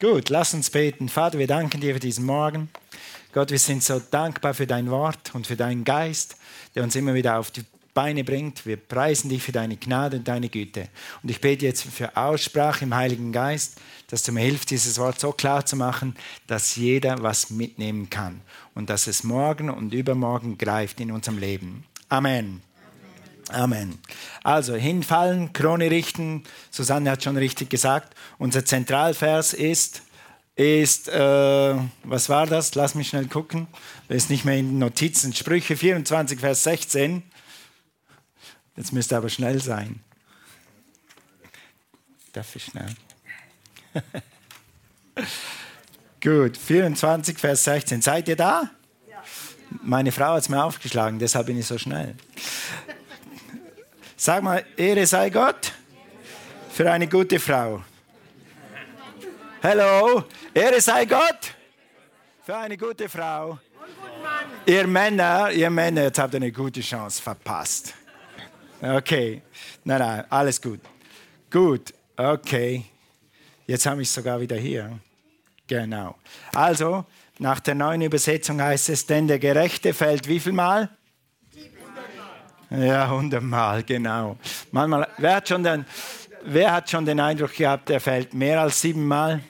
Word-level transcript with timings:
Gut, 0.00 0.28
lass 0.28 0.54
uns 0.54 0.70
beten. 0.70 1.08
Vater, 1.08 1.40
wir 1.40 1.48
danken 1.48 1.80
dir 1.80 1.94
für 1.94 1.98
diesen 1.98 2.24
Morgen. 2.24 2.68
Gott, 3.32 3.50
wir 3.50 3.58
sind 3.58 3.82
so 3.82 3.98
dankbar 3.98 4.54
für 4.54 4.66
dein 4.66 4.92
Wort 4.92 5.34
und 5.34 5.48
für 5.48 5.56
deinen 5.56 5.82
Geist, 5.82 6.36
der 6.76 6.84
uns 6.84 6.94
immer 6.94 7.14
wieder 7.14 7.36
auf 7.36 7.50
die 7.50 7.64
Beine 7.94 8.22
bringt. 8.22 8.64
Wir 8.64 8.76
preisen 8.76 9.28
dich 9.28 9.42
für 9.42 9.50
deine 9.50 9.76
Gnade 9.76 10.18
und 10.18 10.28
deine 10.28 10.50
Güte. 10.50 10.88
Und 11.20 11.32
ich 11.32 11.40
bete 11.40 11.66
jetzt 11.66 11.82
für 11.82 12.16
Aussprache 12.16 12.84
im 12.84 12.94
Heiligen 12.94 13.32
Geist, 13.32 13.80
dass 14.06 14.22
du 14.22 14.30
mir 14.30 14.42
hilfst, 14.42 14.70
dieses 14.70 14.98
Wort 14.98 15.18
so 15.18 15.32
klar 15.32 15.66
zu 15.66 15.74
machen, 15.74 16.14
dass 16.46 16.76
jeder 16.76 17.20
was 17.24 17.50
mitnehmen 17.50 18.08
kann 18.08 18.40
und 18.76 18.90
dass 18.90 19.08
es 19.08 19.24
morgen 19.24 19.68
und 19.68 19.92
übermorgen 19.92 20.58
greift 20.58 21.00
in 21.00 21.10
unserem 21.10 21.38
Leben. 21.38 21.84
Amen. 22.08 22.67
Amen. 23.48 23.98
Also 24.42 24.74
hinfallen, 24.74 25.52
Krone 25.52 25.90
richten. 25.90 26.44
Susanne 26.70 27.10
hat 27.10 27.24
schon 27.24 27.36
richtig 27.36 27.70
gesagt. 27.70 28.14
Unser 28.38 28.64
Zentralvers 28.64 29.54
ist, 29.54 30.02
ist 30.54 31.08
äh, 31.08 31.74
was 32.04 32.28
war 32.28 32.46
das? 32.46 32.74
Lass 32.74 32.94
mich 32.94 33.08
schnell 33.08 33.26
gucken. 33.26 33.68
Das 34.08 34.18
ist 34.18 34.30
nicht 34.30 34.44
mehr 34.44 34.56
in 34.56 34.68
den 34.68 34.78
Notizen. 34.78 35.32
Sprüche 35.32 35.76
24, 35.76 36.40
Vers 36.40 36.64
16. 36.64 37.22
Jetzt 38.76 38.92
müsste 38.92 39.16
aber 39.16 39.28
schnell 39.28 39.62
sein. 39.62 40.00
Darf 42.32 42.54
ich 42.54 42.64
schnell? 42.64 42.94
Gut, 46.22 46.56
24, 46.56 47.38
Vers 47.38 47.64
16. 47.64 48.02
Seid 48.02 48.28
ihr 48.28 48.36
da? 48.36 48.70
Ja. 49.08 49.22
Meine 49.82 50.12
Frau 50.12 50.34
hat 50.34 50.42
es 50.42 50.48
mir 50.48 50.62
aufgeschlagen, 50.62 51.18
deshalb 51.18 51.46
bin 51.46 51.58
ich 51.58 51.66
so 51.66 51.78
schnell. 51.78 52.14
Sag 54.20 54.42
mal, 54.42 54.64
Ehre 54.76 55.06
sei 55.06 55.30
Gott 55.30 55.72
für 56.72 56.90
eine 56.90 57.06
gute 57.06 57.38
Frau. 57.38 57.84
Hallo, 59.62 60.24
Ehre 60.52 60.80
sei 60.80 61.04
Gott 61.04 61.54
für 62.42 62.56
eine 62.56 62.76
gute 62.76 63.08
Frau. 63.08 63.60
Ihr 64.66 64.88
Männer, 64.88 65.52
ihr 65.52 65.70
Männer, 65.70 66.02
jetzt 66.02 66.18
habt 66.18 66.34
ihr 66.34 66.38
eine 66.38 66.50
gute 66.50 66.80
Chance 66.80 67.22
verpasst. 67.22 67.94
Okay, 68.82 69.40
nein, 69.84 70.00
nein, 70.00 70.24
alles 70.28 70.60
gut. 70.60 70.80
Gut, 71.48 71.94
okay. 72.16 72.86
Jetzt 73.68 73.86
habe 73.86 74.02
ich 74.02 74.08
es 74.08 74.14
sogar 74.14 74.40
wieder 74.40 74.56
hier. 74.56 74.98
Genau. 75.68 76.16
Also, 76.54 77.04
nach 77.38 77.60
der 77.60 77.76
neuen 77.76 78.02
Übersetzung 78.02 78.60
heißt 78.60 78.88
es, 78.88 79.06
denn 79.06 79.28
der 79.28 79.38
Gerechte 79.38 79.94
fällt 79.94 80.26
wie 80.26 80.40
viel 80.40 80.54
Mal? 80.54 80.90
Ja, 82.70 83.10
hundertmal, 83.10 83.82
genau. 83.82 84.36
Manchmal, 84.72 85.08
wer 85.16 85.36
hat, 85.36 85.48
schon 85.48 85.62
den, 85.62 85.86
wer 86.44 86.72
hat 86.72 86.90
schon 86.90 87.06
den 87.06 87.18
Eindruck 87.18 87.54
gehabt, 87.54 87.88
er 87.88 88.00
fällt 88.00 88.34
mehr 88.34 88.60
als 88.60 88.80
siebenmal? 88.80 89.40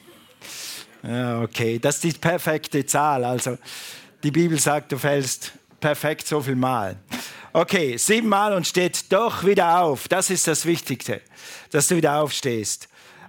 Ja, 1.03 1.43
okay, 1.43 1.79
das 1.79 1.97
ist 1.97 2.05
die 2.05 2.13
perfekte 2.13 2.85
Zahl. 2.87 3.25
Also 3.25 3.59
die 4.23 4.31
Bibel 4.31 4.59
sagt, 4.59 4.93
du 4.93 4.99
fällst 4.99 5.53
perfekt 5.81 6.27
so 6.27 6.41
viel 6.41 6.57
Mal. 6.57 6.97
Okay, 7.53 7.97
siebenmal 7.97 8.53
und 8.53 8.67
steht 8.67 9.11
doch 9.11 9.45
wieder 9.45 9.81
auf. 9.81 10.07
Das 10.07 10.31
ist 10.31 10.47
das 10.47 10.65
Wichtigste, 10.65 11.21
dass 11.71 11.89
du 11.89 11.97
wieder 11.97 12.21
aufstehst. 12.21 12.89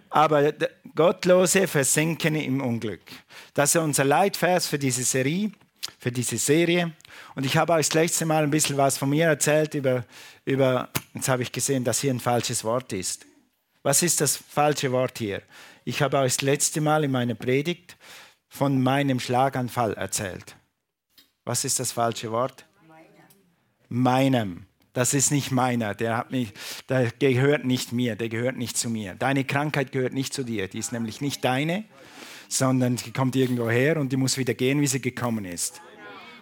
Aber 0.10 0.52
Gottlose 0.96 1.68
versinken 1.68 2.36
im 2.36 2.62
Unglück. 2.62 3.02
Das 3.54 3.74
ist 3.74 3.82
unser 3.82 4.04
Leitvers 4.04 4.68
für 4.68 4.80
diese 4.80 5.04
Serie, 5.04 5.52
für 5.98 6.12
diese 6.12 6.38
Serie. 6.38 6.94
Und 7.36 7.46
ich 7.46 7.58
habe 7.58 7.74
euch 7.74 7.88
das 7.88 7.96
letzte 7.96 8.26
Mal 8.26 8.44
ein 8.44 8.50
bisschen 8.50 8.78
was 8.78 8.98
von 8.98 9.10
mir 9.10 9.28
erzählt 9.28 9.74
über, 9.74 10.06
über 10.46 10.90
jetzt 11.14 11.30
habe 11.30 11.44
ich 11.44 11.52
gesehen, 11.52 11.84
dass 11.84 12.02
hier 12.02 12.14
ein 12.14 12.20
falsches 12.20 12.64
Wort 12.64 12.94
ist. 12.94 13.26
Was 13.84 14.04
ist 14.04 14.22
das 14.22 14.36
falsche 14.36 14.92
Wort 14.92 15.18
hier? 15.18 15.42
Ich 15.86 16.02
habe 16.02 16.18
euch 16.18 16.36
das 16.36 16.42
letzte 16.42 16.82
Mal 16.82 17.04
in 17.04 17.12
meiner 17.12 17.36
Predigt 17.36 17.98
von 18.48 18.82
meinem 18.82 19.20
Schlaganfall 19.20 19.94
erzählt. 19.94 20.56
Was 21.46 21.66
ist 21.66 21.80
das 21.80 21.92
falsche 21.92 22.32
Wort? 22.32 22.66
Meinem. 23.88 24.66
Das 24.94 25.14
ist 25.14 25.32
nicht 25.32 25.52
meiner, 25.52 25.96
der, 25.96 26.18
hat 26.18 26.32
mich, 26.32 26.52
der 26.90 27.12
gehört 27.12 27.64
nicht 27.64 27.92
mir, 27.94 28.16
der 28.16 28.28
gehört 28.30 28.58
nicht 28.58 28.78
zu 28.78 28.90
mir. 28.90 29.16
Deine 29.16 29.46
Krankheit 29.46 29.92
gehört 29.92 30.14
nicht 30.14 30.34
zu 30.34 30.44
dir, 30.44 30.68
die 30.68 30.80
ist 30.80 30.92
nämlich 30.92 31.22
nicht 31.22 31.44
deine, 31.46 31.86
sondern 32.50 32.98
die 32.98 33.14
kommt 33.14 33.38
irgendwo 33.38 33.70
her 33.70 33.96
und 33.96 34.12
die 34.12 34.18
muss 34.18 34.38
wieder 34.38 34.54
gehen, 34.54 34.82
wie 34.82 34.88
sie 34.88 35.00
gekommen 35.00 35.46
ist 35.46 35.82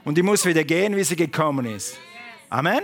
und 0.07 0.17
die 0.17 0.23
muss 0.23 0.45
wieder 0.45 0.63
gehen, 0.63 0.95
wie 0.95 1.03
sie 1.03 1.17
gekommen 1.17 1.65
ist. 1.65 1.97
Amen? 2.49 2.79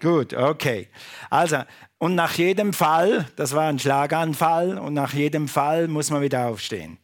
Gut, 0.00 0.32
okay. 0.32 0.88
Also, 1.28 1.58
und 1.98 2.14
nach 2.14 2.32
jedem 2.32 2.72
Fall, 2.72 3.26
das 3.36 3.54
war 3.54 3.68
ein 3.68 3.78
Schlaganfall, 3.78 4.78
und 4.78 4.94
nach 4.94 5.12
jedem 5.12 5.48
Fall 5.48 5.86
muss 5.86 6.10
man 6.10 6.22
wieder 6.22 6.46
aufstehen. 6.46 6.96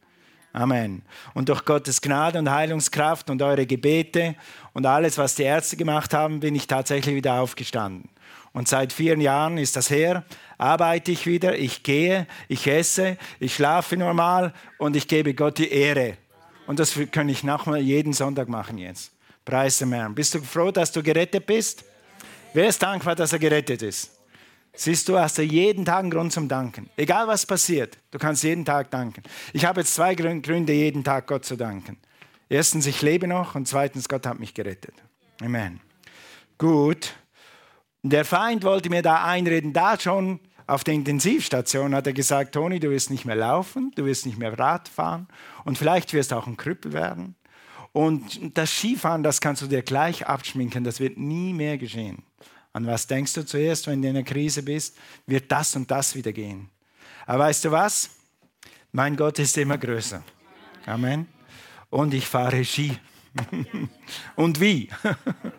Amen. 0.54 1.02
Und 1.34 1.50
durch 1.50 1.66
Gottes 1.66 2.00
Gnade 2.00 2.38
und 2.38 2.50
Heilungskraft 2.50 3.28
und 3.28 3.42
eure 3.42 3.66
Gebete 3.66 4.36
und 4.72 4.86
alles, 4.86 5.18
was 5.18 5.34
die 5.34 5.42
Ärzte 5.42 5.76
gemacht 5.76 6.14
haben, 6.14 6.40
bin 6.40 6.54
ich 6.54 6.66
tatsächlich 6.66 7.14
wieder 7.14 7.34
aufgestanden. 7.38 8.08
Und 8.54 8.68
seit 8.68 8.94
vier 8.94 9.18
Jahren 9.18 9.58
ist 9.58 9.76
das 9.76 9.90
her, 9.90 10.24
arbeite 10.62 11.10
ich 11.10 11.26
wieder, 11.26 11.58
ich 11.58 11.82
gehe, 11.82 12.28
ich 12.46 12.66
esse, 12.68 13.18
ich 13.40 13.56
schlafe 13.56 13.96
normal 13.96 14.54
und 14.78 14.94
ich 14.94 15.08
gebe 15.08 15.34
Gott 15.34 15.58
die 15.58 15.70
Ehre. 15.70 16.16
Und 16.68 16.78
das 16.78 16.96
kann 17.10 17.28
ich 17.28 17.42
nochmal 17.42 17.80
jeden 17.80 18.12
Sonntag 18.12 18.48
machen 18.48 18.78
jetzt. 18.78 19.10
Preis 19.44 19.78
dem 19.78 19.92
Herrn. 19.92 20.14
Bist 20.14 20.34
du 20.34 20.40
froh, 20.40 20.70
dass 20.70 20.92
du 20.92 21.02
gerettet 21.02 21.46
bist? 21.46 21.84
Wer 22.54 22.68
ist 22.68 22.80
dankbar, 22.80 23.16
dass 23.16 23.32
er 23.32 23.40
gerettet 23.40 23.82
ist? 23.82 24.12
Siehst 24.74 25.08
du, 25.08 25.18
hast 25.18 25.36
du 25.36 25.42
jeden 25.42 25.84
Tag 25.84 25.98
einen 25.98 26.10
Grund 26.10 26.32
zum 26.32 26.46
Danken. 26.46 26.88
Egal 26.96 27.26
was 27.26 27.44
passiert, 27.44 27.98
du 28.12 28.18
kannst 28.18 28.44
jeden 28.44 28.64
Tag 28.64 28.90
danken. 28.90 29.22
Ich 29.52 29.64
habe 29.64 29.80
jetzt 29.80 29.94
zwei 29.94 30.14
Gründe, 30.14 30.72
jeden 30.72 31.02
Tag 31.02 31.26
Gott 31.26 31.44
zu 31.44 31.56
danken. 31.56 31.98
Erstens, 32.48 32.86
ich 32.86 33.02
lebe 33.02 33.26
noch 33.26 33.56
und 33.56 33.66
zweitens, 33.66 34.08
Gott 34.08 34.26
hat 34.26 34.38
mich 34.38 34.54
gerettet. 34.54 34.94
Amen. 35.42 35.80
Gut. 36.56 37.14
Der 38.04 38.24
Feind 38.24 38.64
wollte 38.64 38.90
mir 38.90 39.02
da 39.02 39.24
einreden, 39.24 39.72
da 39.72 39.98
schon 39.98 40.40
auf 40.66 40.84
der 40.84 40.94
Intensivstation 40.94 41.94
hat 41.94 42.06
er 42.06 42.12
gesagt, 42.12 42.54
Toni, 42.54 42.80
du 42.80 42.90
wirst 42.90 43.10
nicht 43.10 43.24
mehr 43.24 43.36
laufen, 43.36 43.92
du 43.94 44.04
wirst 44.04 44.26
nicht 44.26 44.38
mehr 44.38 44.58
Rad 44.58 44.88
fahren 44.88 45.28
und 45.64 45.78
vielleicht 45.78 46.12
wirst 46.12 46.32
du 46.32 46.36
auch 46.36 46.46
ein 46.46 46.56
Krüppel 46.56 46.92
werden. 46.92 47.34
Und 47.92 48.56
das 48.56 48.70
Skifahren, 48.70 49.22
das 49.22 49.40
kannst 49.40 49.62
du 49.62 49.66
dir 49.66 49.82
gleich 49.82 50.26
abschminken, 50.26 50.82
das 50.82 50.98
wird 50.98 51.18
nie 51.18 51.52
mehr 51.52 51.76
geschehen. 51.76 52.22
An 52.72 52.86
was 52.86 53.06
denkst 53.06 53.34
du 53.34 53.44
zuerst, 53.44 53.86
wenn 53.86 54.00
du 54.00 54.08
in 54.08 54.16
einer 54.16 54.24
Krise 54.24 54.62
bist? 54.62 54.96
Wird 55.26 55.52
das 55.52 55.76
und 55.76 55.90
das 55.90 56.14
wieder 56.14 56.32
gehen. 56.32 56.70
Aber 57.26 57.44
weißt 57.44 57.66
du 57.66 57.70
was? 57.70 58.10
Mein 58.92 59.16
Gott 59.16 59.38
ist 59.38 59.56
immer 59.58 59.76
größer. 59.76 60.22
Amen. 60.86 61.26
Und 61.90 62.14
ich 62.14 62.26
fahre 62.26 62.64
Ski. 62.64 62.96
und 64.36 64.60
wie? 64.60 64.88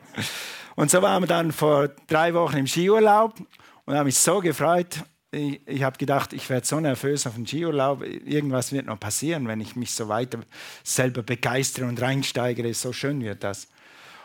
und 0.76 0.90
so 0.90 1.02
waren 1.02 1.24
wir 1.24 1.28
dann 1.28 1.52
vor 1.52 1.90
drei 2.08 2.34
Wochen 2.34 2.58
im 2.58 2.68
Skiurlaub 2.68 3.36
und 3.86 3.96
habe 3.96 4.06
mich 4.06 4.18
so 4.18 4.40
gefreut. 4.40 5.04
Ich, 5.32 5.68
ich 5.68 5.84
habe 5.84 5.98
gedacht, 5.98 6.34
ich 6.34 6.50
werde 6.50 6.66
so 6.66 6.80
nervös 6.80 7.26
auf 7.26 7.36
den 7.36 7.48
Skiurlaub, 7.48 8.04
irgendwas 8.04 8.72
wird 8.72 8.86
noch 8.86 9.00
passieren, 9.00 9.48
wenn 9.48 9.62
ich 9.62 9.76
mich 9.76 9.92
so 9.92 10.08
weiter 10.08 10.40
selber 10.84 11.24
begeistere 11.24 11.88
und 11.88 12.00
reinsteigere, 12.00 12.74
so 12.74 12.94
schön 12.94 13.22
wird 13.22 13.44
das. 13.44 13.68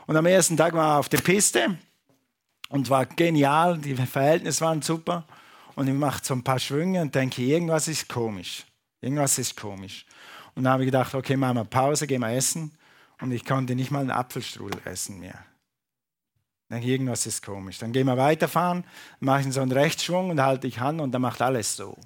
Und 0.06 0.16
am 0.16 0.26
ersten 0.26 0.56
Tag 0.56 0.74
war 0.74 0.96
ich 0.96 1.00
auf 1.00 1.08
der 1.08 1.18
Piste 1.18 1.78
und 2.68 2.90
war 2.90 3.06
genial, 3.06 3.78
die 3.78 3.94
Verhältnisse 3.94 4.64
waren 4.64 4.82
super. 4.82 5.24
Und 5.74 5.86
ich 5.86 5.94
mache 5.94 6.24
so 6.24 6.34
ein 6.34 6.42
paar 6.42 6.58
Schwünge 6.58 7.00
und 7.00 7.14
denke, 7.14 7.42
irgendwas 7.42 7.88
ist 7.88 8.08
komisch, 8.08 8.66
irgendwas 9.00 9.38
ist 9.38 9.56
komisch. 9.56 10.04
Und 10.54 10.64
dann 10.64 10.72
habe 10.72 10.82
ich 10.82 10.88
gedacht, 10.88 11.14
okay, 11.14 11.36
machen 11.36 11.56
wir 11.56 11.64
Pause, 11.64 12.06
gehen 12.06 12.20
wir 12.20 12.32
essen. 12.32 12.72
Und 13.20 13.32
ich 13.32 13.44
konnte 13.44 13.74
nicht 13.74 13.90
mal 13.90 14.00
einen 14.00 14.10
Apfelstrudel 14.10 14.80
essen 14.84 15.20
mehr. 15.20 15.44
Dann 16.68 16.82
irgendwas 16.82 17.26
ist 17.26 17.42
komisch. 17.42 17.78
Dann 17.78 17.92
gehen 17.92 18.06
wir 18.06 18.16
weiterfahren, 18.16 18.84
machen 19.20 19.52
so 19.52 19.60
einen 19.60 19.72
Rechtsschwung 19.72 20.30
und 20.30 20.42
halte 20.42 20.66
ich 20.66 20.80
an 20.80 21.00
und 21.00 21.12
dann 21.12 21.22
macht 21.22 21.40
alles 21.40 21.76
so. 21.76 21.96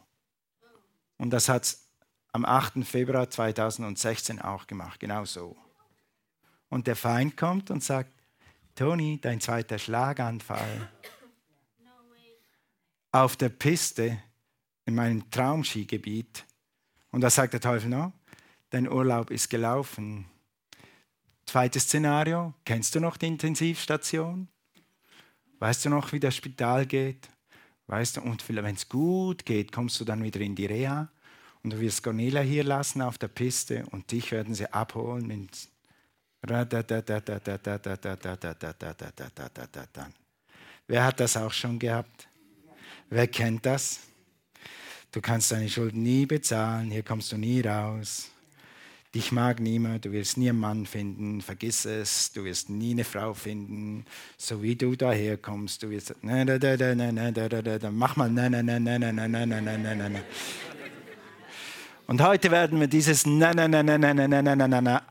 Und 1.19 1.31
das 1.31 1.49
hat 1.49 1.65
es 1.65 1.89
am 2.33 2.45
8. 2.45 2.84
Februar 2.84 3.28
2016 3.28 4.41
auch 4.41 4.67
gemacht, 4.67 5.00
genau 5.00 5.25
so. 5.25 5.56
Und 6.69 6.87
der 6.87 6.97
Feind 6.97 7.37
kommt 7.37 7.70
und 7.70 7.82
sagt, 7.82 8.11
Toni, 8.75 9.20
dein 9.20 9.41
zweiter 9.41 9.79
Schlaganfall. 9.79 10.88
Auf 13.11 13.37
der 13.37 13.50
Piste 13.50 14.19
in 14.87 14.94
meinem 14.94 15.31
Traumskigebiet. 15.31 16.47
Und 17.11 17.20
da 17.20 17.29
sagt 17.29 17.53
der 17.53 17.61
Teufel 17.61 17.91
noch, 17.91 18.12
dein 18.70 18.88
Urlaub 18.88 19.31
ist 19.31 19.50
gelaufen. 19.50 20.25
Zweites 21.52 21.82
Szenario, 21.82 22.54
kennst 22.64 22.94
du 22.94 23.00
noch 23.00 23.19
die 23.19 23.26
Intensivstation? 23.26 24.49
Weißt 25.58 25.84
du 25.84 25.90
noch, 25.90 26.10
wie 26.12 26.19
das 26.19 26.34
Spital 26.34 26.87
geht? 26.87 27.28
Weißt 27.88 28.16
du, 28.16 28.22
und 28.22 28.49
wenn 28.49 28.75
es 28.75 28.88
gut 28.88 29.44
geht, 29.44 29.70
kommst 29.70 30.00
du 30.00 30.06
dann 30.06 30.25
wieder 30.25 30.40
in 30.40 30.54
die 30.54 30.64
Reha 30.64 31.10
und 31.62 31.75
du 31.75 31.78
wirst 31.78 32.02
Cornelia 32.02 32.40
hier 32.40 32.64
lassen 32.64 33.02
auf 33.02 33.19
der 33.19 33.28
Piste 33.28 33.84
und 33.90 34.10
dich 34.12 34.32
werden 34.32 34.54
sie 34.54 34.72
abholen. 34.72 35.31
Ins 35.31 35.69
Wer 40.87 41.05
hat 41.05 41.20
das 41.20 41.37
auch 41.37 41.52
schon 41.52 41.78
gehabt? 41.78 42.28
Wer 43.10 43.26
kennt 43.28 43.66
das? 43.66 44.00
Du 45.10 45.20
kannst 45.20 45.52
deine 45.52 45.69
Schulden 45.69 46.02
nie 46.02 46.25
bezahlen, 46.25 46.90
hier 46.90 47.02
kommst 47.02 47.31
du 47.31 47.37
nie 47.37 47.60
raus. 47.60 48.31
Dich 49.14 49.31
mag 49.31 49.61
niemand, 49.61 50.06
du 50.06 50.12
wirst 50.12 50.38
nie 50.38 50.49
einen 50.49 50.59
Mann 50.59 50.87
finden, 50.87 51.43
vergiss 51.43 51.85
es, 51.85 52.32
du 52.32 52.44
wirst 52.44 52.70
nie 52.70 52.93
eine 52.93 53.05
Frau 53.05 53.35
finden, 53.35 54.06
so 54.38 54.62
wie 54.62 54.75
du 54.75 54.97
daherkommst, 54.97 55.82
du 55.82 55.91
wirst, 55.91 56.14
mach 56.23 58.17
mal. 58.17 58.31
Und 62.06 62.23
heute 62.23 62.50
werden 62.50 62.81
wir 62.81 62.87
dieses 62.87 63.26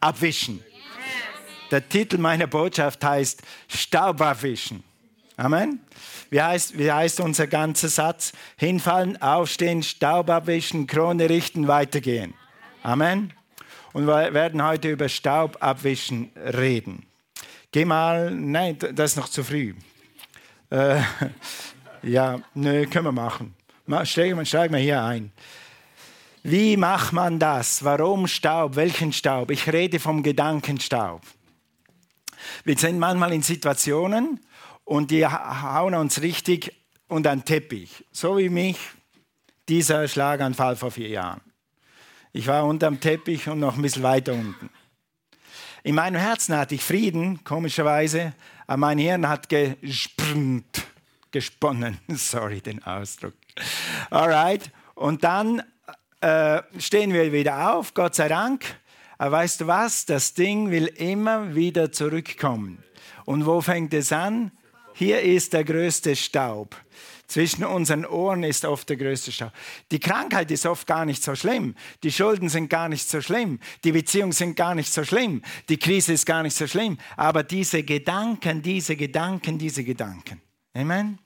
abwischen. 0.01 0.63
Der 1.69 1.88
Titel 1.88 2.18
meiner 2.18 2.47
Botschaft 2.47 3.04
heißt 3.04 3.44
Staub 3.68 4.19
abwischen. 4.19 4.83
Amen. 5.38 5.80
Wie 6.31 6.42
heißt, 6.42 6.75
wie 6.77 6.92
heißt 6.92 7.19
unser 7.19 7.45
ganzer 7.45 7.89
Satz? 7.89 8.33
Hinfallen, 8.57 9.21
aufstehen, 9.21 9.83
Staub 9.83 10.30
abwischen, 10.31 10.88
Krone 10.88 11.30
richten, 11.30 11.68
weitergehen. 11.68 12.33
Amen. 12.83 13.33
Und 13.93 14.07
wir 14.07 14.33
werden 14.33 14.63
heute 14.63 14.91
über 14.91 15.09
Staub 15.09 15.57
abwischen 15.59 16.31
reden. 16.35 17.05
Geh 17.71 17.85
mal, 17.85 18.31
nein, 18.31 18.77
das 18.93 19.11
ist 19.11 19.17
noch 19.17 19.29
zu 19.29 19.43
früh. 19.43 19.73
Äh, 20.69 21.01
ja, 22.03 22.39
nö, 22.53 22.85
können 22.88 23.05
wir 23.05 23.11
machen. 23.11 23.53
Steigen 24.03 24.38
wir, 24.38 24.45
steigen 24.45 24.73
wir 24.73 24.81
hier 24.81 25.03
ein. 25.03 25.31
Wie 26.43 26.77
macht 26.77 27.13
man 27.13 27.39
das? 27.39 27.83
Warum 27.83 28.27
Staub? 28.27 28.75
Welchen 28.75 29.13
Staub? 29.13 29.51
Ich 29.51 29.71
rede 29.71 29.99
vom 29.99 30.23
Gedankenstaub. 30.23 31.21
Wir 32.63 32.77
sind 32.77 32.97
manchmal 32.97 33.33
in 33.33 33.44
Situationen, 33.44 34.39
und 34.91 35.11
die 35.11 35.25
hauen 35.25 35.95
uns 35.95 36.21
richtig 36.21 36.75
unter 37.07 37.29
den 37.29 37.45
Teppich. 37.45 38.03
So 38.11 38.37
wie 38.37 38.49
mich 38.49 38.77
dieser 39.69 40.07
Schlaganfall 40.07 40.75
vor 40.75 40.91
vier 40.91 41.07
Jahren. 41.07 41.41
Ich 42.33 42.48
war 42.48 42.66
unter 42.66 42.88
dem 42.88 43.00
Teppich 43.00 43.50
und 43.50 43.60
noch 43.60 43.75
ein 43.75 43.81
bisschen 43.81 44.04
weiter 44.04 44.33
unten. 44.33 44.69
In 45.83 45.95
meinem 45.95 46.19
Herzen 46.19 46.56
hatte 46.56 46.75
ich 46.75 46.83
Frieden, 46.83 47.44
komischerweise, 47.44 48.33
aber 48.68 48.78
mein 48.78 48.98
Hirn 48.98 49.28
hat 49.28 49.50
gesprungt, 49.50 50.86
gesponnen. 51.31 51.98
Sorry 52.07 52.62
den 52.62 52.83
Ausdruck. 52.83 53.33
Alright. 54.10 54.72
Und 54.95 55.24
dann 55.24 55.62
äh, 56.22 56.62
stehen 56.78 57.13
wir 57.13 57.33
wieder 57.33 57.74
auf, 57.74 57.94
Gott 57.94 58.16
sei 58.16 58.28
Dank. 58.30 58.63
Aber 59.18 59.38
weißt 59.38 59.62
du 59.62 59.68
was? 59.68 60.06
Das 60.06 60.33
Ding 60.33 60.72
will 60.72 60.86
immer 60.86 61.54
wieder 61.54 61.92
zurückkommen. 61.92 62.83
Und 63.25 63.45
wo 63.45 63.60
fängt 63.60 63.94
es 63.94 64.12
an? 64.12 64.51
Hier 64.94 65.22
ist 65.22 65.54
der 65.54 65.63
größte 65.63 66.16
Staub. 66.16 66.75
Zwischen 67.31 67.63
unseren 67.63 68.06
Ohren 68.06 68.44
ist 68.44 68.66
oft 68.66 68.89
der 68.89 68.98
größte 68.98 69.31
Staub. 69.31 69.54
Die 69.89 70.01
Krankheit 70.01 70.51
ist 70.51 70.66
oft 70.66 70.86
gar 70.86 71.06
nicht 71.06 71.24
so 71.24 71.33
schlimm. 71.33 71.75
Die 72.04 72.12
Schulden 72.12 72.50
sind 72.50 72.68
gar 72.68 72.89
nicht 72.89 73.07
so 73.07 73.22
schlimm. 73.22 73.62
Die 73.86 73.94
Beziehungen 73.94 74.33
sind 74.33 74.57
gar 74.57 74.75
nicht 74.75 74.92
so 74.92 75.06
schlimm. 75.06 75.42
Die 75.69 75.78
Krise 75.78 76.12
ist 76.12 76.25
gar 76.25 76.44
nicht 76.44 76.57
so 76.57 76.68
schlimm. 76.68 76.98
Aber 77.16 77.44
diese 77.44 77.83
Gedanken, 77.83 78.62
diese 78.62 78.98
Gedanken, 78.98 79.57
diese 79.57 79.86
Gedanken. 79.86 80.42
Amen. 80.74 81.19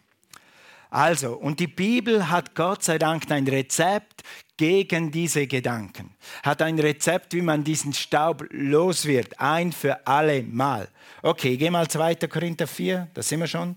Also, 0.91 1.33
und 1.33 1.59
die 1.59 1.65
Bibel 1.65 2.29
hat 2.29 2.53
Gott 2.53 2.83
sei 2.83 2.99
Dank 2.99 3.31
ein 3.31 3.47
Rezept 3.47 4.21
gegen 4.57 5.09
diese 5.09 5.47
Gedanken. 5.47 6.13
Hat 6.43 6.61
ein 6.61 6.77
Rezept, 6.77 7.33
wie 7.33 7.41
man 7.41 7.63
diesen 7.63 7.93
Staub 7.93 8.45
los 8.51 9.05
wird, 9.05 9.39
ein 9.39 9.71
für 9.71 10.05
alle 10.05 10.43
Mal. 10.43 10.87
Okay, 11.23 11.57
geh 11.57 11.71
mal 11.71 11.87
2. 11.87 12.27
Korinther 12.27 12.67
4, 12.67 13.07
da 13.11 13.23
sind 13.23 13.39
wir 13.39 13.47
schon. 13.47 13.75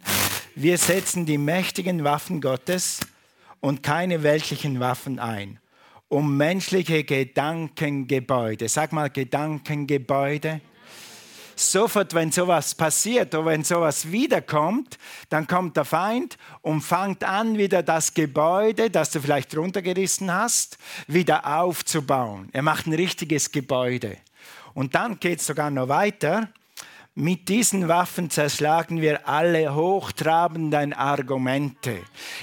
Wir 0.60 0.76
setzen 0.76 1.24
die 1.24 1.38
mächtigen 1.38 2.02
Waffen 2.02 2.40
Gottes 2.40 2.98
und 3.60 3.84
keine 3.84 4.24
weltlichen 4.24 4.80
Waffen 4.80 5.20
ein, 5.20 5.60
um 6.08 6.36
menschliche 6.36 7.04
Gedankengebäude, 7.04 8.68
sag 8.68 8.90
mal 8.90 9.08
Gedankengebäude, 9.08 10.60
sofort, 11.54 12.12
wenn 12.12 12.32
sowas 12.32 12.74
passiert 12.74 13.36
oder 13.36 13.46
wenn 13.46 13.62
sowas 13.62 14.10
wiederkommt, 14.10 14.98
dann 15.28 15.46
kommt 15.46 15.76
der 15.76 15.84
Feind 15.84 16.36
und 16.62 16.80
fängt 16.80 17.22
an, 17.22 17.56
wieder 17.56 17.84
das 17.84 18.12
Gebäude, 18.12 18.90
das 18.90 19.12
du 19.12 19.20
vielleicht 19.20 19.56
runtergerissen 19.56 20.34
hast, 20.34 20.76
wieder 21.06 21.60
aufzubauen. 21.60 22.48
Er 22.52 22.62
macht 22.62 22.88
ein 22.88 22.94
richtiges 22.94 23.52
Gebäude. 23.52 24.16
Und 24.74 24.96
dann 24.96 25.20
geht 25.20 25.38
es 25.38 25.46
sogar 25.46 25.70
noch 25.70 25.86
weiter. 25.86 26.48
Mit 27.20 27.48
diesen 27.48 27.88
Waffen 27.88 28.30
zerschlagen 28.30 29.00
wir 29.00 29.26
alle 29.26 29.74
hochtrabenden 29.74 30.92
Argumente. 30.92 31.98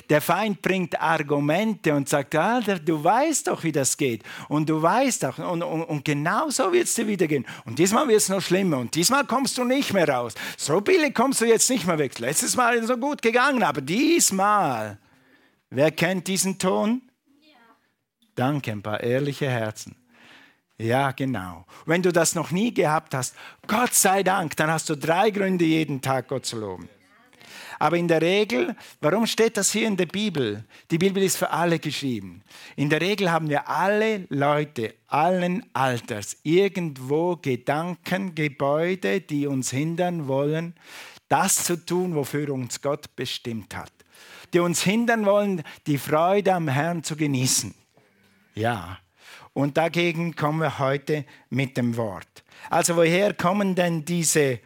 Der 0.09 0.19
Feind 0.19 0.61
bringt 0.61 1.01
Argumente 1.01 1.93
und 1.93 2.09
sagt, 2.09 2.35
Alter, 2.35 2.79
du 2.79 3.01
weißt 3.01 3.47
doch, 3.47 3.63
wie 3.63 3.71
das 3.71 3.95
geht. 3.95 4.23
Und 4.49 4.67
du 4.67 4.81
weißt 4.81 5.23
doch, 5.23 5.37
und, 5.37 5.63
und, 5.63 5.83
und 5.83 6.03
genau 6.03 6.49
so 6.49 6.73
wird 6.73 6.87
es 6.87 6.93
dir 6.93 7.07
wieder 7.07 7.25
gehen. 7.25 7.45
Und 7.63 7.79
diesmal 7.79 8.05
wird 8.09 8.17
es 8.17 8.27
noch 8.27 8.41
schlimmer. 8.41 8.79
Und 8.79 8.95
diesmal 8.95 9.23
kommst 9.23 9.57
du 9.57 9.63
nicht 9.63 9.93
mehr 9.93 10.09
raus. 10.09 10.35
So 10.57 10.81
billig 10.81 11.15
kommst 11.15 11.39
du 11.39 11.45
jetzt 11.45 11.69
nicht 11.69 11.87
mehr 11.87 11.97
weg. 11.97 12.19
Letztes 12.19 12.57
Mal 12.57 12.75
ist 12.75 12.81
es 12.81 12.87
so 12.89 12.97
gut 12.97 13.21
gegangen, 13.21 13.63
aber 13.63 13.79
diesmal. 13.79 14.99
Wer 15.69 15.91
kennt 15.91 16.27
diesen 16.27 16.59
Ton? 16.59 17.01
Danke, 18.35 18.73
ein 18.73 18.81
paar 18.81 19.01
ehrliche 19.01 19.49
Herzen. 19.49 19.95
Ja, 20.77 21.11
genau. 21.11 21.65
Wenn 21.85 22.01
du 22.01 22.11
das 22.11 22.35
noch 22.35 22.51
nie 22.51 22.73
gehabt 22.73 23.13
hast, 23.13 23.35
Gott 23.65 23.93
sei 23.93 24.23
Dank, 24.23 24.57
dann 24.57 24.69
hast 24.69 24.89
du 24.89 24.95
drei 24.95 25.29
Gründe, 25.31 25.63
jeden 25.63 26.01
Tag 26.01 26.27
Gott 26.27 26.45
zu 26.45 26.59
loben. 26.59 26.89
Aber 27.79 27.97
in 27.97 28.07
der 28.07 28.21
Regel, 28.21 28.75
warum 29.01 29.25
steht 29.25 29.57
das 29.57 29.71
hier 29.71 29.87
in 29.87 29.97
der 29.97 30.05
Bibel? 30.05 30.63
Die 30.91 30.97
Bibel 30.97 31.21
ist 31.23 31.37
für 31.37 31.49
alle 31.49 31.79
geschrieben. 31.79 32.41
In 32.75 32.89
der 32.89 33.01
Regel 33.01 33.31
haben 33.31 33.49
wir 33.49 33.69
alle 33.69 34.25
Leute, 34.29 34.95
allen 35.07 35.65
Alters, 35.73 36.37
irgendwo 36.43 37.35
Gedanken, 37.35 38.35
Gebäude, 38.35 39.21
die 39.21 39.47
uns 39.47 39.71
hindern 39.71 40.27
wollen, 40.27 40.73
das 41.27 41.63
zu 41.63 41.85
tun, 41.85 42.15
wofür 42.15 42.49
uns 42.49 42.81
Gott 42.81 43.15
bestimmt 43.15 43.75
hat. 43.75 43.91
Die 44.53 44.59
uns 44.59 44.83
hindern 44.83 45.25
wollen, 45.25 45.63
die 45.87 45.97
Freude 45.97 46.53
am 46.53 46.67
Herrn 46.67 47.03
zu 47.03 47.15
genießen. 47.15 47.73
Ja, 48.53 48.99
und 49.55 49.77
dagegen 49.77 50.35
kommen 50.35 50.59
wir 50.59 50.79
heute 50.79 51.23
mit 51.49 51.77
dem 51.77 51.95
Wort. 51.95 52.43
Also 52.69 52.97
woher 52.97 53.33
kommen 53.33 53.73
denn 53.73 54.03
diese, 54.03 54.59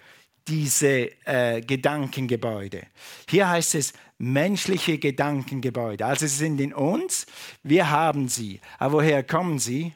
diese 0.47 1.11
äh, 1.27 1.61
Gedankengebäude? 1.61 2.87
Hier 3.29 3.47
heißt 3.47 3.75
es 3.75 3.93
menschliche 4.17 4.97
Gedankengebäude. 4.97 6.03
Also 6.07 6.25
sie 6.25 6.35
sind 6.35 6.59
in 6.59 6.73
uns, 6.73 7.27
wir 7.61 7.91
haben 7.91 8.29
sie. 8.29 8.59
Aber 8.79 8.95
woher 8.95 9.21
kommen 9.21 9.59
sie? 9.59 9.93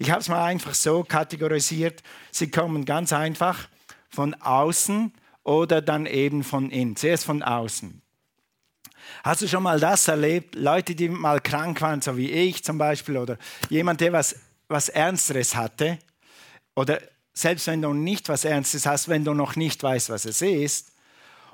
Ich 0.00 0.10
habe 0.10 0.20
es 0.20 0.28
mal 0.28 0.44
einfach 0.44 0.74
so 0.74 1.04
kategorisiert. 1.04 2.02
Sie 2.32 2.50
kommen 2.50 2.84
ganz 2.84 3.12
einfach 3.12 3.68
von 4.08 4.34
außen 4.34 5.12
oder 5.44 5.80
dann 5.80 6.06
eben 6.06 6.42
von 6.42 6.70
innen. 6.70 6.96
Zuerst 6.96 7.24
von 7.24 7.44
außen. 7.44 8.02
Hast 9.24 9.40
du 9.40 9.48
schon 9.48 9.62
mal 9.62 9.80
das 9.80 10.06
erlebt? 10.06 10.54
Leute, 10.54 10.94
die 10.94 11.08
mal 11.08 11.40
krank 11.40 11.80
waren, 11.80 12.02
so 12.02 12.14
wie 12.18 12.30
ich 12.30 12.62
zum 12.62 12.76
Beispiel, 12.76 13.16
oder 13.16 13.38
jemand, 13.70 14.02
der 14.02 14.12
was, 14.12 14.36
was 14.68 14.90
Ernsteres 14.90 15.56
hatte, 15.56 15.98
oder 16.76 17.00
selbst 17.32 17.66
wenn 17.66 17.80
du 17.80 17.94
nicht 17.94 18.28
was 18.28 18.44
Ernstes 18.44 18.84
hast, 18.84 19.08
wenn 19.08 19.24
du 19.24 19.32
noch 19.32 19.56
nicht 19.56 19.82
weißt, 19.82 20.10
was 20.10 20.26
es 20.26 20.42
ist, 20.42 20.92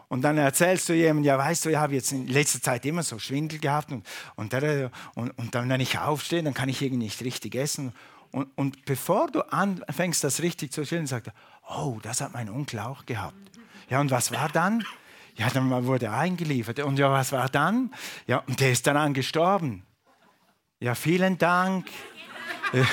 und 0.08 0.22
dann 0.22 0.36
erzählst 0.36 0.88
du 0.88 0.94
jemandem, 0.94 1.26
ja, 1.26 1.38
weißt 1.38 1.64
du, 1.64 1.68
ich 1.68 1.76
habe 1.76 1.94
jetzt 1.94 2.10
in 2.10 2.26
letzter 2.26 2.60
Zeit 2.60 2.84
immer 2.84 3.04
so 3.04 3.20
Schwindel 3.20 3.60
gehabt 3.60 3.92
und, 3.92 4.04
und, 4.34 4.52
und, 5.14 5.30
und 5.38 5.54
dann, 5.54 5.68
wenn 5.68 5.80
ich 5.80 5.96
aufstehe, 5.96 6.42
dann 6.42 6.54
kann 6.54 6.68
ich 6.68 6.82
irgendwie 6.82 7.04
nicht 7.04 7.22
richtig 7.22 7.54
essen. 7.54 7.92
Und, 8.32 8.48
und 8.56 8.84
bevor 8.84 9.30
du 9.30 9.42
anfängst, 9.42 10.24
das 10.24 10.42
richtig 10.42 10.72
zu 10.72 10.84
schildern, 10.84 11.06
sagt 11.06 11.28
er, 11.28 11.34
oh, 11.68 12.00
das 12.02 12.20
hat 12.20 12.32
mein 12.32 12.50
Onkel 12.50 12.80
auch 12.80 13.06
gehabt. 13.06 13.36
Ja, 13.88 14.00
und 14.00 14.10
was 14.10 14.32
war 14.32 14.48
dann? 14.48 14.84
Ja, 15.36 15.48
dann 15.50 15.70
wurde 15.86 16.06
er 16.06 16.18
eingeliefert. 16.18 16.80
Und 16.80 16.98
ja, 16.98 17.10
was 17.10 17.32
war 17.32 17.48
dann? 17.48 17.92
Ja, 18.26 18.38
und 18.46 18.60
der 18.60 18.72
ist 18.72 18.86
dann 18.86 19.14
gestorben. 19.14 19.84
Ja, 20.80 20.94
vielen 20.94 21.38
Dank. 21.38 21.86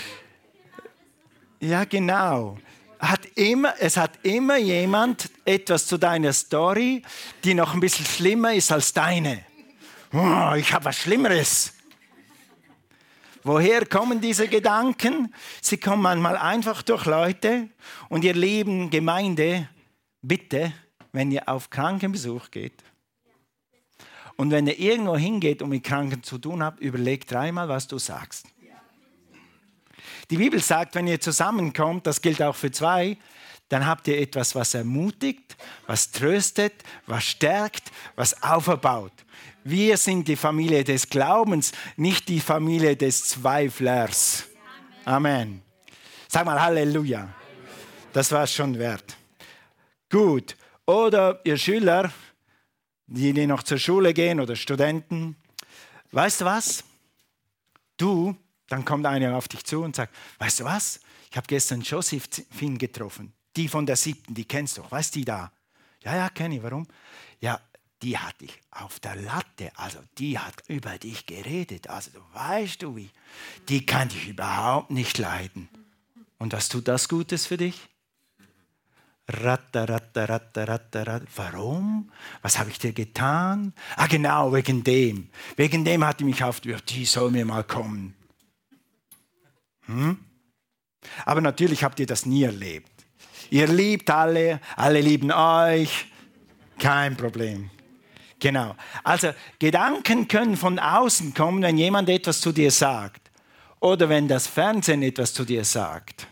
Ja, 1.60 1.84
genau. 1.84 2.58
Hat 3.00 3.26
immer, 3.34 3.74
es 3.78 3.96
hat 3.96 4.12
immer 4.22 4.56
jemand 4.56 5.30
etwas 5.44 5.86
zu 5.86 5.98
deiner 5.98 6.32
Story, 6.32 7.02
die 7.44 7.54
noch 7.54 7.74
ein 7.74 7.80
bisschen 7.80 8.06
schlimmer 8.06 8.54
ist 8.54 8.70
als 8.70 8.92
deine. 8.92 9.44
Oh, 10.12 10.52
ich 10.56 10.72
habe 10.72 10.86
was 10.86 10.96
Schlimmeres. 10.96 11.72
Woher 13.48 13.86
kommen 13.86 14.20
diese 14.20 14.46
Gedanken? 14.46 15.34
Sie 15.62 15.78
kommen 15.78 16.02
manchmal 16.02 16.36
einfach 16.36 16.82
durch 16.82 17.06
Leute 17.06 17.70
und 18.10 18.22
ihr 18.22 18.34
lieben 18.34 18.90
Gemeinde, 18.90 19.70
bitte, 20.20 20.74
wenn 21.12 21.32
ihr 21.32 21.48
auf 21.48 21.70
Krankenbesuch 21.70 22.50
geht 22.50 22.84
und 24.36 24.50
wenn 24.50 24.66
ihr 24.66 24.78
irgendwo 24.78 25.16
hingeht 25.16 25.62
und 25.62 25.70
mit 25.70 25.82
Kranken 25.82 26.22
zu 26.22 26.36
tun 26.36 26.62
habt, 26.62 26.80
überlegt 26.80 27.30
dreimal, 27.32 27.70
was 27.70 27.88
du 27.88 27.96
sagst. 27.96 28.48
Die 30.28 30.36
Bibel 30.36 30.60
sagt, 30.60 30.94
wenn 30.94 31.06
ihr 31.06 31.18
zusammenkommt, 31.18 32.06
das 32.06 32.20
gilt 32.20 32.42
auch 32.42 32.54
für 32.54 32.70
zwei, 32.70 33.16
dann 33.70 33.86
habt 33.86 34.08
ihr 34.08 34.20
etwas, 34.20 34.54
was 34.56 34.74
ermutigt, 34.74 35.56
was 35.86 36.10
tröstet, 36.10 36.74
was 37.06 37.24
stärkt, 37.24 37.92
was 38.14 38.42
aufbaut. 38.42 39.12
Wir 39.70 39.98
sind 39.98 40.26
die 40.26 40.36
Familie 40.36 40.82
des 40.82 41.10
Glaubens, 41.10 41.72
nicht 41.96 42.26
die 42.30 42.40
Familie 42.40 42.96
des 42.96 43.22
Zweiflers. 43.28 44.44
Amen. 45.04 45.60
Sag 46.26 46.46
mal 46.46 46.58
Halleluja. 46.58 47.28
Das 48.14 48.32
war 48.32 48.44
es 48.44 48.54
schon 48.54 48.78
wert. 48.78 49.14
Gut. 50.08 50.56
Oder 50.86 51.42
ihr 51.44 51.58
Schüler, 51.58 52.10
die, 53.08 53.34
die 53.34 53.46
noch 53.46 53.62
zur 53.62 53.76
Schule 53.76 54.14
gehen 54.14 54.40
oder 54.40 54.56
Studenten, 54.56 55.36
weißt 56.12 56.40
du 56.40 56.44
was? 56.46 56.82
Du, 57.98 58.34
dann 58.68 58.86
kommt 58.86 59.04
einer 59.04 59.36
auf 59.36 59.48
dich 59.48 59.64
zu 59.64 59.82
und 59.82 59.96
sagt, 59.96 60.14
weißt 60.38 60.60
du 60.60 60.64
was? 60.64 60.98
Ich 61.30 61.36
habe 61.36 61.46
gestern 61.46 61.82
Josephine 61.82 62.78
getroffen, 62.78 63.34
die 63.54 63.68
von 63.68 63.84
der 63.84 63.96
siebten, 63.96 64.32
die 64.32 64.46
kennst 64.46 64.78
du, 64.78 64.82
weißt 64.88 65.14
du 65.14 65.18
die 65.18 65.24
da? 65.26 65.52
Ja, 66.02 66.16
ja, 66.16 66.30
kenne 66.30 66.56
ich. 66.56 66.62
Warum? 66.62 66.86
Ja, 67.38 67.60
die 68.02 68.18
hat 68.18 68.40
dich 68.40 68.60
auf 68.70 69.00
der 69.00 69.16
Latte, 69.16 69.72
also 69.76 69.98
die 70.18 70.38
hat 70.38 70.62
über 70.68 70.98
dich 70.98 71.26
geredet. 71.26 71.88
Also 71.88 72.12
du 72.12 72.20
weißt 72.32 72.82
du 72.82 72.96
wie, 72.96 73.10
die 73.68 73.84
kann 73.84 74.08
dich 74.08 74.28
überhaupt 74.28 74.90
nicht 74.90 75.18
leiden. 75.18 75.68
Und 76.38 76.52
was 76.52 76.68
tut 76.68 76.86
das 76.88 77.08
Gutes 77.08 77.46
für 77.46 77.56
dich? 77.56 77.88
Ratter, 79.30 79.88
ratter, 79.88 80.28
ratter, 80.28 80.68
ratter, 80.68 81.06
ratter. 81.06 81.26
Warum? 81.36 82.10
Was 82.40 82.58
habe 82.58 82.70
ich 82.70 82.78
dir 82.78 82.92
getan? 82.92 83.74
Ah, 83.96 84.06
genau, 84.06 84.52
wegen 84.54 84.82
dem. 84.84 85.28
Wegen 85.56 85.84
dem 85.84 86.04
hat 86.04 86.20
die 86.20 86.24
mich 86.24 86.42
auf, 86.42 86.60
die 86.60 87.04
soll 87.04 87.30
mir 87.30 87.44
mal 87.44 87.64
kommen. 87.64 88.14
Hm? 89.86 90.18
Aber 91.26 91.40
natürlich 91.40 91.84
habt 91.84 92.00
ihr 92.00 92.06
das 92.06 92.24
nie 92.24 92.44
erlebt. 92.44 92.90
Ihr 93.50 93.66
liebt 93.66 94.08
alle, 94.10 94.60
alle 94.76 95.00
lieben 95.00 95.32
euch. 95.32 96.06
Kein 96.78 97.16
Problem. 97.16 97.70
Genau. 98.40 98.74
Also 99.02 99.32
Gedanken 99.58 100.28
können 100.28 100.56
von 100.56 100.78
außen 100.78 101.34
kommen, 101.34 101.62
wenn 101.62 101.76
jemand 101.76 102.08
etwas 102.08 102.40
zu 102.40 102.52
dir 102.52 102.70
sagt. 102.70 103.30
Oder 103.80 104.08
wenn 104.08 104.28
das 104.28 104.46
Fernsehen 104.46 105.02
etwas 105.02 105.34
zu 105.34 105.44
dir 105.44 105.64
sagt. 105.64 106.26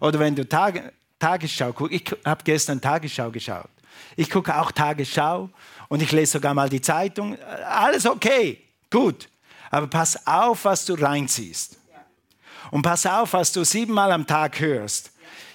Oder 0.00 0.18
wenn 0.18 0.34
du 0.34 0.46
Tage, 0.48 0.92
Tagesschau 1.18 1.72
guckst. 1.72 1.94
Ich 1.94 2.04
habe 2.24 2.42
gestern 2.44 2.80
Tagesschau 2.80 3.30
geschaut. 3.30 3.70
Ich 4.16 4.28
gucke 4.28 4.58
auch 4.58 4.72
Tagesschau 4.72 5.48
und 5.88 6.02
ich 6.02 6.12
lese 6.12 6.32
sogar 6.32 6.54
mal 6.54 6.68
die 6.68 6.80
Zeitung. 6.80 7.38
Alles 7.66 8.06
okay, 8.06 8.62
gut. 8.90 9.28
Aber 9.70 9.86
pass 9.86 10.26
auf, 10.26 10.64
was 10.64 10.84
du 10.84 10.94
reinziehst. 10.94 11.78
Und 12.70 12.82
pass 12.82 13.06
auf, 13.06 13.32
was 13.32 13.52
du 13.52 13.64
siebenmal 13.64 14.12
am 14.12 14.26
Tag 14.26 14.58
hörst. 14.60 15.12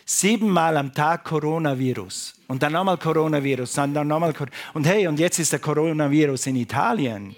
Siebenmal 0.09 0.77
am 0.77 0.93
Tag 0.93 1.25
Coronavirus. 1.25 2.35
Und 2.47 2.63
dann 2.63 2.71
nochmal 2.71 2.97
Coronavirus. 2.97 3.77
Und 3.79 3.93
dann 3.93 4.07
nochmal 4.07 4.33
Und 4.73 4.87
hey, 4.87 5.05
und 5.05 5.19
jetzt 5.19 5.37
ist 5.37 5.51
der 5.51 5.59
Coronavirus 5.59 6.47
in 6.47 6.55
Italien. 6.55 7.35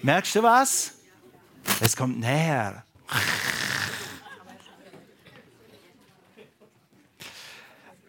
Merkst 0.00 0.36
du 0.36 0.42
was? 0.44 0.94
Es 1.80 1.96
kommt 1.96 2.20
näher. 2.20 2.84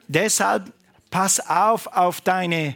Deshalb 0.07 0.71
pass 1.09 1.39
auf 1.39 1.87
auf 1.87 2.21
deine, 2.21 2.75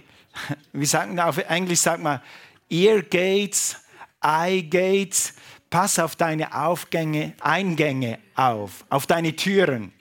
wie 0.74 0.88
sagen 0.88 1.19
auf 1.19 1.38
Englisch 1.38 1.81
sagt 1.81 2.01
man, 2.01 2.19
Ear 2.67 3.03
Gates, 3.03 3.75
Eye 4.24 4.63
Gates. 4.63 5.36
Pass 5.69 6.00
auf 6.00 6.15
deine 6.15 6.51
Aufgänge, 6.51 7.36
Eingänge 7.41 8.17
auf, 8.34 8.86
auf 8.89 9.05
deine 9.05 9.36
Türen. 9.36 9.93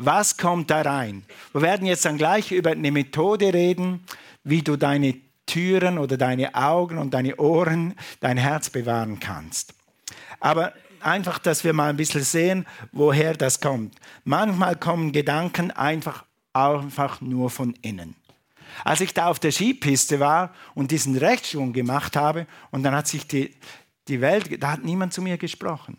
Was 0.00 0.36
kommt 0.36 0.70
da 0.70 0.82
rein? 0.82 1.24
Wir 1.52 1.62
werden 1.62 1.84
jetzt 1.84 2.04
dann 2.04 2.18
gleich 2.18 2.52
über 2.52 2.70
eine 2.70 2.92
Methode 2.92 3.52
reden, 3.52 4.04
wie 4.44 4.62
du 4.62 4.76
deine 4.76 5.16
Türen 5.44 5.98
oder 5.98 6.16
deine 6.16 6.54
Augen 6.54 6.98
und 6.98 7.14
deine 7.14 7.36
Ohren, 7.36 7.94
dein 8.20 8.36
Herz 8.36 8.70
bewahren 8.70 9.18
kannst. 9.18 9.74
Aber 10.38 10.72
einfach, 11.00 11.40
dass 11.40 11.64
wir 11.64 11.72
mal 11.72 11.90
ein 11.90 11.96
bisschen 11.96 12.22
sehen, 12.22 12.64
woher 12.92 13.34
das 13.34 13.60
kommt. 13.60 13.96
Manchmal 14.22 14.76
kommen 14.76 15.10
Gedanken 15.10 15.72
einfach 15.72 16.24
einfach 16.52 17.20
nur 17.20 17.50
von 17.50 17.74
innen. 17.82 18.14
Als 18.84 19.00
ich 19.00 19.12
da 19.14 19.26
auf 19.26 19.40
der 19.40 19.50
Skipiste 19.50 20.20
war 20.20 20.54
und 20.76 20.92
diesen 20.92 21.16
Rechtsschwung 21.16 21.72
gemacht 21.72 22.14
habe, 22.14 22.46
und 22.70 22.84
dann 22.84 22.94
hat 22.94 23.08
sich 23.08 23.26
die, 23.26 23.56
die 24.06 24.20
Welt, 24.20 24.62
da 24.62 24.72
hat 24.72 24.84
niemand 24.84 25.12
zu 25.12 25.22
mir 25.22 25.38
gesprochen. 25.38 25.98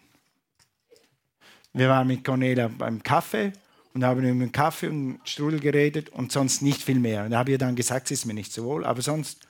Wir 1.74 1.89
waren 1.89 2.08
mit 2.08 2.24
Cornelia 2.24 2.70
beim 2.70 3.03
Kaffee 3.03 3.51
und 4.00 4.06
haben 4.06 4.20
über 4.24 4.46
den 4.46 4.51
Kaffee 4.53 4.88
und 4.88 5.20
Strudel 5.25 5.60
geredet 5.60 6.08
und 6.10 6.32
sonst 6.32 6.62
nicht 6.62 6.82
viel 6.82 7.00
mehr. 7.00 7.25
Und 7.25 7.32
da 7.32 7.39
habe 7.39 7.51
ich 7.51 7.58
dann 7.58 7.75
gesagt, 7.75 8.06
es 8.06 8.20
ist 8.20 8.25
mir 8.25 8.34
nicht 8.34 8.53
so 8.53 8.63
wohl, 8.63 8.86
aber 8.86 9.01
sonst. 9.01 9.46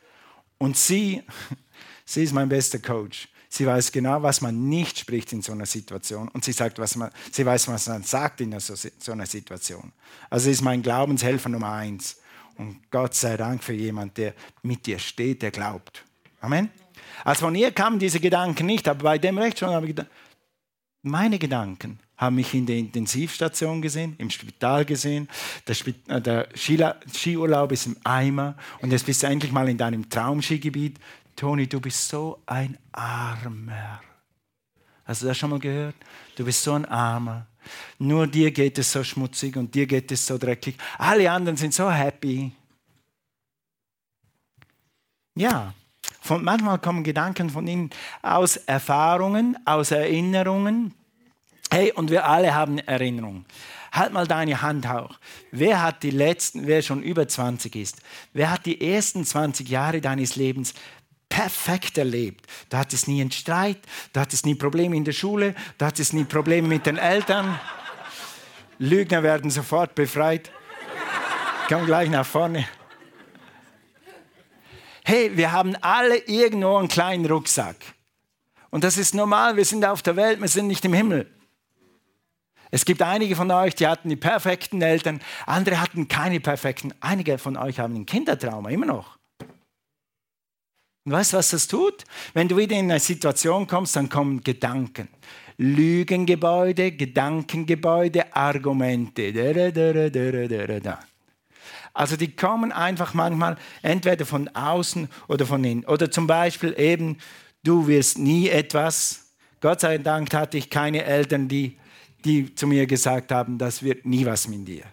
Und 0.57 0.75
sie, 0.75 1.21
sie 2.05 2.23
ist 2.23 2.33
mein 2.33 2.49
bester 2.49 2.79
Coach. 2.79 3.29
Sie 3.47 3.67
weiß 3.67 3.91
genau, 3.91 4.23
was 4.23 4.41
man 4.41 4.67
nicht 4.67 4.97
spricht 4.97 5.33
in 5.33 5.43
so 5.43 5.51
einer 5.51 5.67
Situation. 5.67 6.29
Und 6.29 6.43
sie, 6.45 6.51
sagt, 6.51 6.79
was 6.79 6.95
man, 6.95 7.11
sie 7.31 7.45
weiß, 7.45 7.67
was 7.67 7.87
man 7.87 8.01
sagt 8.01 8.41
in 8.41 8.59
so, 8.59 8.73
so 8.75 9.11
einer 9.11 9.27
Situation. 9.27 9.91
Also 10.31 10.45
sie 10.45 10.51
ist 10.51 10.61
mein 10.61 10.81
Glaubenshelfer 10.81 11.49
Nummer 11.49 11.73
eins. 11.73 12.17
Und 12.57 12.89
Gott 12.89 13.13
sei 13.13 13.37
Dank 13.37 13.63
für 13.63 13.73
jemanden, 13.73 14.15
der 14.15 14.33
mit 14.63 14.85
dir 14.87 14.97
steht, 14.97 15.43
der 15.43 15.51
glaubt. 15.51 16.03
Amen. 16.41 16.71
Also 17.23 17.45
von 17.45 17.53
ihr 17.53 17.71
kamen 17.71 17.99
diese 17.99 18.19
Gedanken 18.19 18.65
nicht, 18.65 18.87
aber 18.87 19.03
bei 19.03 19.17
dem 19.19 19.37
Rechtsschwung 19.37 19.71
habe 19.71 19.85
ich 19.85 19.95
gedacht, 19.95 20.09
meine 21.03 21.37
Gedanken 21.37 21.99
haben 22.19 22.35
mich 22.35 22.53
in 22.53 22.65
der 22.65 22.75
Intensivstation 22.75 23.81
gesehen, 23.81 24.13
im 24.17 24.29
Spital 24.29 24.83
gesehen. 24.83 25.29
Der, 25.67 25.71
Sp 25.73 25.95
äh, 26.07 26.21
der 26.21 26.49
Skiurlaub 26.53 27.71
ist 27.71 27.87
im 27.87 27.95
Eimer 28.03 28.55
und 28.81 28.91
jetzt 28.91 29.05
bist 29.05 29.23
du 29.23 29.27
endlich 29.27 29.53
mal 29.53 29.67
in 29.69 29.77
deinem 29.77 30.09
Traumskigebiet. 30.09 30.99
Toni, 31.35 31.65
du 31.67 31.79
bist 31.79 32.09
so 32.09 32.41
ein 32.45 32.77
Armer. 32.91 34.01
Hast 35.05 35.21
du 35.21 35.27
das 35.27 35.37
schon 35.37 35.49
mal 35.49 35.59
gehört? 35.59 35.95
Du 36.35 36.43
bist 36.43 36.61
so 36.61 36.73
ein 36.73 36.85
Armer. 36.85 37.47
Nur 37.97 38.27
dir 38.27 38.51
geht 38.51 38.77
es 38.77 38.91
so 38.91 39.01
schmutzig 39.03 39.55
und 39.55 39.73
dir 39.73 39.87
geht 39.87 40.11
es 40.11 40.27
so 40.27 40.37
dreckig. 40.37 40.75
Alle 40.97 41.31
anderen 41.31 41.55
sind 41.55 41.73
so 41.73 41.89
happy. 41.89 42.51
Ja, 45.35 45.73
von, 46.19 46.43
manchmal 46.43 46.79
kommen 46.79 47.05
Gedanken 47.05 47.49
von 47.49 47.65
ihnen 47.65 47.91
aus 48.21 48.57
Erfahrungen, 48.57 49.57
aus 49.65 49.91
Erinnerungen. 49.91 50.93
Hey, 51.71 51.91
und 51.91 52.09
wir 52.09 52.25
alle 52.25 52.55
haben 52.55 52.79
Erinnerungen. 52.79 53.45
Halt 53.91 54.13
mal 54.13 54.27
deine 54.27 54.61
Hand 54.61 54.87
hoch. 54.91 55.17
Wer 55.51 55.81
hat 55.81 56.03
die 56.03 56.11
letzten, 56.11 56.67
wer 56.67 56.81
schon 56.81 57.03
über 57.03 57.27
20 57.27 57.75
ist, 57.75 57.97
wer 58.33 58.51
hat 58.51 58.65
die 58.65 58.93
ersten 58.93 59.25
20 59.25 59.67
Jahre 59.69 60.01
deines 60.01 60.35
Lebens 60.35 60.73
perfekt 61.27 61.97
erlebt. 61.97 62.45
Da 62.69 62.79
hat 62.79 62.93
es 62.93 63.07
nie 63.07 63.21
einen 63.21 63.31
Streit, 63.31 63.77
da 64.13 64.21
hat 64.21 64.33
es 64.33 64.45
nie 64.45 64.55
Probleme 64.55 64.95
in 64.95 65.05
der 65.05 65.11
Schule, 65.11 65.55
da 65.77 65.87
hat 65.87 65.99
es 65.99 66.11
nie 66.11 66.23
Probleme 66.23 66.67
mit 66.67 66.85
den 66.85 66.97
Eltern. 66.97 67.59
Lügner 68.79 69.23
werden 69.23 69.51
sofort 69.51 69.93
befreit. 69.95 70.51
Komm 71.67 71.85
gleich 71.85 72.09
nach 72.09 72.25
vorne. 72.25 72.67
Hey, 75.03 75.35
wir 75.35 75.51
haben 75.51 75.75
alle 75.81 76.17
irgendwo 76.17 76.77
einen 76.77 76.87
kleinen 76.87 77.25
Rucksack. 77.25 77.77
Und 78.69 78.83
das 78.83 78.97
ist 78.97 79.13
normal, 79.13 79.55
wir 79.55 79.65
sind 79.65 79.85
auf 79.85 80.01
der 80.01 80.15
Welt, 80.15 80.41
wir 80.41 80.47
sind 80.47 80.67
nicht 80.67 80.85
im 80.85 80.93
Himmel. 80.93 81.38
Es 82.71 82.85
gibt 82.85 83.01
einige 83.01 83.35
von 83.35 83.49
euch, 83.51 83.75
die 83.75 83.87
hatten 83.87 84.09
die 84.09 84.15
perfekten 84.15 84.81
Eltern, 84.81 85.21
andere 85.45 85.81
hatten 85.81 86.07
keine 86.07 86.39
perfekten. 86.39 86.93
Einige 86.99 87.37
von 87.37 87.57
euch 87.57 87.79
haben 87.79 87.95
ein 87.95 88.05
Kindertrauma, 88.05 88.69
immer 88.69 88.85
noch. 88.85 89.17
Und 91.05 91.13
weißt 91.13 91.33
du, 91.33 91.37
was 91.37 91.49
das 91.49 91.67
tut? 91.67 92.03
Wenn 92.33 92.47
du 92.47 92.57
wieder 92.57 92.75
in 92.75 92.91
eine 92.91 92.99
Situation 92.99 93.65
kommst, 93.65 93.95
dann 93.95 94.09
kommen 94.09 94.41
Gedanken. 94.41 95.07
Lügengebäude, 95.57 96.91
Gedankengebäude, 96.91 98.35
Argumente. 98.35 99.33
Also 101.93 102.15
die 102.15 102.35
kommen 102.35 102.71
einfach 102.71 103.13
manchmal 103.13 103.57
entweder 103.81 104.25
von 104.25 104.47
außen 104.49 105.09
oder 105.27 105.45
von 105.45 105.63
innen. 105.63 105.85
Oder 105.85 106.11
zum 106.11 106.27
Beispiel 106.27 106.75
eben, 106.77 107.17
du 107.63 107.87
wirst 107.87 108.19
nie 108.19 108.47
etwas. 108.47 109.33
Gott 109.61 109.81
sei 109.81 109.97
Dank 109.97 110.33
hatte 110.33 110.57
ich 110.57 110.69
keine 110.69 111.03
Eltern, 111.03 111.47
die, 111.47 111.77
die 112.25 112.53
zu 112.55 112.67
mir 112.67 112.85
gesagt 112.85 113.31
haben, 113.31 113.57
das 113.57 113.83
wird 113.83 114.05
nie 114.05 114.25
was 114.25 114.47
mit 114.47 114.67
dir. 114.67 114.83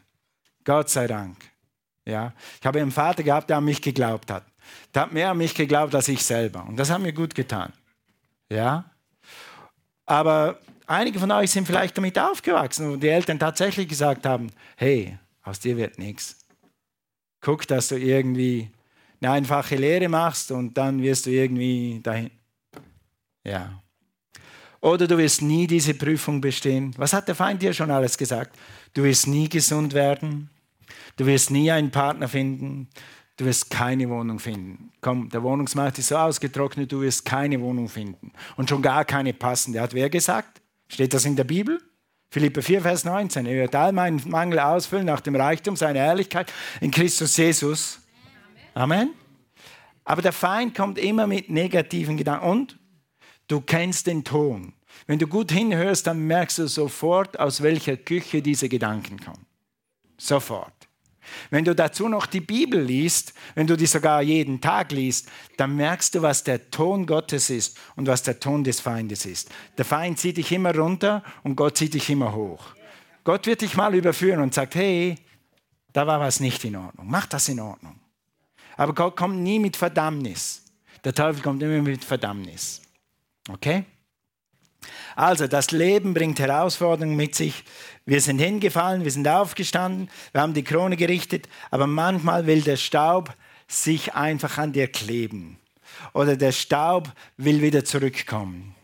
Gott 0.65 0.91
sei 0.91 1.07
Dank. 1.07 1.37
Ja, 2.05 2.33
ich 2.61 2.67
habe 2.67 2.81
einen 2.81 2.93
Vater 2.93 3.23
gehabt, 3.23 3.51
der 3.51 3.57
an 3.57 3.65
mich 3.65 3.83
geglaubt 3.83 4.31
hat. 4.31 4.45
Der 4.95 5.03
hat 5.03 5.13
mehr 5.13 5.31
an 5.31 5.39
mich 5.39 5.55
geglaubt 5.55 5.95
als 5.95 6.09
ich 6.09 6.25
selber. 6.25 6.65
Und 6.67 6.77
das 6.77 6.91
hat 6.91 7.01
mir 7.01 7.13
gut 7.13 7.35
getan. 7.35 7.73
Ja? 8.49 8.91
Aber 10.05 10.61
einige 10.87 11.19
von 11.19 11.31
euch 11.33 11.51
sind 11.51 11.67
vielleicht 11.67 11.97
damit 11.99 12.19
aufgewachsen 12.19 12.93
und 12.93 13.01
die 13.01 13.09
Eltern 13.09 13.39
tatsächlich 13.39 13.89
gesagt 13.89 14.25
haben, 14.25 14.51
hey, 14.77 15.19
aus 15.43 15.59
dir 15.59 15.77
wird 15.77 15.99
nichts. 15.99 16.39
Guck, 17.41 17.67
dass 17.67 17.89
du 17.89 17.97
irgendwie 17.97 18.71
eine 19.21 19.33
einfache 19.33 19.77
Lehre 19.77 20.09
machst 20.09 20.51
und 20.51 20.75
dann 20.75 21.03
wirst 21.03 21.27
du 21.27 21.31
irgendwie 21.31 22.01
dahin. 22.03 22.31
Ja. 23.45 23.83
Oder 24.87 25.09
du 25.09 25.19
wirst 25.19 25.43
nie 25.43 25.67
diese 25.67 25.95
Prüfung 25.95 26.41
bestehen. 26.41 26.95
Was 26.97 27.13
hat 27.13 27.27
der 27.27 27.35
Feind 27.35 27.61
dir 27.61 27.73
schon 27.73 27.91
alles 27.91 28.17
gesagt? 28.17 28.57
Du 28.95 29.03
wirst 29.03 29.27
nie 29.27 29.49
gesund 29.49 29.95
werden. 29.95 30.49
Du 31.17 31.27
wirst 31.27 31.51
nie 31.51 31.73
einen 31.73 31.91
Partner 31.91 32.29
finden. 32.29 32.89
Du 33.37 33.47
wirst 33.47 33.69
keine 33.69 34.09
Wohnung 34.09 34.39
finden. 34.39 34.93
Komm, 35.01 35.29
der 35.29 35.43
Wohnungsmarkt 35.43 35.99
ist 35.99 36.07
so 36.07 36.17
ausgetrocknet, 36.17 36.93
du 36.93 37.01
wirst 37.01 37.25
keine 37.25 37.61
Wohnung 37.61 37.89
finden. 37.89 38.31
Und 38.57 38.69
schon 38.69 38.81
gar 38.81 39.05
keine 39.05 39.33
passende. 39.33 39.81
Hat 39.81 39.93
wer 39.93 40.09
gesagt? 40.09 40.63
Steht 40.87 41.13
das 41.15 41.25
in 41.25 41.35
der 41.35 41.43
Bibel? 41.43 41.81
Philippe 42.31 42.63
4, 42.63 42.83
Vers 42.83 43.05
19. 43.05 43.45
Er 43.45 43.57
wird 43.57 43.75
all 43.75 43.91
meinen 43.91 44.23
Mangel 44.29 44.61
ausfüllen 44.61 45.07
nach 45.07 45.21
dem 45.21 45.35
Reichtum 45.35 45.75
seiner 45.75 45.99
Ehrlichkeit 45.99 46.53
in 46.81 46.93
Christus 46.93 47.37
Jesus. 47.37 47.99
Amen. 48.73 49.11
Aber 50.05 50.23
der 50.23 50.33
Feind 50.33 50.77
kommt 50.77 50.97
immer 50.97 51.27
mit 51.27 51.51
negativen 51.51 52.17
Gedanken. 52.17 52.47
Und 52.47 52.79
du 53.49 53.61
kennst 53.61 54.07
den 54.07 54.23
Ton. 54.23 54.75
Wenn 55.07 55.19
du 55.19 55.27
gut 55.27 55.53
hinhörst, 55.53 56.07
dann 56.07 56.27
merkst 56.27 56.59
du 56.59 56.67
sofort, 56.67 57.39
aus 57.39 57.63
welcher 57.63 57.97
Küche 57.97 58.43
diese 58.43 58.69
Gedanken 58.69 59.19
kommen. 59.21 59.47
Sofort. 60.19 60.73
Wenn 61.51 61.65
du 61.65 61.75
dazu 61.75 62.09
noch 62.09 62.27
die 62.27 62.41
Bibel 62.41 62.81
liest, 62.81 63.35
wenn 63.55 63.67
du 63.67 63.77
die 63.77 63.87
sogar 63.87 64.23
jeden 64.23 64.61
Tag 64.61 64.93
liest, 64.93 65.29
dann 65.57 65.77
merkst 65.77 66.15
du, 66.15 66.23
was 66.23 66.45
der 66.45 66.71
Ton 66.71 67.07
Gottes 67.07 67.51
ist 67.51 67.79
und 67.97 68.07
was 68.07 68.23
der 68.23 68.39
Ton 68.41 68.65
des 68.65 68.81
Feindes 68.81 69.27
ist. 69.27 69.51
Der 69.77 69.85
Feind 69.85 70.19
zieht 70.19 70.37
dich 70.37 70.53
immer 70.53 70.75
runter 70.75 71.23
und 71.43 71.57
Gott 71.57 71.79
zieht 71.79 71.95
dich 71.95 72.11
immer 72.11 72.35
hoch. 72.35 72.75
Gott 73.25 73.47
wird 73.47 73.63
dich 73.63 73.77
mal 73.77 73.95
überführen 73.95 74.41
und 74.41 74.55
sagt, 74.55 74.77
hey, 74.77 75.17
da 75.93 76.07
war 76.07 76.21
was 76.21 76.41
nicht 76.41 76.65
in 76.65 76.77
Ordnung. 76.77 77.07
Mach 77.09 77.27
das 77.27 77.49
in 77.49 77.59
Ordnung. 77.59 77.99
Aber 78.77 78.95
Gott 78.95 79.17
kommt 79.17 79.39
nie 79.39 79.59
mit 79.59 79.77
Verdammnis. 79.77 80.63
Der 81.05 81.15
Teufel 81.15 81.43
kommt 81.43 81.63
immer 81.63 81.83
mit 81.83 82.05
Verdammnis. 82.05 82.83
Okay? 83.49 83.85
Also, 85.17 85.47
das 85.49 85.71
Leben 85.71 86.15
bringt 86.15 86.39
Herausforderungen 86.39 87.17
mit 87.17 87.35
sich. 87.35 87.65
Wir 88.05 88.21
sind 88.21 88.39
hingefallen, 88.39 89.03
wir 89.03 89.11
sind 89.11 89.27
aufgestanden, 89.27 90.11
wir 90.33 90.43
haben 90.43 90.55
die 90.55 90.63
Krone 90.63 90.97
gerichtet, 90.97 91.49
aber 91.71 91.87
manchmal 91.87 92.47
will 92.47 92.61
der 92.61 92.77
Staub 92.77 93.35
sich 93.67 94.15
einfach 94.15 94.59
an 94.59 94.73
dir 94.73 94.87
kleben. 94.87 95.59
Oder 96.13 96.37
der 96.37 96.53
Staub 96.53 97.11
will 97.39 97.63
wieder 97.63 97.85
zurückkommen. 97.85 98.75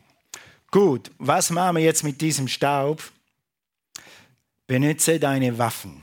Gut, 0.71 1.11
was 1.19 1.51
machen 1.51 1.77
wir 1.77 1.83
jetzt 1.85 2.03
mit 2.03 2.21
diesem 2.23 2.49
Staub? 2.49 3.03
Benütze 4.67 5.21
deine 5.21 5.59
Waffen. 5.59 6.03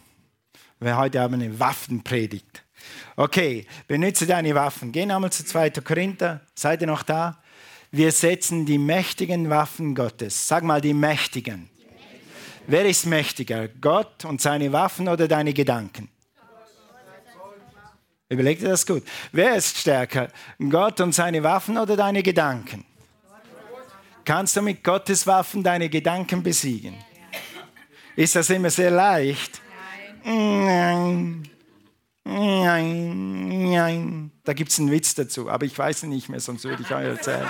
Wir 0.80 0.96
heute 0.96 1.22
haben 1.22 1.34
eine 1.34 1.60
Waffenpredigt. 1.60 2.64
Okay, 3.16 3.66
benütze 3.88 4.28
deine 4.28 4.54
Waffen. 4.54 4.92
Gehen 4.92 5.10
einmal 5.10 5.32
zu 5.32 5.44
2. 5.44 5.72
Korinther. 5.72 6.42
Seid 6.54 6.82
ihr 6.82 6.88
noch 6.88 7.02
da? 7.02 7.42
Wir 7.92 8.12
setzen 8.12 8.66
die 8.66 8.78
mächtigen 8.78 9.50
Waffen 9.50 9.96
Gottes. 9.96 10.48
Sag 10.48 10.64
mal 10.64 10.82
die 10.82 10.94
mächtigen. 10.94 11.70
Wer 12.68 12.86
ist 12.86 13.08
mächtiger? 13.08 13.68
Gott 13.68 14.26
und 14.26 14.42
seine 14.42 14.72
Waffen 14.72 15.08
oder 15.08 15.28
deine 15.28 15.54
Gedanken? 15.54 16.10
Überleg 18.30 18.60
dir 18.60 18.70
das 18.70 18.86
gut. 18.86 19.04
Wer 19.32 19.56
ist 19.56 19.76
stärker? 19.76 20.28
Gott 20.70 21.02
und 21.02 21.14
seine 21.14 21.42
Waffen 21.42 21.80
oder 21.80 21.98
deine 21.98 22.22
Gedanken? 22.22 22.86
Kannst 24.24 24.56
du 24.56 24.62
mit 24.62 24.84
Gottes 24.84 25.26
Waffen 25.26 25.64
deine 25.64 25.90
Gedanken 25.90 26.44
besiegen? 26.44 26.94
Ist 28.16 28.36
das 28.36 28.52
immer 28.52 28.70
sehr 28.70 28.92
leicht? 28.92 29.60
Nein. 30.24 31.50
Nein. 32.24 33.72
Nein. 33.72 34.32
Da 34.44 34.54
gibt 34.54 34.70
es 34.72 34.80
einen 34.80 34.92
Witz 34.92 35.16
dazu, 35.16 35.50
aber 35.50 35.66
ich 35.66 35.76
weiß 35.76 36.04
ihn 36.04 36.10
nicht 36.10 36.30
mehr, 36.30 36.40
sonst 36.40 36.66
würde 36.66 36.84
ich 36.84 36.92
euch 36.92 37.06
erzählen. 37.06 37.50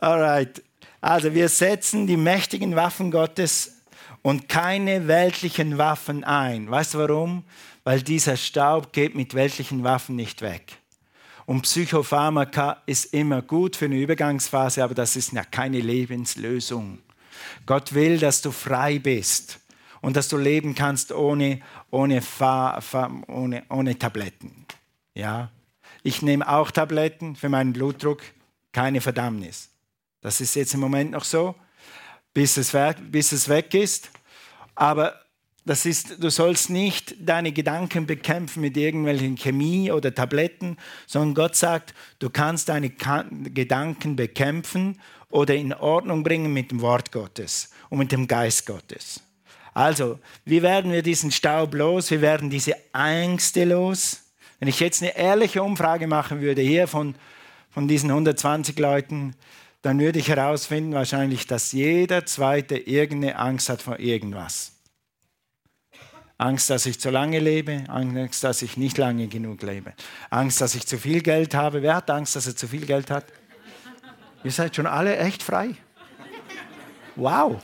Alright. 0.00 0.62
Also 1.00 1.34
wir 1.34 1.48
setzen 1.48 2.06
die 2.06 2.16
mächtigen 2.16 2.76
Waffen 2.76 3.10
Gottes 3.10 3.82
und 4.22 4.48
keine 4.48 5.08
weltlichen 5.08 5.78
Waffen 5.78 6.24
ein. 6.24 6.70
Weißt 6.70 6.94
du 6.94 6.98
warum? 6.98 7.44
Weil 7.84 8.02
dieser 8.02 8.36
Staub 8.36 8.92
geht 8.92 9.14
mit 9.14 9.34
weltlichen 9.34 9.84
Waffen 9.84 10.16
nicht 10.16 10.42
weg. 10.42 10.78
Und 11.46 11.62
Psychopharmaka 11.62 12.82
ist 12.86 13.14
immer 13.14 13.40
gut 13.40 13.76
für 13.76 13.86
eine 13.86 13.98
Übergangsphase, 13.98 14.84
aber 14.84 14.94
das 14.94 15.16
ist 15.16 15.32
ja 15.32 15.44
keine 15.44 15.80
Lebenslösung. 15.80 16.98
Gott 17.64 17.94
will, 17.94 18.18
dass 18.18 18.42
du 18.42 18.50
frei 18.50 18.98
bist 18.98 19.60
und 20.00 20.16
dass 20.16 20.28
du 20.28 20.36
leben 20.36 20.74
kannst 20.74 21.10
ohne, 21.10 21.60
ohne, 21.90 22.20
ohne, 23.28 23.62
ohne 23.70 23.98
Tabletten. 23.98 24.66
Ja? 25.14 25.50
Ich 26.02 26.22
nehme 26.22 26.48
auch 26.48 26.70
Tabletten 26.70 27.34
für 27.34 27.48
meinen 27.48 27.72
Blutdruck, 27.72 28.22
keine 28.72 29.00
Verdammnis. 29.00 29.70
Das 30.20 30.40
ist 30.40 30.54
jetzt 30.56 30.74
im 30.74 30.80
Moment 30.80 31.12
noch 31.12 31.24
so, 31.24 31.54
bis 32.34 32.56
es, 32.56 32.76
bis 33.10 33.32
es 33.32 33.48
weg 33.48 33.74
ist. 33.74 34.10
Aber 34.74 35.20
das 35.64 35.84
ist, 35.84 36.22
du 36.22 36.30
sollst 36.30 36.70
nicht 36.70 37.14
deine 37.20 37.52
Gedanken 37.52 38.06
bekämpfen 38.06 38.62
mit 38.62 38.76
irgendwelchen 38.76 39.36
Chemie 39.36 39.92
oder 39.92 40.14
Tabletten, 40.14 40.78
sondern 41.06 41.34
Gott 41.34 41.56
sagt, 41.56 41.94
du 42.20 42.30
kannst 42.30 42.70
deine 42.70 42.90
Gedanken 42.90 44.16
bekämpfen 44.16 44.98
oder 45.28 45.54
in 45.54 45.74
Ordnung 45.74 46.22
bringen 46.22 46.52
mit 46.52 46.70
dem 46.70 46.80
Wort 46.80 47.12
Gottes 47.12 47.70
und 47.90 47.98
mit 47.98 48.12
dem 48.12 48.26
Geist 48.26 48.66
Gottes. 48.66 49.20
Also, 49.74 50.18
wie 50.44 50.62
werden 50.62 50.90
wir 50.90 51.02
diesen 51.02 51.30
Staub 51.30 51.74
los? 51.74 52.10
Wir 52.10 52.22
werden 52.22 52.50
diese 52.50 52.74
Ängste 52.94 53.64
los. 53.64 54.22
Wenn 54.58 54.68
ich 54.68 54.80
jetzt 54.80 55.02
eine 55.02 55.16
ehrliche 55.16 55.62
Umfrage 55.62 56.06
machen 56.06 56.40
würde 56.40 56.62
hier 56.62 56.88
von, 56.88 57.14
von 57.70 57.86
diesen 57.86 58.10
120 58.10 58.78
Leuten, 58.78 59.36
dann 59.82 60.00
würde 60.00 60.18
ich 60.18 60.28
herausfinden 60.28 60.92
wahrscheinlich, 60.92 61.46
dass 61.46 61.72
jeder 61.72 62.26
Zweite 62.26 62.76
irgendeine 62.76 63.38
Angst 63.38 63.68
hat 63.68 63.82
vor 63.82 63.98
irgendwas. 63.98 64.72
Angst, 66.36 66.70
dass 66.70 66.86
ich 66.86 67.00
zu 67.00 67.10
lange 67.10 67.40
lebe, 67.40 67.84
Angst, 67.88 68.44
dass 68.44 68.62
ich 68.62 68.76
nicht 68.76 68.96
lange 68.96 69.26
genug 69.26 69.62
lebe, 69.62 69.92
Angst, 70.30 70.60
dass 70.60 70.76
ich 70.76 70.86
zu 70.86 70.96
viel 70.96 71.20
Geld 71.20 71.54
habe. 71.54 71.82
Wer 71.82 71.96
hat 71.96 72.10
Angst, 72.10 72.36
dass 72.36 72.46
er 72.46 72.54
zu 72.54 72.68
viel 72.68 72.86
Geld 72.86 73.10
hat? 73.10 73.24
Ihr 74.44 74.52
seid 74.52 74.76
schon 74.76 74.86
alle 74.86 75.16
echt 75.16 75.42
frei. 75.42 75.74
Wow. 77.16 77.60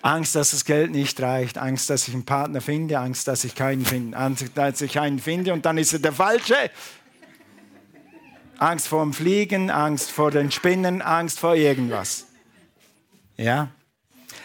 Angst, 0.00 0.36
dass 0.36 0.52
das 0.52 0.64
Geld 0.64 0.92
nicht 0.92 1.20
reicht, 1.20 1.58
Angst, 1.58 1.90
dass 1.90 2.06
ich 2.06 2.14
einen 2.14 2.24
Partner 2.24 2.60
finde, 2.60 2.98
Angst, 2.98 3.26
dass 3.26 3.44
ich 3.44 3.54
keinen 3.54 3.84
finde, 3.84 4.16
Angst, 4.16 4.44
dass 4.54 4.80
ich 4.80 4.98
einen 4.98 5.18
finde 5.18 5.52
und 5.52 5.66
dann 5.66 5.78
ist 5.78 5.92
er 5.92 5.98
der 5.98 6.12
falsche. 6.12 6.70
Angst 8.62 8.86
vor 8.86 9.02
dem 9.02 9.12
Fliegen, 9.12 9.70
Angst 9.70 10.12
vor 10.12 10.30
den 10.30 10.52
Spinnen, 10.52 11.02
Angst 11.02 11.40
vor 11.40 11.56
irgendwas. 11.56 12.26
Ja? 13.36 13.72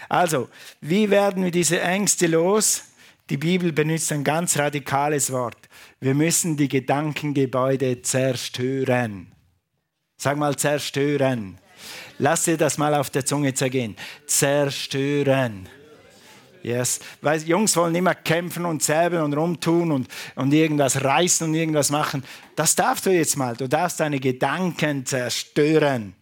Also, 0.10 0.50
wie 0.82 1.12
werden 1.12 1.44
wir 1.44 1.52
diese 1.52 1.80
Ängste 1.82 2.26
los? 2.26 2.84
Die 3.30 3.38
Bibel 3.38 3.72
benutzt 3.72 4.12
ein 4.12 4.24
ganz 4.24 4.58
radikales 4.58 5.32
Wort. 5.32 5.70
Wir 6.00 6.16
müssen 6.16 6.58
die 6.58 6.68
Gedankengebäude 6.68 8.02
zerstören. 8.02 9.32
Sag 10.18 10.38
mal 10.38 10.56
zerstören. 10.56 11.60
Lass 12.18 12.46
dir 12.46 12.58
das 12.58 12.80
mal 12.80 12.96
auf 12.96 13.12
der 13.12 13.24
Zunge 13.24 13.54
zergehen. 13.54 13.96
Zerstören. 14.26 15.70
Yes. 16.68 17.00
Weil 17.22 17.42
Jungs 17.44 17.78
wollen 17.78 17.96
immer 17.96 18.14
kämpfen 18.14 18.66
und 18.66 18.84
säbeln 18.84 19.24
und 19.24 19.34
rumtun 19.34 19.90
und, 19.90 20.10
und 20.36 20.54
irgendwas 20.54 21.02
reißen 21.02 21.48
und 21.48 21.56
irgendwas 21.56 21.90
machen. 21.92 22.26
Das 22.58 22.76
darfst 22.76 23.06
du 23.06 23.10
jetzt 23.10 23.38
mal. 23.38 23.56
Du 23.56 23.70
darfst 23.70 24.02
deine 24.02 24.20
Gedanken 24.20 25.06
zerstören, 25.06 26.14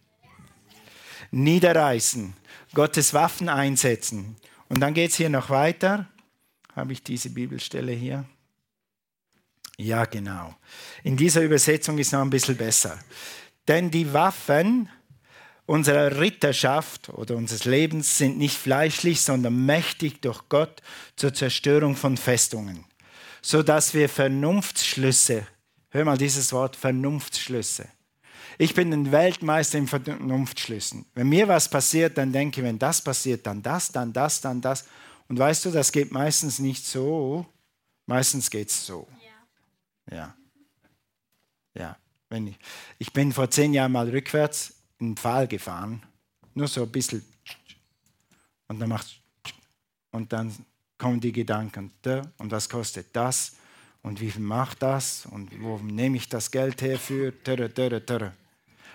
niederreißen, 1.32 2.32
Gottes 2.74 3.12
Waffen 3.12 3.48
einsetzen. 3.48 4.36
Und 4.68 4.78
dann 4.78 4.94
geht 4.94 5.10
es 5.10 5.16
hier 5.16 5.30
noch 5.30 5.50
weiter. 5.50 6.06
Habe 6.76 6.92
ich 6.92 7.02
diese 7.02 7.30
Bibelstelle 7.30 7.90
hier? 7.90 8.24
Ja, 9.78 10.04
genau. 10.04 10.54
In 11.02 11.16
dieser 11.16 11.42
Übersetzung 11.42 11.98
ist 11.98 12.12
noch 12.12 12.22
ein 12.22 12.30
bisschen 12.30 12.56
besser. 12.56 12.96
Denn 13.66 13.90
die 13.90 14.12
Waffen 14.12 14.88
unserer 15.66 16.20
Ritterschaft 16.20 17.08
oder 17.10 17.36
unseres 17.36 17.64
Lebens 17.64 18.16
sind 18.16 18.38
nicht 18.38 18.56
fleischlich, 18.56 19.20
sondern 19.20 19.66
mächtig 19.66 20.22
durch 20.22 20.48
Gott 20.48 20.80
zur 21.16 21.34
Zerstörung 21.34 21.96
von 21.96 22.16
Festungen, 22.16 22.84
sodass 23.42 23.92
wir 23.92 24.08
Vernunftsschlüsse, 24.08 25.46
hör 25.90 26.04
mal 26.04 26.16
dieses 26.16 26.52
Wort, 26.52 26.76
Vernunftsschlüsse. 26.76 27.88
Ich 28.58 28.74
bin 28.74 28.92
ein 28.92 29.12
Weltmeister 29.12 29.76
in 29.76 29.86
Vernunftsschlüssen. 29.86 31.04
Wenn 31.14 31.28
mir 31.28 31.46
was 31.46 31.68
passiert, 31.68 32.16
dann 32.16 32.32
denke 32.32 32.60
ich, 32.60 32.66
wenn 32.66 32.78
das 32.78 33.02
passiert, 33.02 33.46
dann 33.46 33.62
das, 33.62 33.92
dann 33.92 34.12
das, 34.12 34.40
dann 34.40 34.62
das. 34.62 34.86
Und 35.28 35.38
weißt 35.38 35.66
du, 35.66 35.70
das 35.70 35.92
geht 35.92 36.10
meistens 36.10 36.58
nicht 36.58 36.86
so. 36.86 37.44
Meistens 38.06 38.48
geht 38.50 38.70
es 38.70 38.86
so. 38.86 39.06
Ja. 40.10 40.16
Ja. 40.16 40.36
ja. 41.74 41.96
Wenn 42.30 42.46
ich, 42.46 42.56
ich 42.98 43.12
bin 43.12 43.32
vor 43.32 43.50
zehn 43.50 43.74
Jahren 43.74 43.92
mal 43.92 44.08
rückwärts 44.08 44.75
in 44.98 45.10
den 45.10 45.16
Pfahl 45.16 45.46
gefahren, 45.46 46.02
nur 46.54 46.68
so 46.68 46.82
ein 46.82 46.90
bisschen. 46.90 47.24
Und 48.68 48.80
dann 48.80 48.88
macht 48.88 49.20
und 50.12 50.32
dann 50.32 50.54
kommen 50.98 51.20
die 51.20 51.32
Gedanken, 51.32 51.92
und 52.38 52.50
was 52.50 52.68
kostet 52.68 53.08
das? 53.12 53.52
Und 54.02 54.20
wie 54.20 54.30
viel 54.30 54.42
macht 54.42 54.82
das? 54.82 55.26
Und 55.26 55.50
wo 55.60 55.78
nehme 55.78 56.16
ich 56.16 56.28
das 56.28 56.50
Geld 56.50 56.80
her 56.80 56.98
für? 56.98 57.32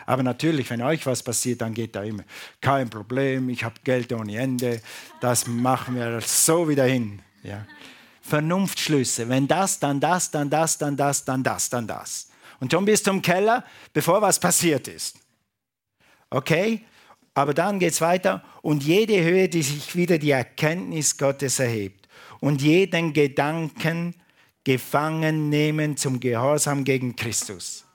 Aber 0.05 0.23
natürlich, 0.23 0.69
wenn 0.69 0.81
euch 0.81 1.05
was 1.05 1.21
passiert, 1.21 1.61
dann 1.61 1.73
geht 1.73 1.95
da 1.95 2.03
immer, 2.03 2.23
kein 2.59 2.89
Problem, 2.89 3.49
ich 3.49 3.63
habe 3.63 3.75
Geld 3.83 4.11
ohne 4.13 4.37
Ende, 4.37 4.81
das 5.19 5.45
machen 5.45 5.95
wir 5.95 6.21
so 6.21 6.67
wieder 6.67 6.85
hin. 6.85 7.21
Ja. 7.43 7.67
Vernunftschlüsse, 8.21 9.29
wenn 9.29 9.47
das, 9.47 9.79
dann 9.79 9.99
das, 9.99 10.31
dann 10.31 10.49
das, 10.49 10.77
dann 10.77 10.97
das, 10.97 11.23
dann 11.23 11.43
das, 11.43 11.69
dann 11.69 11.87
das. 11.87 12.29
Und 12.59 12.71
schon 12.71 12.85
bis 12.85 13.03
zum 13.03 13.21
Keller, 13.21 13.63
bevor 13.93 14.21
was 14.21 14.39
passiert 14.39 14.87
ist. 14.87 15.20
Okay? 16.31 16.81
Aber 17.35 17.53
dann 17.53 17.77
geht 17.79 17.93
es 17.93 18.01
weiter. 18.01 18.43
Und 18.63 18.83
jede 18.83 19.23
Höhe, 19.23 19.47
die 19.47 19.61
sich 19.61 19.95
wieder 19.95 20.17
die 20.17 20.31
Erkenntnis 20.31 21.17
Gottes 21.17 21.59
erhebt 21.59 22.07
und 22.39 22.61
jeden 22.61 23.13
Gedanken 23.13 24.15
gefangen 24.63 25.49
nehmen 25.49 25.97
zum 25.97 26.19
Gehorsam 26.19 26.83
gegen 26.83 27.15
Christus. 27.15 27.85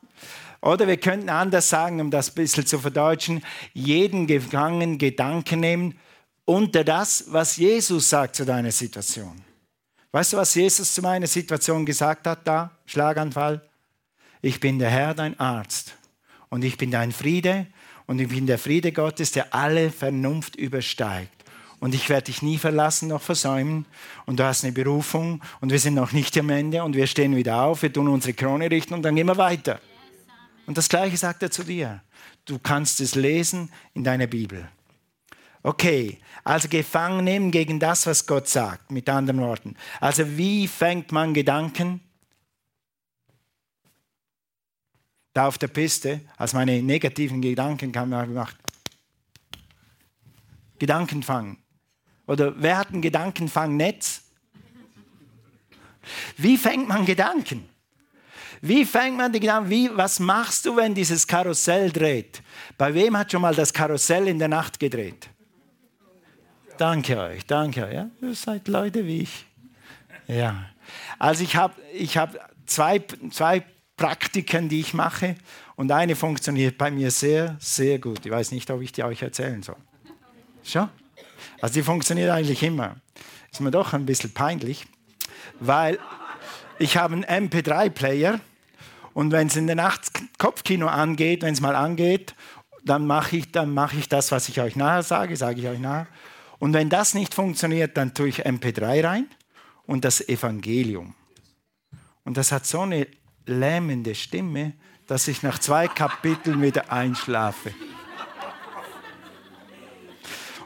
Oder 0.60 0.86
wir 0.88 0.96
könnten 0.96 1.28
anders 1.28 1.68
sagen, 1.68 2.00
um 2.00 2.10
das 2.10 2.30
ein 2.30 2.34
bisschen 2.34 2.66
zu 2.66 2.78
verdeutschen, 2.78 3.42
jeden 3.72 4.26
gefangenen 4.26 4.98
Gedanken 4.98 5.60
nehmen 5.60 5.98
unter 6.44 6.82
das, 6.82 7.26
was 7.28 7.56
Jesus 7.56 8.08
sagt 8.08 8.36
zu 8.36 8.44
deiner 8.44 8.72
Situation. 8.72 9.42
Weißt 10.12 10.32
du, 10.32 10.38
was 10.38 10.54
Jesus 10.54 10.94
zu 10.94 11.02
meiner 11.02 11.26
Situation 11.26 11.84
gesagt 11.84 12.26
hat 12.26 12.46
da? 12.46 12.70
Schlaganfall. 12.86 13.68
Ich 14.40 14.60
bin 14.60 14.78
der 14.78 14.90
Herr, 14.90 15.14
dein 15.14 15.38
Arzt. 15.38 15.96
Und 16.48 16.64
ich 16.64 16.78
bin 16.78 16.90
dein 16.90 17.12
Friede. 17.12 17.66
Und 18.06 18.20
ich 18.20 18.28
bin 18.28 18.46
der 18.46 18.58
Friede 18.58 18.92
Gottes, 18.92 19.32
der 19.32 19.54
alle 19.54 19.90
Vernunft 19.90 20.56
übersteigt. 20.56 21.32
Und 21.78 21.94
ich 21.94 22.08
werde 22.08 22.24
dich 22.24 22.40
nie 22.40 22.58
verlassen 22.58 23.08
noch 23.08 23.20
versäumen. 23.20 23.84
Und 24.24 24.40
du 24.40 24.44
hast 24.44 24.64
eine 24.64 24.72
Berufung. 24.72 25.42
Und 25.60 25.70
wir 25.70 25.78
sind 25.78 25.94
noch 25.94 26.12
nicht 26.12 26.36
am 26.38 26.48
Ende. 26.50 26.82
Und 26.82 26.96
wir 26.96 27.06
stehen 27.06 27.36
wieder 27.36 27.62
auf. 27.62 27.82
Wir 27.82 27.92
tun 27.92 28.08
unsere 28.08 28.34
Krone 28.34 28.70
richten. 28.70 28.94
Und 28.94 29.02
dann 29.02 29.14
gehen 29.14 29.26
wir 29.26 29.36
weiter. 29.36 29.80
Und 30.66 30.78
das 30.78 30.88
Gleiche 30.88 31.16
sagt 31.16 31.42
er 31.42 31.50
zu 31.50 31.64
dir. 31.64 32.02
Du 32.44 32.58
kannst 32.58 33.00
es 33.00 33.14
lesen 33.14 33.70
in 33.92 34.04
deiner 34.04 34.26
Bibel. 34.26 34.68
Okay, 35.62 36.18
also 36.44 36.68
gefangen 36.68 37.24
nehmen 37.24 37.50
gegen 37.50 37.80
das, 37.80 38.06
was 38.06 38.26
Gott 38.26 38.48
sagt, 38.48 38.92
mit 38.92 39.08
anderen 39.08 39.40
Worten. 39.40 39.74
Also 40.00 40.36
wie 40.36 40.68
fängt 40.68 41.10
man 41.10 41.34
Gedanken? 41.34 42.00
Da 45.36 45.48
auf 45.48 45.58
der 45.58 45.68
Piste, 45.68 46.22
als 46.38 46.54
meine 46.54 46.82
negativen 46.82 47.42
Gedanken 47.42 47.92
kamen, 47.92 48.14
habe 48.14 48.24
ich 48.24 48.30
gemacht, 48.30 48.56
Gedanken 50.78 51.22
fangen. 51.22 51.58
Oder 52.26 52.54
wer 52.56 52.78
hat 52.78 52.90
ein 52.90 53.02
Gedankenfangnetz? 53.02 54.22
Wie 56.38 56.56
fängt 56.56 56.88
man 56.88 57.04
Gedanken? 57.04 57.68
Wie 58.62 58.86
fängt 58.86 59.18
man 59.18 59.30
die 59.30 59.40
Gedanken? 59.40 59.68
Wie, 59.68 59.94
was 59.94 60.20
machst 60.20 60.64
du, 60.64 60.74
wenn 60.74 60.94
dieses 60.94 61.26
Karussell 61.26 61.92
dreht? 61.92 62.42
Bei 62.78 62.94
wem 62.94 63.14
hat 63.14 63.30
schon 63.30 63.42
mal 63.42 63.54
das 63.54 63.74
Karussell 63.74 64.28
in 64.28 64.38
der 64.38 64.48
Nacht 64.48 64.80
gedreht? 64.80 65.28
Danke 66.78 67.20
euch, 67.20 67.44
danke 67.44 67.84
euch. 67.84 67.92
Ja? 67.92 68.08
Ihr 68.22 68.34
seid 68.34 68.68
Leute 68.68 69.04
wie 69.04 69.20
ich. 69.20 69.44
Ja. 70.28 70.70
Also 71.18 71.44
ich 71.44 71.56
habe 71.56 71.74
ich 71.92 72.16
hab 72.16 72.54
zwei, 72.64 73.04
zwei 73.30 73.66
Praktiken, 73.96 74.68
die 74.68 74.80
ich 74.80 74.94
mache 74.94 75.36
und 75.76 75.90
eine 75.90 76.16
funktioniert 76.16 76.76
bei 76.76 76.90
mir 76.90 77.10
sehr, 77.10 77.56
sehr 77.58 77.98
gut. 77.98 78.26
Ich 78.26 78.32
weiß 78.32 78.50
nicht, 78.52 78.70
ob 78.70 78.82
ich 78.82 78.92
die 78.92 79.02
euch 79.02 79.22
erzählen 79.22 79.62
soll. 79.62 79.76
Schon? 80.62 80.88
Also 81.60 81.74
die 81.74 81.82
funktioniert 81.82 82.30
eigentlich 82.30 82.62
immer. 82.62 82.96
Ist 83.50 83.60
mir 83.60 83.70
doch 83.70 83.94
ein 83.94 84.04
bisschen 84.04 84.32
peinlich, 84.32 84.86
weil 85.60 85.98
ich 86.78 86.96
habe 86.96 87.14
einen 87.14 87.24
MP3-Player 87.24 88.40
und 89.14 89.32
wenn 89.32 89.46
es 89.46 89.56
in 89.56 89.66
der 89.66 89.76
Nacht 89.76 90.10
Kopfkino 90.36 90.88
angeht, 90.88 91.42
wenn 91.42 91.54
es 91.54 91.62
mal 91.62 91.74
angeht, 91.74 92.34
dann 92.84 93.06
mache 93.06 93.38
ich, 93.38 93.48
mach 93.66 93.94
ich 93.94 94.08
das, 94.08 94.30
was 94.30 94.48
ich 94.48 94.60
euch 94.60 94.76
nachher 94.76 95.02
sage, 95.02 95.36
sage 95.36 95.60
ich 95.60 95.68
euch 95.68 95.78
nachher. 95.78 96.06
Und 96.58 96.72
wenn 96.74 96.90
das 96.90 97.14
nicht 97.14 97.34
funktioniert, 97.34 97.96
dann 97.96 98.14
tue 98.14 98.28
ich 98.28 98.46
MP3 98.46 99.04
rein 99.04 99.26
und 99.86 100.04
das 100.04 100.26
Evangelium. 100.28 101.14
Und 102.24 102.36
das 102.36 102.52
hat 102.52 102.66
so 102.66 102.80
eine 102.80 103.06
lähmende 103.46 104.14
Stimme, 104.14 104.72
dass 105.06 105.28
ich 105.28 105.42
nach 105.42 105.58
zwei 105.58 105.88
Kapiteln 105.88 106.60
wieder 106.62 106.92
einschlafe. 106.92 107.72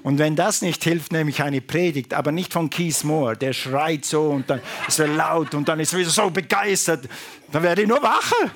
Und 0.03 0.19
wenn 0.19 0.35
das 0.35 0.63
nicht 0.63 0.83
hilft, 0.83 1.13
nehme 1.13 1.29
ich 1.31 1.43
eine 1.43 1.61
Predigt, 1.61 2.15
aber 2.15 2.33
nicht 2.33 2.53
von 2.53 2.71
Keith 2.71 3.05
Moore, 3.05 3.37
der 3.37 3.53
schreit 3.53 4.07
so 4.07 4.31
und 4.31 4.49
dann 4.49 4.61
ist 4.89 4.99
er 4.99 5.09
laut 5.09 5.55
und 5.55 5.69
dann 5.69 5.79
ist 5.79 5.93
er 5.93 5.99
wieder 5.99 6.11
so 6.11 6.31
begeistert. 6.31 7.07
Dann 7.53 7.63
werde 7.63 7.83
ich 7.83 7.89
nur 7.89 8.03
wacher. 8.03 8.51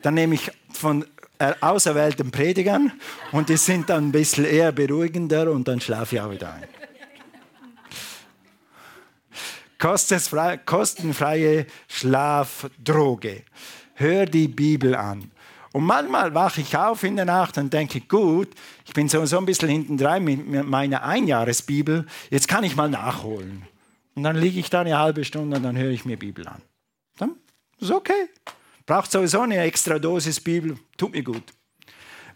Dann 0.00 0.14
nehme 0.14 0.36
ich 0.36 0.50
von 0.72 1.04
äh, 1.38 1.52
auserwählten 1.60 2.30
Predigern 2.30 2.92
und 3.32 3.50
die 3.50 3.58
sind 3.58 3.90
dann 3.90 4.08
ein 4.08 4.12
bisschen 4.12 4.46
eher 4.46 4.72
beruhigender 4.72 5.50
und 5.50 5.68
dann 5.68 5.80
schlafe 5.80 6.16
ich 6.16 6.22
auch 6.22 6.30
wieder 6.30 6.54
ein. 6.54 6.75
Kostenfreie 9.78 11.66
Schlafdroge. 11.88 13.42
Hör 13.94 14.26
die 14.26 14.48
Bibel 14.48 14.94
an. 14.94 15.30
Und 15.72 15.84
manchmal 15.84 16.34
wache 16.34 16.62
ich 16.62 16.74
auf 16.76 17.02
in 17.02 17.16
der 17.16 17.26
Nacht 17.26 17.58
und 17.58 17.70
denke, 17.72 18.00
gut, 18.00 18.48
ich 18.86 18.94
bin 18.94 19.10
so, 19.10 19.26
so 19.26 19.36
ein 19.36 19.44
bisschen 19.44 19.68
hinten 19.68 19.98
dran 19.98 20.24
mit 20.24 20.66
meiner 20.66 21.02
Einjahresbibel, 21.02 22.06
jetzt 22.30 22.48
kann 22.48 22.64
ich 22.64 22.76
mal 22.76 22.88
nachholen. 22.88 23.66
Und 24.14 24.22
dann 24.22 24.36
liege 24.36 24.58
ich 24.58 24.70
da 24.70 24.80
eine 24.80 24.96
halbe 24.96 25.24
Stunde 25.24 25.58
und 25.58 25.62
dann 25.62 25.76
höre 25.76 25.90
ich 25.90 26.06
mir 26.06 26.16
Bibel 26.16 26.48
an. 26.48 26.62
Dann 27.18 27.36
ist 27.78 27.90
okay. 27.90 28.30
Braucht 28.86 29.12
sowieso 29.12 29.40
eine 29.42 29.58
extra 29.58 29.98
Dosis 29.98 30.40
Bibel, 30.40 30.78
tut 30.96 31.12
mir 31.12 31.22
gut. 31.22 31.52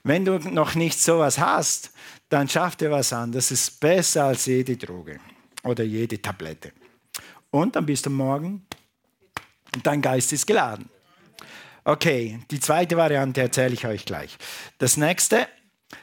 Wenn 0.03 0.26
du 0.26 0.38
noch 0.38 0.74
nicht 0.74 1.00
sowas 1.00 1.38
hast, 1.38 1.92
dann 2.29 2.48
schaff 2.48 2.76
dir 2.76 2.90
was 2.90 3.12
an. 3.12 3.33
Das 3.33 3.50
ist 3.50 3.81
besser 3.81 4.24
als 4.24 4.46
jede 4.46 4.76
Droge 4.76 5.18
oder 5.62 5.85
jede 5.85 6.20
Tablette. 6.20 6.72
Und 7.50 7.76
dann 7.76 7.86
bist 7.86 8.06
du 8.06 8.10
morgen 8.10 8.66
dein 9.82 10.02
Geist 10.02 10.32
ist 10.32 10.46
geladen. 10.46 10.88
Okay, 11.84 12.40
die 12.50 12.60
zweite 12.60 12.96
Variante 12.96 13.40
erzähle 13.40 13.74
ich 13.74 13.86
euch 13.86 14.04
gleich. 14.04 14.36
Das 14.78 14.96
nächste, 14.96 15.48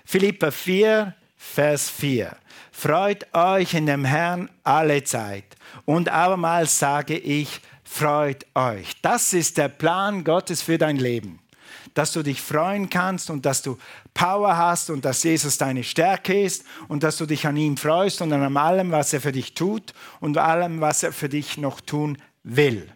Philippa 0.05 0.51
4, 0.51 1.13
Vers 1.35 1.89
4. 1.89 2.35
Freut 2.71 3.33
euch 3.33 3.73
in 3.73 3.85
dem 3.85 4.05
Herrn 4.05 4.49
alle 4.63 5.03
Zeit. 5.03 5.55
Und 5.85 6.09
abermals 6.09 6.79
sage 6.79 7.17
ich, 7.17 7.61
freut 7.83 8.45
euch. 8.55 8.99
Das 9.01 9.33
ist 9.33 9.57
der 9.57 9.69
Plan 9.69 10.23
Gottes 10.23 10.61
für 10.61 10.77
dein 10.77 10.97
Leben. 10.97 11.39
Dass 11.93 12.13
du 12.13 12.23
dich 12.23 12.41
freuen 12.41 12.89
kannst 12.89 13.29
und 13.29 13.45
dass 13.45 13.61
du 13.61 13.77
Power 14.13 14.57
hast 14.57 14.89
und 14.89 15.05
dass 15.05 15.23
Jesus 15.23 15.57
deine 15.57 15.83
Stärke 15.83 16.41
ist 16.41 16.63
und 16.87 17.03
dass 17.03 17.17
du 17.17 17.25
dich 17.25 17.47
an 17.47 17.57
ihm 17.57 17.77
freust 17.77 18.21
und 18.21 18.31
an 18.33 18.57
allem, 18.57 18.91
was 18.91 19.13
er 19.13 19.21
für 19.21 19.31
dich 19.31 19.53
tut 19.53 19.93
und 20.19 20.37
allem, 20.37 20.81
was 20.81 21.03
er 21.03 21.13
für 21.13 21.29
dich 21.29 21.57
noch 21.57 21.81
tun 21.81 22.17
will. 22.43 22.91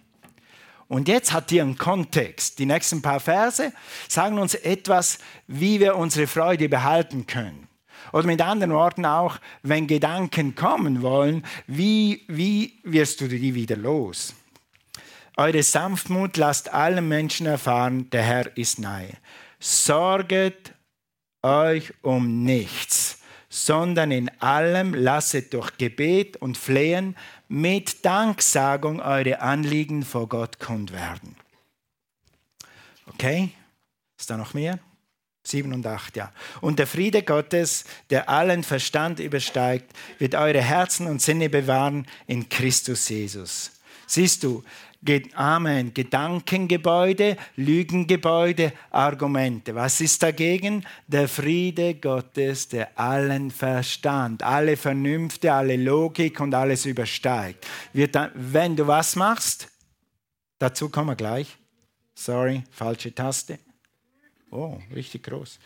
Und 0.88 1.08
jetzt 1.08 1.32
hat 1.32 1.52
hier 1.52 1.62
einen 1.62 1.78
Kontext. 1.78 2.60
Die 2.60 2.66
nächsten 2.66 3.02
paar 3.02 3.22
Verse 3.22 3.72
sagen 4.10 4.38
uns 4.38 4.56
etwas, 4.56 5.20
wie 5.48 5.80
wir 5.80 5.96
unsere 5.96 6.28
Freude 6.28 6.68
behalten 6.68 7.28
können. 7.28 7.70
Oder 8.12 8.28
mit 8.28 8.42
anderen 8.42 8.74
Worten 8.74 9.06
auch, 9.06 9.38
wenn 9.64 9.88
Gedanken 9.88 10.54
kommen 10.54 11.02
wollen, 11.02 11.46
wie, 11.68 12.26
wie 12.28 12.80
wirst 12.84 13.22
du 13.22 13.30
die 13.30 13.56
wieder 13.56 13.78
los? 13.78 14.34
Eure 15.38 15.64
Sanftmut 15.64 16.38
lasst 16.38 16.74
allen 16.74 17.08
Menschen 17.08 17.46
erfahren, 17.46 18.10
der 18.10 18.24
Herr 18.24 18.58
ist 18.58 18.80
nahe. 18.80 19.18
Sorget 19.60 20.74
euch 21.42 21.94
um 22.02 22.44
nichts, 22.44 23.20
sondern 23.50 24.12
in 24.12 24.30
allem 24.42 24.94
lasset 24.94 25.54
durch 25.54 25.78
Gebet 25.78 26.38
und 26.38 26.58
Flehen 26.58 27.16
mit 27.48 28.06
Danksagung 28.06 29.02
eure 29.02 29.42
Anliegen 29.42 30.04
vor 30.04 30.28
Gott 30.28 30.60
kund 30.60 30.94
werden. 30.94 31.36
Okay? 33.08 33.52
Ist 34.18 34.30
da 34.30 34.38
noch 34.38 34.54
mehr? 34.54 34.80
Sieben 35.44 35.74
und 35.74 35.86
acht, 35.88 36.16
ja. 36.16 36.32
Und 36.62 36.78
der 36.78 36.86
Friede 36.86 37.24
Gottes, 37.24 37.86
der 38.12 38.30
allen 38.30 38.64
Verstand 38.64 39.20
übersteigt, 39.20 39.92
wird 40.20 40.36
eure 40.36 40.62
Herzen 40.62 41.08
und 41.08 41.22
Sinne 41.22 41.50
bewahren 41.50 42.06
in 42.28 42.48
Christus 42.48 43.10
Jesus. 43.10 43.72
Siehst 44.06 44.44
du, 44.44 44.64
Amen. 45.34 45.94
Gedankengebäude, 45.94 47.36
Lügengebäude, 47.56 48.72
Argumente. 48.92 49.74
Was 49.74 50.00
ist 50.00 50.22
dagegen? 50.22 50.86
Der 51.08 51.28
Friede 51.28 51.96
Gottes, 51.96 52.68
der 52.68 53.00
allen 53.00 53.50
Verstand, 53.50 54.44
alle 54.44 54.78
Vernünfte, 54.78 55.54
alle 55.54 55.76
Logik 55.76 56.40
und 56.40 56.54
alles 56.54 56.86
übersteigt. 56.86 57.66
Dann, 58.12 58.32
wenn 58.36 58.76
du 58.76 58.86
was 58.86 59.16
machst, 59.16 59.70
dazu 60.60 60.90
kommen 60.90 61.10
wir 61.10 61.16
gleich. 61.16 61.58
Sorry, 62.14 62.64
falsche 62.70 63.14
Taste. 63.16 63.58
Oh, 64.52 64.78
richtig 64.94 65.24
groß. 65.24 65.60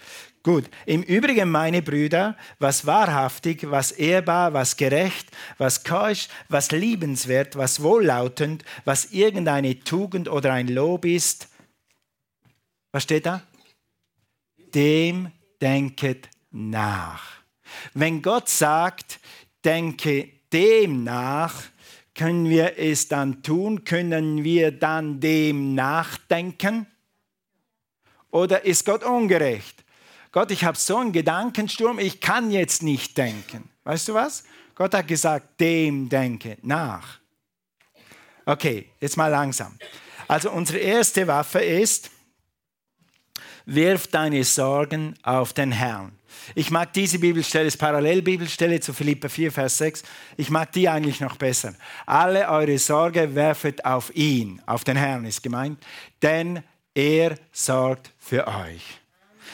Gut, 0.43 0.65
im 0.85 1.01
Übrigen, 1.01 1.49
meine 1.49 1.81
Brüder, 1.81 2.37
was 2.59 2.85
wahrhaftig, 2.85 3.69
was 3.69 3.91
ehrbar, 3.91 4.53
was 4.53 4.77
gerecht, 4.77 5.27
was 5.57 5.83
keusch, 5.83 6.27
was 6.49 6.71
liebenswert, 6.71 7.55
was 7.55 7.81
wohllautend, 7.81 8.63
was 8.85 9.11
irgendeine 9.11 9.79
Tugend 9.79 10.29
oder 10.29 10.53
ein 10.53 10.67
Lob 10.67 11.03
ist, 11.05 11.49
was 12.91 13.03
steht 13.03 13.25
da? 13.25 13.41
dem 14.75 15.31
denket 15.61 16.29
nach. 16.51 17.23
Wenn 17.93 18.21
Gott 18.21 18.49
sagt, 18.49 19.19
denke 19.63 20.29
dem 20.51 21.03
nach, 21.03 21.63
können 22.13 22.49
wir 22.49 22.77
es 22.77 23.07
dann 23.07 23.41
tun? 23.41 23.83
Können 23.83 24.43
wir 24.43 24.71
dann 24.71 25.19
dem 25.19 25.73
nachdenken? 25.73 26.87
Oder 28.35 28.65
ist 28.65 28.85
Gott 28.85 29.05
ungerecht? 29.05 29.85
Gott, 30.33 30.51
ich 30.51 30.65
habe 30.65 30.77
so 30.77 30.97
einen 30.97 31.13
Gedankensturm, 31.13 31.99
ich 31.99 32.19
kann 32.19 32.51
jetzt 32.51 32.83
nicht 32.83 33.17
denken. 33.17 33.69
Weißt 33.85 34.09
du 34.09 34.13
was? 34.13 34.43
Gott 34.75 34.93
hat 34.93 35.07
gesagt, 35.07 35.57
dem 35.61 36.09
denke 36.09 36.57
nach. 36.61 37.19
Okay, 38.45 38.89
jetzt 38.99 39.15
mal 39.15 39.29
langsam. 39.29 39.79
Also 40.27 40.51
unsere 40.51 40.79
erste 40.79 41.25
Waffe 41.27 41.59
ist, 41.59 42.11
wirf 43.65 44.07
deine 44.07 44.43
Sorgen 44.43 45.15
auf 45.23 45.53
den 45.53 45.71
Herrn. 45.71 46.11
Ich 46.55 46.71
mag 46.71 46.91
diese 46.91 47.19
Bibelstelle, 47.19 47.63
das 47.63 47.77
Parallelbibelstelle 47.77 48.81
zu 48.81 48.91
Philippa 48.91 49.29
4, 49.29 49.49
Vers 49.49 49.77
6. 49.77 50.03
Ich 50.35 50.49
mag 50.49 50.73
die 50.73 50.89
eigentlich 50.89 51.21
noch 51.21 51.37
besser. 51.37 51.73
Alle 52.05 52.49
eure 52.49 52.77
Sorge 52.79 53.33
werfet 53.33 53.85
auf 53.85 54.13
ihn, 54.13 54.61
auf 54.65 54.83
den 54.83 54.97
Herrn 54.97 55.23
ist 55.23 55.41
gemeint, 55.41 55.81
denn 56.21 56.61
er 56.95 57.37
sorgt 57.51 58.11
für 58.17 58.47
euch. 58.47 59.01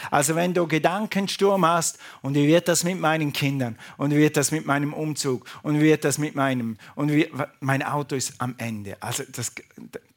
Also 0.10 0.36
wenn 0.36 0.54
du 0.54 0.68
Gedankensturm 0.68 1.66
hast 1.66 2.00
und 2.22 2.34
wie 2.34 2.48
wird 2.48 2.68
das 2.68 2.84
mit 2.84 3.00
meinen 3.00 3.34
Kindern 3.34 3.78
und 3.98 4.12
wie 4.12 4.18
wird 4.18 4.38
das 4.38 4.52
mit 4.52 4.66
meinem 4.66 4.94
Umzug 4.94 5.46
und 5.62 5.80
wie 5.80 5.84
wird 5.84 6.06
das 6.06 6.18
mit 6.18 6.34
meinem 6.34 6.78
und 6.96 7.12
wie, 7.12 7.30
mein 7.60 7.84
Auto 7.84 8.16
ist 8.16 8.34
am 8.40 8.56
Ende. 8.58 8.98
Also 9.02 9.24
das 9.32 9.54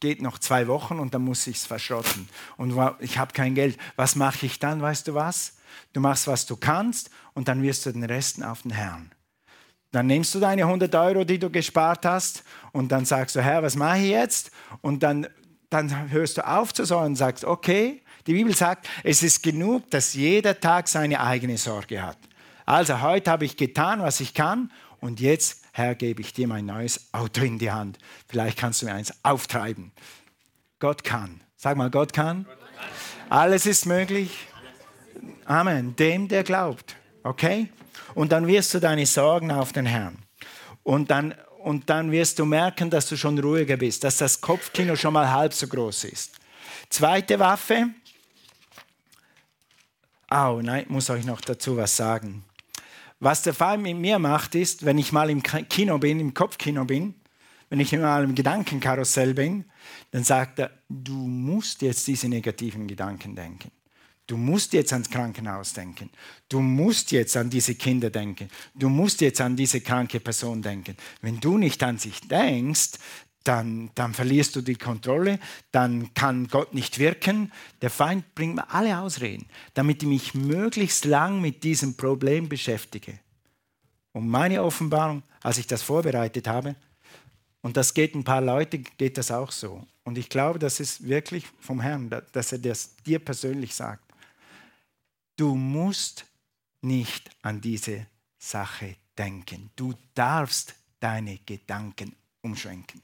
geht 0.01 0.23
noch 0.23 0.39
zwei 0.39 0.69
Wochen 0.69 0.99
und 0.99 1.13
dann 1.13 1.23
muss 1.23 1.47
ich 1.47 1.57
es 1.57 1.67
verschrotten 1.67 2.29
und 2.57 2.75
ich 3.01 3.19
habe 3.19 3.33
kein 3.33 3.55
Geld. 3.55 3.77
Was 3.97 4.17
mache 4.17 4.47
ich 4.47 4.59
dann? 4.59 4.81
Weißt 4.81 5.09
du 5.09 5.15
was? 5.15 5.55
Du 5.93 6.01
machst 6.01 6.27
was 6.27 6.47
du 6.47 6.57
kannst 6.57 7.11
und 7.35 7.49
dann 7.49 7.63
wirst 7.63 7.85
du 7.85 7.93
den 7.93 8.05
Resten 8.05 8.43
auf 8.43 8.63
den 8.63 8.71
Herrn. 8.71 9.11
Dann 9.95 10.09
nimmst 10.09 10.35
du 10.35 10.41
deine 10.41 10.63
100 10.63 10.93
Euro, 10.97 11.23
die 11.23 11.39
du 11.39 11.51
gespart 11.51 12.05
hast, 12.05 12.43
und 12.73 12.91
dann 12.91 13.05
sagst 13.05 13.37
du, 13.37 13.41
Herr, 13.41 13.63
was 13.63 13.77
mache 13.77 13.99
ich 13.99 14.11
jetzt? 14.11 14.51
Und 14.81 15.05
dann, 15.05 15.29
dann 15.75 16.11
hörst 16.11 16.39
du 16.39 16.47
auf 16.47 16.73
zu 16.73 16.85
sagen 16.85 17.07
und 17.07 17.17
sagst, 17.17 17.45
okay, 17.45 18.03
die 18.27 18.33
Bibel 18.33 18.55
sagt, 18.55 18.89
es 19.03 19.23
ist 19.23 19.43
genug, 19.43 19.91
dass 19.91 20.15
jeder 20.15 20.59
Tag 20.59 20.89
seine 20.89 21.21
eigene 21.21 21.59
Sorge 21.59 22.03
hat. 22.03 22.17
Also 22.65 23.03
heute 23.03 23.31
habe 23.31 23.45
ich 23.45 23.57
getan, 23.57 24.01
was 24.01 24.21
ich 24.21 24.33
kann 24.33 24.71
und 25.01 25.21
jetzt, 25.21 25.63
Herr, 25.73 25.95
gebe 25.95 26.23
ich 26.23 26.33
dir 26.33 26.49
mein 26.49 26.65
neues 26.65 27.13
Auto 27.13 27.43
in 27.43 27.59
die 27.59 27.71
Hand. 27.71 27.99
Vielleicht 28.29 28.59
kannst 28.59 28.81
du 28.81 28.87
mir 28.87 28.95
eins 28.95 29.13
auftreiben. 29.23 29.93
Gott 30.79 31.05
kann. 31.05 31.41
Sag 31.57 31.77
mal, 31.77 31.91
Gott 31.91 32.13
kann. 32.13 32.47
Alles 33.29 33.67
ist 33.67 33.85
möglich. 33.85 34.49
Amen. 35.45 35.97
Dem, 35.97 36.29
der 36.29 36.45
glaubt. 36.45 36.97
Okay? 37.23 37.69
Und 38.15 38.33
dann 38.33 38.47
wirst 38.47 38.73
du 38.73 38.81
deine 38.81 39.07
Sorgen 39.07 39.51
auf 39.51 39.73
den 39.73 39.87
Herrn. 39.87 40.19
Und 40.83 41.11
dann, 41.11 41.35
und 41.65 41.89
dann 41.89 42.13
wirst 42.13 42.39
du 42.39 42.45
merken, 42.45 42.91
dass 42.91 43.09
du 43.09 43.17
schon 43.17 43.39
ruhiger 43.39 43.79
bist, 43.79 44.05
dass 44.05 44.19
das 44.19 44.41
Kopfkino 44.41 44.97
schon 44.97 45.15
mal 45.15 45.31
halb 45.31 45.55
so 45.55 45.67
groß 45.67 46.05
ist. 46.05 46.37
Zweite 46.91 47.39
Waffe, 47.39 47.89
Au, 50.29 50.61
nein, 50.61 50.83
ich 50.83 50.91
muss 50.91 51.09
euch 51.11 51.25
noch 51.25 51.41
dazu 51.41 51.77
was 51.77 51.97
sagen. 51.97 52.45
Was 53.21 53.43
der 53.43 53.55
Fall 53.55 53.79
mit 53.79 53.97
mir 53.97 54.19
macht, 54.19 54.55
ist, 54.55 54.85
wenn 54.85 54.99
ich 54.99 55.13
mal 55.13 55.31
im 55.31 55.43
Kino 55.43 55.97
bin, 55.99 56.21
im 56.21 56.35
Kopfkino 56.35 56.85
bin, 56.85 57.15
wenn 57.71 57.81
ich 57.81 57.93
mal 57.93 58.25
im 58.25 58.35
Gedankenkarussell 58.35 59.33
bin, 59.33 59.65
dann 60.11 60.25
sagt 60.25 60.59
er, 60.59 60.71
du 60.89 61.15
musst 61.15 61.83
jetzt 61.83 62.07
diese 62.07 62.29
negativen 62.29 62.87
Gedanken 62.87 63.35
denken. 63.37 63.71
Du 64.27 64.37
musst 64.39 64.73
jetzt 64.73 64.93
ans 64.93 65.11
Krankenhaus 65.11 65.75
denken. 65.75 66.09
Du 66.49 66.61
musst 66.61 67.13
jetzt 67.13 67.37
an 67.37 67.51
diese 67.51 67.75
Kinder 67.75 68.09
denken. 68.09 68.49
Du 68.75 68.89
musst 68.89 69.21
jetzt 69.21 69.41
an 69.41 69.55
diese 69.55 69.83
kranke 69.83 70.19
Person 70.19 70.63
denken. 70.63 70.97
Wenn 71.21 71.41
du 71.41 71.59
nicht 71.59 71.83
an 71.83 71.99
sich 71.99 72.21
denkst, 72.21 72.93
dann, 73.45 73.91
dann 73.95 74.15
verlierst 74.15 74.57
du 74.57 74.63
die 74.63 74.77
Kontrolle, 74.77 75.39
dann 75.71 76.15
kann 76.15 76.49
Gott 76.49 76.73
nicht 76.73 76.99
wirken. 76.99 77.53
Der 77.83 77.91
Feind 77.91 78.35
bringt 78.35 78.57
mir 78.57 78.71
alle 78.73 78.99
Ausreden, 78.99 79.47
damit 79.75 80.03
ich 80.03 80.09
mich 80.09 80.35
möglichst 80.35 81.05
lang 81.05 81.43
mit 81.43 81.63
diesem 81.63 81.95
Problem 81.95 82.49
beschäftige. 82.49 83.19
Und 84.13 84.29
meine 84.29 84.63
Offenbarung, 84.63 85.23
als 85.43 85.59
ich 85.59 85.67
das 85.67 85.83
vorbereitet 85.83 86.49
habe, 86.49 86.75
und 87.61 87.77
das 87.77 87.95
geht 87.95 88.15
ein 88.15 88.25
paar 88.25 88.41
Leute, 88.41 88.79
geht 88.79 89.19
das 89.19 89.31
auch 89.31 89.51
so. 89.51 89.87
Und 90.05 90.19
ich 90.19 90.29
glaube, 90.29 90.59
das 90.59 90.81
ist 90.81 91.07
wirklich 91.07 91.47
vom 91.61 91.81
Herrn, 91.81 92.11
dass 92.33 92.53
er 92.53 92.59
das 92.59 92.95
dir 93.07 93.19
persönlich 93.19 93.75
sagt. 93.75 94.05
Du 95.37 95.55
musst 95.55 96.27
nicht 96.81 97.31
an 97.43 97.61
diese 97.61 98.07
Sache 98.39 98.97
denken. 99.17 99.71
Du 99.77 99.95
darfst 100.15 100.75
deine 101.01 101.39
Gedanken 101.39 102.15
umschwenken. 102.43 103.03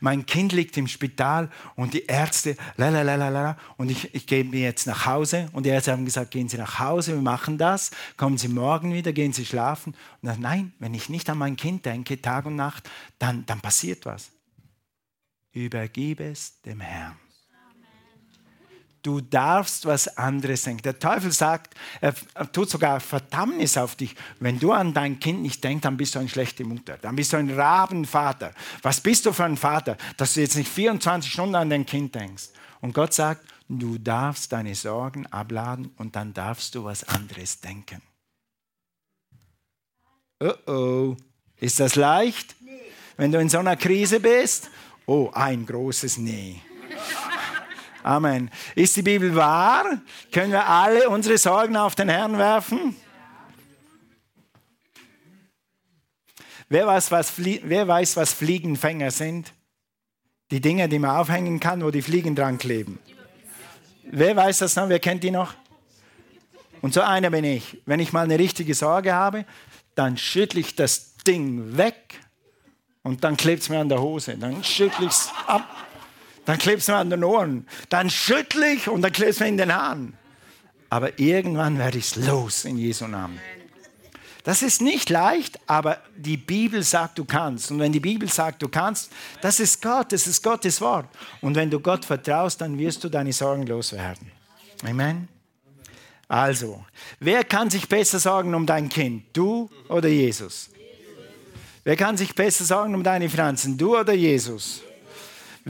Mein 0.00 0.24
Kind 0.24 0.52
liegt 0.52 0.76
im 0.76 0.86
Spital 0.86 1.50
und 1.76 1.92
die 1.92 2.06
Ärzte, 2.06 2.56
lalalala, 2.76 3.58
und 3.76 3.90
ich, 3.90 4.14
ich 4.14 4.26
gehe 4.26 4.44
mir 4.44 4.60
jetzt 4.60 4.86
nach 4.86 5.06
Hause 5.06 5.50
und 5.52 5.66
die 5.66 5.70
Ärzte 5.70 5.92
haben 5.92 6.04
gesagt, 6.04 6.30
gehen 6.30 6.48
Sie 6.48 6.56
nach 6.56 6.78
Hause, 6.78 7.14
wir 7.14 7.22
machen 7.22 7.58
das, 7.58 7.90
kommen 8.16 8.38
Sie 8.38 8.48
morgen 8.48 8.94
wieder, 8.94 9.12
gehen 9.12 9.32
Sie 9.32 9.44
schlafen. 9.44 9.94
Und 10.22 10.28
dann, 10.28 10.40
nein, 10.40 10.72
wenn 10.78 10.94
ich 10.94 11.08
nicht 11.08 11.28
an 11.28 11.38
mein 11.38 11.56
Kind 11.56 11.84
denke, 11.84 12.20
Tag 12.20 12.46
und 12.46 12.56
Nacht, 12.56 12.88
dann, 13.18 13.44
dann 13.46 13.60
passiert 13.60 14.06
was. 14.06 14.30
Übergib 15.52 16.20
es 16.20 16.60
dem 16.62 16.80
Herrn. 16.80 17.16
Du 19.02 19.20
darfst 19.22 19.86
was 19.86 20.18
anderes 20.18 20.62
denken. 20.62 20.82
Der 20.82 20.98
Teufel 20.98 21.32
sagt, 21.32 21.74
er 22.02 22.14
tut 22.52 22.68
sogar 22.68 23.00
Verdammnis 23.00 23.78
auf 23.78 23.96
dich. 23.96 24.14
Wenn 24.40 24.58
du 24.58 24.72
an 24.72 24.92
dein 24.92 25.18
Kind 25.18 25.40
nicht 25.40 25.64
denkst, 25.64 25.82
dann 25.82 25.96
bist 25.96 26.14
du 26.14 26.18
eine 26.18 26.28
schlechte 26.28 26.64
Mutter. 26.64 26.98
Dann 26.98 27.16
bist 27.16 27.32
du 27.32 27.38
ein 27.38 27.50
Rabenvater. 27.50 28.52
Was 28.82 29.00
bist 29.00 29.24
du 29.24 29.32
für 29.32 29.44
ein 29.44 29.56
Vater, 29.56 29.96
dass 30.18 30.34
du 30.34 30.40
jetzt 30.40 30.56
nicht 30.56 30.70
24 30.70 31.32
Stunden 31.32 31.54
an 31.54 31.70
dein 31.70 31.86
Kind 31.86 32.14
denkst? 32.14 32.48
Und 32.82 32.92
Gott 32.92 33.14
sagt, 33.14 33.46
du 33.68 33.96
darfst 33.96 34.52
deine 34.52 34.74
Sorgen 34.74 35.26
abladen 35.26 35.92
und 35.96 36.14
dann 36.14 36.34
darfst 36.34 36.74
du 36.74 36.84
was 36.84 37.04
anderes 37.04 37.60
denken. 37.60 38.02
Oh 40.40 40.70
oh, 40.72 41.16
ist 41.56 41.80
das 41.80 41.96
leicht? 41.96 42.54
Wenn 43.16 43.32
du 43.32 43.38
in 43.38 43.48
so 43.48 43.58
einer 43.58 43.76
Krise 43.76 44.20
bist? 44.20 44.70
Oh, 45.06 45.30
ein 45.34 45.66
großes 45.66 46.18
Nee. 46.18 46.62
Amen. 48.02 48.50
Ist 48.74 48.96
die 48.96 49.02
Bibel 49.02 49.34
wahr? 49.34 50.00
Können 50.32 50.52
wir 50.52 50.66
alle 50.66 51.08
unsere 51.08 51.36
Sorgen 51.38 51.76
auf 51.76 51.94
den 51.94 52.08
Herrn 52.08 52.38
werfen? 52.38 52.96
Wer 56.68 56.86
weiß, 56.86 57.10
was, 57.10 57.32
wer 57.36 57.88
weiß, 57.88 58.16
was 58.16 58.32
Fliegenfänger 58.32 59.10
sind? 59.10 59.52
Die 60.50 60.60
Dinge, 60.60 60.88
die 60.88 60.98
man 60.98 61.16
aufhängen 61.16 61.60
kann, 61.60 61.82
wo 61.82 61.90
die 61.90 62.02
Fliegen 62.02 62.34
dran 62.34 62.58
kleben. 62.58 62.98
Wer 64.04 64.34
weiß 64.36 64.58
das 64.58 64.76
noch? 64.76 64.88
Wer 64.88 64.98
kennt 64.98 65.22
die 65.22 65.30
noch? 65.30 65.54
Und 66.80 66.94
so 66.94 67.00
einer 67.02 67.30
bin 67.30 67.44
ich. 67.44 67.82
Wenn 67.86 68.00
ich 68.00 68.12
mal 68.12 68.22
eine 68.22 68.38
richtige 68.38 68.74
Sorge 68.74 69.12
habe, 69.12 69.44
dann 69.94 70.16
schüttle 70.16 70.60
ich 70.60 70.74
das 70.74 71.16
Ding 71.18 71.76
weg 71.76 72.18
und 73.02 73.22
dann 73.24 73.36
klebt 73.36 73.62
es 73.62 73.68
mir 73.68 73.80
an 73.80 73.88
der 73.88 74.00
Hose. 74.00 74.36
Dann 74.38 74.64
schüttle 74.64 75.06
ich 75.06 75.12
es 75.12 75.30
ab 75.46 75.68
dann 76.44 76.58
klebt 76.58 76.82
es 76.82 76.88
mir 76.88 76.96
an 76.96 77.10
den 77.10 77.24
Ohren. 77.24 77.66
Dann 77.88 78.10
schüttle 78.10 78.72
ich 78.72 78.88
und 78.88 79.02
dann 79.02 79.12
klebt 79.12 79.32
es 79.32 79.40
mir 79.40 79.48
in 79.48 79.56
den 79.56 79.74
Haaren. 79.74 80.14
Aber 80.88 81.18
irgendwann 81.18 81.78
werde 81.78 81.98
ich 81.98 82.06
es 82.06 82.16
los 82.16 82.64
in 82.64 82.76
Jesu 82.76 83.06
Namen. 83.06 83.38
Das 84.42 84.62
ist 84.62 84.80
nicht 84.80 85.10
leicht, 85.10 85.60
aber 85.66 85.98
die 86.16 86.38
Bibel 86.38 86.82
sagt, 86.82 87.18
du 87.18 87.24
kannst. 87.24 87.70
Und 87.70 87.78
wenn 87.78 87.92
die 87.92 88.00
Bibel 88.00 88.28
sagt, 88.28 88.62
du 88.62 88.68
kannst, 88.68 89.12
das 89.42 89.60
ist 89.60 89.82
Gott, 89.82 90.12
das 90.12 90.26
ist 90.26 90.42
Gottes 90.42 90.80
Wort. 90.80 91.06
Und 91.42 91.54
wenn 91.54 91.70
du 91.70 91.78
Gott 91.78 92.04
vertraust, 92.04 92.60
dann 92.60 92.78
wirst 92.78 93.04
du 93.04 93.08
deine 93.08 93.32
Sorgen 93.32 93.66
loswerden. 93.66 94.32
Amen. 94.82 95.28
Also, 96.26 96.84
wer 97.18 97.44
kann 97.44 97.68
sich 97.68 97.88
besser 97.88 98.18
sorgen 98.18 98.54
um 98.54 98.64
dein 98.64 98.88
Kind? 98.88 99.24
Du 99.32 99.68
oder 99.88 100.08
Jesus? 100.08 100.70
Wer 101.84 101.96
kann 101.96 102.16
sich 102.16 102.34
besser 102.34 102.64
sorgen 102.64 102.94
um 102.94 103.02
deine 103.02 103.28
Finanzen? 103.28 103.76
Du 103.76 103.98
oder 103.98 104.14
Jesus? 104.14 104.82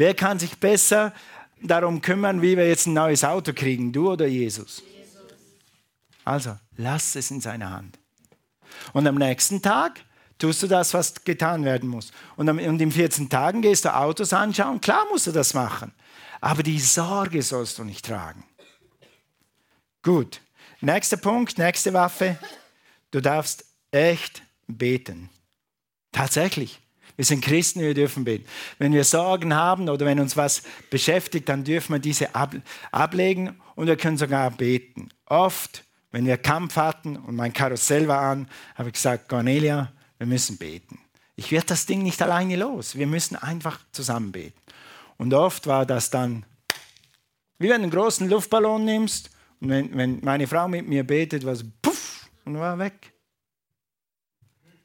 Wer 0.00 0.14
kann 0.14 0.38
sich 0.38 0.56
besser 0.56 1.12
darum 1.60 2.00
kümmern, 2.00 2.40
wie 2.40 2.56
wir 2.56 2.66
jetzt 2.66 2.86
ein 2.86 2.94
neues 2.94 3.22
Auto 3.22 3.52
kriegen, 3.52 3.92
du 3.92 4.10
oder 4.10 4.26
Jesus? 4.26 4.82
Also, 6.24 6.56
lass 6.78 7.16
es 7.16 7.30
in 7.30 7.42
seiner 7.42 7.68
Hand. 7.70 7.98
Und 8.94 9.06
am 9.06 9.16
nächsten 9.16 9.60
Tag 9.60 10.00
tust 10.38 10.62
du 10.62 10.68
das, 10.68 10.94
was 10.94 11.22
getan 11.24 11.66
werden 11.66 11.90
muss. 11.90 12.12
Und, 12.36 12.48
in 12.48 12.90
14 12.90 13.28
Tagen 13.28 13.60
gehst 13.60 13.84
du 13.84 13.94
Autos 13.94 14.32
anschauen. 14.32 14.80
Klar 14.80 15.04
musst 15.10 15.26
du 15.26 15.32
das 15.32 15.52
machen. 15.52 15.92
Aber 16.40 16.62
die 16.62 16.80
Sorge 16.80 17.42
sollst 17.42 17.78
du 17.78 17.84
nicht 17.84 18.06
tragen. 18.06 18.42
Gut. 20.02 20.40
Nächster 20.80 21.18
Punkt, 21.18 21.58
nächste 21.58 21.92
Waffe. 21.92 22.38
Du 23.10 23.20
darfst 23.20 23.66
echt 23.90 24.40
beten. 24.66 25.28
Tatsächlich. 26.10 26.80
Wir 27.20 27.26
sind 27.26 27.44
Christen, 27.44 27.80
wir 27.80 27.92
dürfen 27.92 28.24
beten. 28.24 28.46
Wenn 28.78 28.94
wir 28.94 29.04
Sorgen 29.04 29.54
haben 29.54 29.90
oder 29.90 30.06
wenn 30.06 30.20
uns 30.20 30.38
was 30.38 30.62
beschäftigt, 30.88 31.50
dann 31.50 31.64
dürfen 31.64 31.92
wir 31.92 31.98
diese 31.98 32.34
ab, 32.34 32.54
ablegen 32.92 33.60
und 33.74 33.88
wir 33.88 33.98
können 33.98 34.16
sogar 34.16 34.50
beten. 34.50 35.10
Oft, 35.26 35.84
wenn 36.12 36.24
wir 36.24 36.38
Kampf 36.38 36.76
hatten 36.76 37.18
und 37.18 37.36
mein 37.36 37.52
Karussell 37.52 38.08
war 38.08 38.22
an, 38.22 38.48
habe 38.74 38.88
ich 38.88 38.94
gesagt, 38.94 39.28
Cornelia, 39.28 39.92
wir 40.16 40.26
müssen 40.26 40.56
beten. 40.56 40.98
Ich 41.36 41.52
werde 41.52 41.66
das 41.66 41.84
Ding 41.84 42.02
nicht 42.02 42.22
alleine 42.22 42.56
los. 42.56 42.96
Wir 42.96 43.06
müssen 43.06 43.36
einfach 43.36 43.80
zusammen 43.92 44.32
beten. 44.32 44.58
Und 45.18 45.34
oft 45.34 45.66
war 45.66 45.84
das 45.84 46.08
dann, 46.08 46.46
wie 47.58 47.68
wenn 47.68 47.82
du 47.82 47.82
einen 47.82 47.90
großen 47.90 48.30
Luftballon 48.30 48.82
nimmst 48.86 49.28
und 49.60 49.68
wenn, 49.68 49.94
wenn 49.94 50.20
meine 50.22 50.46
Frau 50.46 50.68
mit 50.68 50.88
mir 50.88 51.06
betet, 51.06 51.44
war 51.44 51.52
es 51.52 51.66
puff 51.82 52.30
und 52.46 52.58
war 52.58 52.78
weg. 52.78 53.12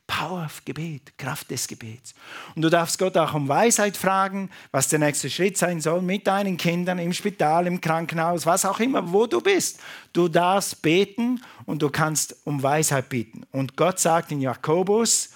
Power 0.07 0.45
of 0.45 0.63
Gebet, 0.65 1.17
Kraft 1.17 1.49
des 1.49 1.67
Gebets. 1.67 2.13
Und 2.55 2.61
du 2.61 2.69
darfst 2.69 2.99
Gott 2.99 3.17
auch 3.17 3.33
um 3.33 3.47
Weisheit 3.47 3.97
fragen, 3.97 4.49
was 4.71 4.87
der 4.87 4.99
nächste 4.99 5.29
Schritt 5.29 5.57
sein 5.57 5.81
soll 5.81 6.01
mit 6.01 6.27
deinen 6.27 6.57
Kindern 6.57 6.99
im 6.99 7.11
Spital, 7.11 7.65
im 7.67 7.81
Krankenhaus, 7.81 8.45
was 8.45 8.65
auch 8.65 8.79
immer, 8.79 9.11
wo 9.11 9.25
du 9.25 9.41
bist. 9.41 9.79
Du 10.13 10.27
darfst 10.27 10.81
beten 10.81 11.41
und 11.65 11.81
du 11.81 11.89
kannst 11.89 12.35
um 12.43 12.61
Weisheit 12.61 13.09
bitten. 13.09 13.43
Und 13.51 13.75
Gott 13.75 13.99
sagt 13.99 14.31
in 14.31 14.41
Jakobus, 14.41 15.31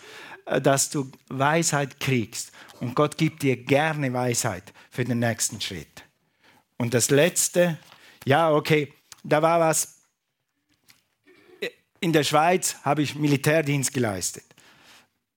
äh, 0.45 0.61
dass 0.61 0.89
du 0.89 1.11
Weisheit 1.29 1.99
kriegst. 1.99 2.51
Und 2.79 2.95
Gott 2.95 3.17
gibt 3.17 3.41
dir 3.41 3.57
gerne 3.57 4.13
Weisheit 4.13 4.73
für 4.89 5.03
den 5.03 5.19
nächsten 5.19 5.59
Schritt. 5.59 6.03
Und 6.77 6.93
das 6.93 7.09
Letzte, 7.09 7.77
ja, 8.25 8.51
okay, 8.51 8.93
da 9.23 9.41
war 9.41 9.59
was. 9.59 9.95
In 11.99 12.13
der 12.13 12.23
Schweiz 12.23 12.77
habe 12.83 13.01
ich 13.01 13.15
Militärdienst 13.15 13.93
geleistet. 13.93 14.45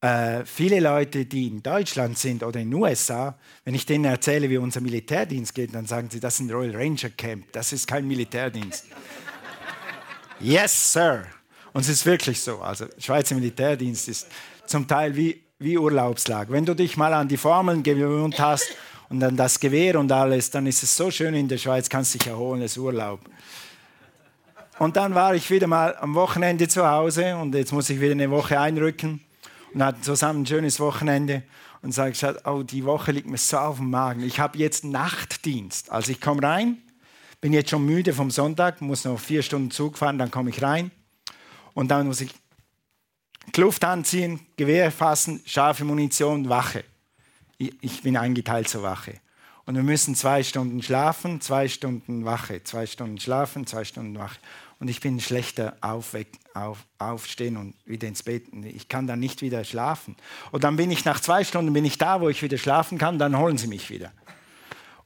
Äh, 0.03 0.45
viele 0.45 0.81
Leute, 0.81 1.25
die 1.27 1.47
in 1.47 1.63
Deutschland 1.63 2.19
sind 2.19 2.43
oder 2.43 2.59
in 2.59 2.73
den 2.73 2.81
USA, 2.81 3.39
wenn 3.65 3.73
ich 3.73 3.87
denen 3.87 4.05
erzähle, 4.05 4.51
wie 4.51 4.59
unser 4.59 4.81
Militärdienst 4.81 5.55
geht, 5.55 5.73
dann 5.73 5.87
sagen 5.87 6.09
sie, 6.11 6.19
das 6.19 6.35
ist 6.35 6.41
ein 6.41 6.51
Royal 6.51 6.75
Ranger 6.75 7.11
Camp, 7.11 7.53
das 7.53 7.73
ist 7.73 7.87
kein 7.87 8.09
Militärdienst. 8.09 8.87
yes, 10.41 10.93
Sir. 10.93 11.25
Und 11.73 11.83
es 11.83 11.89
ist 11.89 12.05
wirklich 12.05 12.41
so. 12.41 12.59
Also, 12.61 12.87
Schweizer 12.99 13.37
Militärdienst 13.37 14.09
ist 14.09 14.27
zum 14.67 14.89
Teil 14.89 15.15
wie, 15.15 15.41
wie 15.61 15.79
Urlaubslag. 15.79 16.51
Wenn 16.51 16.65
du 16.67 16.75
dich 16.75 16.97
mal 16.97 17.15
an 17.15 17.29
die 17.29 17.37
Formeln 17.37 17.85
gewöhnt 17.85 18.41
hast 18.41 18.75
und 19.09 19.21
dann 19.21 19.37
das 19.37 19.61
Gewehr 19.61 20.01
und 20.01 20.11
alles, 20.11 20.51
dann 20.51 20.67
ist 20.67 20.83
es 20.83 20.97
so 20.97 21.13
schön 21.13 21.35
in 21.35 21.47
der 21.47 21.59
Schweiz, 21.59 21.89
kannst 21.89 22.15
dich 22.15 22.27
erholen, 22.27 22.61
es 22.63 22.73
ist 22.73 22.79
Urlaub. 22.79 23.21
Und 24.81 24.97
dann 24.97 25.15
war 25.15 25.33
ich 25.37 25.49
wieder 25.49 25.69
mal 25.69 25.97
am 26.01 26.17
Wochenende 26.17 26.67
zu 26.67 26.85
Hause 26.85 27.37
und 27.37 27.55
jetzt 27.55 27.73
muss 27.73 27.89
ich 27.89 28.01
wieder 28.01 28.13
eine 28.13 28.29
Woche 28.33 28.59
einrücken 28.59 29.21
und 29.75 29.83
hatten 29.83 30.03
zusammen 30.03 30.43
ein 30.43 30.47
schönes 30.47 30.81
Wochenende 30.81 31.43
und 31.83 31.97
ich, 31.97 32.25
oh, 32.45 32.63
die 32.63 32.85
Woche 32.85 33.13
liegt 33.13 33.29
mir 33.29 33.39
so 33.39 33.59
auf 33.59 33.77
dem 33.77 33.91
Magen. 33.91 34.23
Ich 34.23 34.39
habe 34.39 34.57
jetzt 34.59 34.85
Nachtdienst. 34.85 35.91
Also 35.91 36.13
ich 36.13 36.21
komme 36.21 36.43
rein, 36.43 36.79
bin 37.41 37.53
jetzt 37.53 37.71
schon 37.71 37.85
müde 37.85 38.13
vom 38.13 38.31
Sonntag, 38.31 38.81
muss 38.81 39.05
noch 39.05 39.19
vier 39.19 39.43
Stunden 39.43 39.71
Zug 39.71 39.99
fahren, 39.99 40.19
dann 40.19 40.31
komme 40.31 40.51
ich 40.51 40.63
rein 40.63 40.91
und 41.75 41.91
dann 41.91 42.07
muss 42.07 42.21
ich 42.21 42.31
Kluft 43.53 43.85
anziehen, 43.85 44.41
Gewehr 44.57 44.93
fassen, 44.93 45.43
scharfe 45.45 45.85
Munition, 45.85 46.49
Wache. 46.49 46.85
Ich 47.59 48.03
bin 48.03 48.17
eingeteilt 48.17 48.69
zur 48.69 48.83
Wache. 48.83 49.21
Und 49.65 49.77
wir 49.77 49.83
müssen 49.83 50.15
zwei 50.15 50.43
Stunden 50.43 50.83
schlafen, 50.83 51.41
zwei 51.41 51.69
Stunden 51.69 52.25
Wache, 52.25 52.63
zwei 52.65 52.87
Stunden 52.87 53.19
schlafen, 53.19 53.67
zwei 53.67 53.85
Stunden 53.85 54.19
Wache 54.19 54.39
und 54.83 54.89
ich 54.89 54.99
bin 54.99 55.21
schlechter 55.21 55.77
aufweck, 55.81 56.27
auf, 56.55 56.79
aufstehen 56.99 57.57
und 57.57 57.77
wieder 57.85 58.09
ins 58.09 58.25
Bett. 58.25 58.47
Ich 58.65 58.89
kann 58.89 59.07
dann 59.07 59.21
nicht 59.21 59.41
wieder 59.41 59.63
schlafen. 59.63 60.17
Und 60.51 60.65
dann 60.65 60.75
bin 60.75 60.91
ich 60.91 61.05
nach 61.05 61.21
zwei 61.21 61.45
Stunden 61.45 61.73
bin 61.73 61.85
ich 61.85 61.99
da, 61.99 62.21
wo 62.21 62.29
ich 62.29 62.43
wieder 62.43 62.59
schlafen 62.59 62.99
kann, 62.99 63.17
dann 63.17 63.39
holen 63.39 63.57
sie 63.59 63.69
mich 63.69 63.91
wieder. 63.91 64.11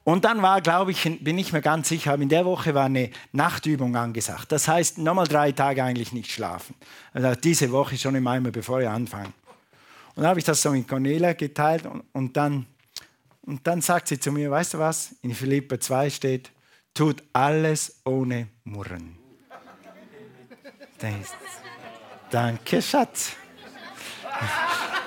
Und 0.02 0.24
dann 0.24 0.40
war, 0.40 0.62
glaube 0.62 0.92
ich, 0.92 1.02
bin 1.20 1.36
ich 1.36 1.52
mir 1.52 1.60
ganz 1.60 1.90
sicher, 1.90 2.14
in 2.14 2.30
der 2.30 2.46
Woche 2.46 2.72
war 2.74 2.86
eine 2.86 3.10
Nachtübung 3.32 3.94
angesagt. 3.96 4.50
Das 4.50 4.66
heißt, 4.66 4.96
nochmal 4.96 5.26
drei 5.26 5.52
Tage 5.52 5.84
eigentlich 5.84 6.10
nicht 6.10 6.32
schlafen. 6.32 6.74
Also 7.12 7.38
diese 7.38 7.70
Woche 7.70 7.98
schon 7.98 8.14
im 8.14 8.26
Eimer, 8.26 8.52
bevor 8.52 8.80
ich 8.80 8.88
anfange. 8.88 9.34
Und 10.14 10.22
dann 10.22 10.28
habe 10.28 10.38
ich 10.38 10.46
das 10.46 10.62
so 10.62 10.70
mit 10.70 10.88
Cornelia 10.88 11.34
geteilt 11.34 11.84
und, 11.84 12.02
und, 12.12 12.34
dann, 12.34 12.64
und 13.42 13.66
dann 13.66 13.82
sagt 13.82 14.08
sie 14.08 14.18
zu 14.18 14.32
mir, 14.32 14.50
weißt 14.50 14.72
du 14.72 14.78
was, 14.78 15.16
in 15.20 15.34
Philippa 15.34 15.78
2 15.78 16.08
steht, 16.08 16.50
tut 16.94 17.22
alles 17.34 18.00
ohne 18.06 18.48
Murren. 18.64 19.25
Denkst, 21.00 21.30
danke, 22.30 22.80
Schatz. 22.80 23.32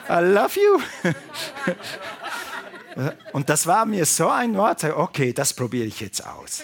I 0.10 0.20
love 0.22 0.60
you. 0.60 0.82
Und 3.34 3.50
das 3.50 3.68
war 3.68 3.86
mir 3.86 4.06
so 4.06 4.30
ein 4.30 4.56
Wort, 4.56 4.84
okay, 4.84 5.34
das 5.34 5.54
probiere 5.54 5.86
ich 5.86 6.00
jetzt 6.00 6.26
aus. 6.26 6.64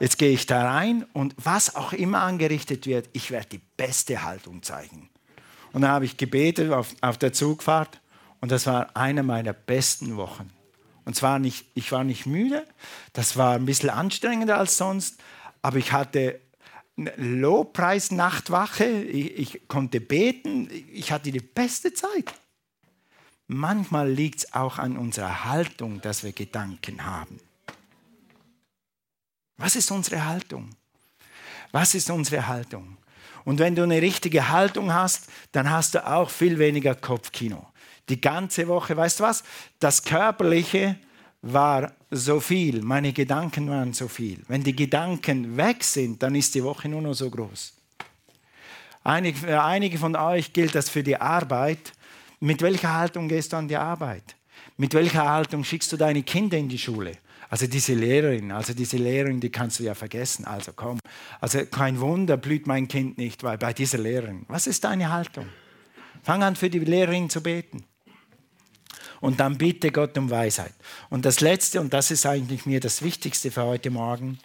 Jetzt 0.00 0.18
gehe 0.18 0.32
ich 0.32 0.46
da 0.46 0.70
rein 0.70 1.06
und 1.12 1.34
was 1.42 1.76
auch 1.76 1.92
immer 1.92 2.22
angerichtet 2.22 2.86
wird, 2.86 3.08
ich 3.12 3.30
werde 3.30 3.50
die 3.50 3.60
beste 3.76 4.22
Haltung 4.22 4.62
zeigen. 4.62 5.08
Und 5.72 5.82
dann 5.82 5.92
habe 5.92 6.04
ich 6.04 6.16
gebetet 6.16 6.72
auf, 6.72 6.94
auf 7.00 7.16
der 7.16 7.32
Zugfahrt 7.32 8.00
und 8.40 8.50
das 8.50 8.66
war 8.66 8.90
eine 8.94 9.22
meiner 9.22 9.52
besten 9.52 10.16
Wochen. 10.16 10.50
Und 11.04 11.14
zwar 11.14 11.38
nicht, 11.38 11.66
ich 11.74 11.92
war 11.92 12.02
nicht 12.02 12.26
müde, 12.26 12.66
das 13.12 13.36
war 13.36 13.54
ein 13.54 13.66
bisschen 13.66 13.90
anstrengender 13.90 14.58
als 14.58 14.76
sonst, 14.76 15.20
aber 15.62 15.78
ich 15.78 15.92
hatte 15.92 16.40
Lobpreis-Nachtwache, 16.96 18.84
ich, 18.84 19.38
ich 19.38 19.68
konnte 19.68 20.00
beten, 20.00 20.70
ich 20.92 21.10
hatte 21.10 21.32
die 21.32 21.40
beste 21.40 21.92
Zeit. 21.92 22.32
Manchmal 23.46 24.10
liegt 24.10 24.38
es 24.40 24.54
auch 24.54 24.78
an 24.78 24.96
unserer 24.96 25.44
Haltung, 25.44 26.00
dass 26.00 26.22
wir 26.22 26.32
Gedanken 26.32 27.04
haben. 27.04 27.40
Was 29.56 29.76
ist 29.76 29.90
unsere 29.90 30.24
Haltung? 30.24 30.70
Was 31.72 31.94
ist 31.94 32.10
unsere 32.10 32.46
Haltung? 32.46 32.96
Und 33.44 33.58
wenn 33.58 33.74
du 33.74 33.82
eine 33.82 34.00
richtige 34.00 34.48
Haltung 34.48 34.94
hast, 34.94 35.28
dann 35.52 35.70
hast 35.70 35.94
du 35.94 36.06
auch 36.06 36.30
viel 36.30 36.58
weniger 36.58 36.94
Kopfkino. 36.94 37.66
Die 38.08 38.20
ganze 38.20 38.68
Woche, 38.68 38.96
weißt 38.96 39.20
du 39.20 39.24
was? 39.24 39.44
Das 39.78 40.02
Körperliche 40.02 40.98
war 41.46 41.92
so 42.10 42.40
viel, 42.40 42.80
meine 42.82 43.12
Gedanken 43.12 43.68
waren 43.68 43.92
so 43.92 44.08
viel. 44.08 44.42
Wenn 44.48 44.64
die 44.64 44.74
Gedanken 44.74 45.56
weg 45.58 45.84
sind, 45.84 46.22
dann 46.22 46.34
ist 46.34 46.54
die 46.54 46.64
Woche 46.64 46.88
nur 46.88 47.02
noch 47.02 47.12
so 47.12 47.28
groß. 47.28 47.74
Einige, 49.02 49.38
für 49.38 49.62
einige 49.62 49.98
von 49.98 50.16
euch 50.16 50.54
gilt 50.54 50.74
das 50.74 50.88
für 50.88 51.02
die 51.02 51.16
Arbeit. 51.16 51.92
Mit 52.40 52.62
welcher 52.62 52.94
Haltung 52.94 53.28
gehst 53.28 53.52
du 53.52 53.58
an 53.58 53.68
die 53.68 53.76
Arbeit? 53.76 54.36
Mit 54.78 54.94
welcher 54.94 55.28
Haltung 55.28 55.64
schickst 55.64 55.92
du 55.92 55.98
deine 55.98 56.22
Kinder 56.22 56.56
in 56.56 56.70
die 56.70 56.78
Schule? 56.78 57.12
Also 57.50 57.66
diese 57.66 57.92
Lehrerin, 57.92 58.50
also 58.50 58.72
diese 58.72 58.96
Lehrerin, 58.96 59.38
die 59.38 59.50
kannst 59.50 59.78
du 59.78 59.84
ja 59.84 59.94
vergessen. 59.94 60.46
Also 60.46 60.72
komm, 60.74 60.98
also 61.42 61.66
kein 61.66 62.00
Wunder 62.00 62.38
blüht 62.38 62.66
mein 62.66 62.88
Kind 62.88 63.18
nicht, 63.18 63.42
weil 63.42 63.58
bei 63.58 63.74
dieser 63.74 63.98
Lehrerin. 63.98 64.46
Was 64.48 64.66
ist 64.66 64.84
deine 64.84 65.12
Haltung? 65.12 65.46
Fang 66.22 66.42
an 66.42 66.56
für 66.56 66.70
die 66.70 66.78
Lehrerin 66.78 67.28
zu 67.28 67.42
beten 67.42 67.84
und 69.24 69.40
dann 69.40 69.56
bitte 69.56 69.90
Gott 69.90 70.18
um 70.18 70.28
Weisheit. 70.28 70.74
Und 71.08 71.24
das 71.24 71.40
Letzte, 71.40 71.80
und 71.80 71.94
das 71.94 72.10
ist 72.10 72.26
eigentlich 72.26 72.66
mir 72.66 72.78
das 72.78 73.00
Wichtigste 73.00 73.50
für 73.50 73.64
heute 73.64 73.88
Morgen, 73.88 74.38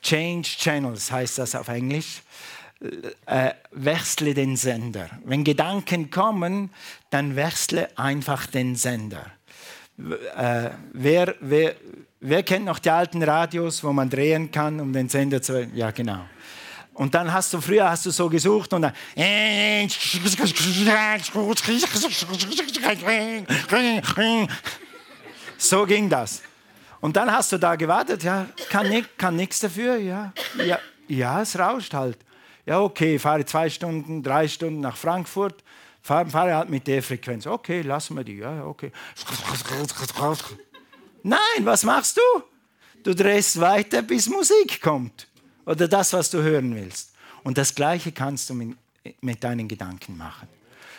Change 0.00 0.48
Channels 0.48 1.12
heißt 1.12 1.36
das 1.36 1.54
auf 1.54 1.68
Englisch. 1.68 2.22
Äh, 3.26 3.50
wechsle 3.70 4.32
den 4.32 4.56
Sender. 4.56 5.10
Wenn 5.26 5.44
Gedanken 5.44 6.10
kommen, 6.10 6.70
dann 7.10 7.36
wechsle 7.36 7.98
einfach 7.98 8.46
den 8.46 8.76
Sender. 8.76 9.26
Äh, 9.98 10.70
wer, 10.94 11.34
wer, 11.40 11.74
wer 12.20 12.42
kennt 12.42 12.64
noch 12.64 12.78
die 12.78 12.90
alten 12.90 13.22
Radios, 13.22 13.84
wo 13.84 13.92
man 13.92 14.08
drehen 14.08 14.50
kann, 14.50 14.80
um 14.80 14.94
den 14.94 15.10
Sender 15.10 15.42
zu... 15.42 15.64
Ja, 15.74 15.90
genau. 15.90 16.24
Und 16.94 17.12
dann 17.12 17.32
hast 17.32 17.52
du 17.52 17.60
früher 17.60 17.90
hast 17.90 18.06
du 18.06 18.10
so 18.10 18.28
gesucht 18.28 18.72
und 18.72 18.82
dann 18.82 18.92
so 25.58 25.86
ging 25.86 26.08
das. 26.08 26.42
Und 27.00 27.16
dann 27.16 27.32
hast 27.32 27.50
du 27.50 27.58
da 27.58 27.74
gewartet, 27.74 28.22
ja, 28.22 28.46
kann, 28.70 29.06
kann 29.18 29.34
nichts 29.36 29.58
dafür, 29.58 29.96
ja, 29.96 30.32
ja, 30.64 30.78
ja, 31.08 31.42
es 31.42 31.58
rauscht 31.58 31.92
halt. 31.92 32.18
Ja, 32.64 32.80
okay, 32.80 33.18
fahre 33.18 33.44
zwei 33.44 33.68
Stunden, 33.68 34.22
drei 34.22 34.46
Stunden 34.46 34.80
nach 34.80 34.96
Frankfurt, 34.96 35.64
fahre, 36.00 36.30
fahre 36.30 36.54
halt 36.54 36.70
mit 36.70 36.86
der 36.86 37.02
Frequenz. 37.02 37.46
Okay, 37.46 37.82
lassen 37.82 38.16
wir 38.16 38.24
die, 38.24 38.36
ja, 38.36 38.64
okay. 38.64 38.90
Nein, 41.24 41.38
was 41.60 41.82
machst 41.82 42.16
du? 42.16 42.42
Du 43.02 43.14
drehst 43.14 43.60
weiter, 43.60 44.00
bis 44.00 44.28
Musik 44.28 44.80
kommt 44.80 45.26
oder 45.66 45.88
das, 45.88 46.12
was 46.12 46.30
du 46.30 46.42
hören 46.42 46.74
willst. 46.74 47.12
Und 47.42 47.58
das 47.58 47.74
Gleiche 47.74 48.12
kannst 48.12 48.50
du 48.50 48.54
mit, 48.54 48.76
mit 49.20 49.44
deinen 49.44 49.68
Gedanken 49.68 50.16
machen. 50.16 50.48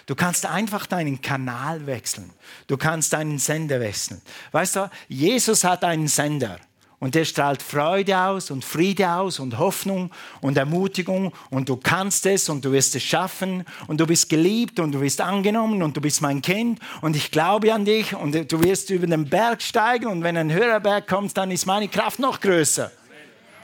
Du 0.06 0.14
kannst 0.14 0.46
einfach 0.46 0.86
deinen 0.86 1.22
Kanal 1.22 1.88
wechseln. 1.88 2.30
Du 2.68 2.78
kannst 2.78 3.14
deinen 3.14 3.40
Sender 3.40 3.80
wechseln. 3.80 4.22
Weißt 4.52 4.76
du, 4.76 4.90
Jesus 5.08 5.64
hat 5.64 5.84
einen 5.84 6.08
Sender. 6.08 6.60
Und 7.00 7.14
der 7.14 7.26
strahlt 7.26 7.62
Freude 7.62 8.18
aus 8.18 8.52
und 8.52 8.64
Friede 8.64 9.12
aus 9.12 9.40
und 9.40 9.58
Hoffnung 9.60 10.12
und 10.42 10.58
Ermutigung 10.58 11.34
und 11.50 11.68
du 11.68 11.76
kannst 11.76 12.26
es 12.26 12.48
und 12.48 12.64
du 12.64 12.72
wirst 12.72 12.96
es 12.96 13.04
schaffen 13.04 13.66
und 13.88 14.00
du 14.00 14.08
bist 14.08 14.30
geliebt 14.30 14.80
und 14.80 14.94
du 14.94 15.00
bist 15.00 15.20
angenommen 15.20 15.84
und 15.84 15.98
du 15.98 16.02
bist 16.02 16.22
mein 16.22 16.42
Kind 16.42 16.80
und 17.02 17.16
ich 17.16 17.32
glaube 17.32 17.74
an 17.74 17.84
dich 17.84 18.16
und 18.16 18.52
du 18.52 18.64
wirst 18.64 18.90
über 18.92 19.06
den 19.06 19.30
Berg 19.30 19.62
steigen 19.62 20.08
und 20.08 20.24
wenn 20.24 20.38
ein 20.38 20.52
höherer 20.52 20.80
Berg 20.80 21.08
kommt, 21.08 21.36
dann 21.38 21.52
ist 21.52 21.66
meine 21.66 21.90
Kraft 21.90 22.20
noch 22.20 22.40
größer 22.40 22.92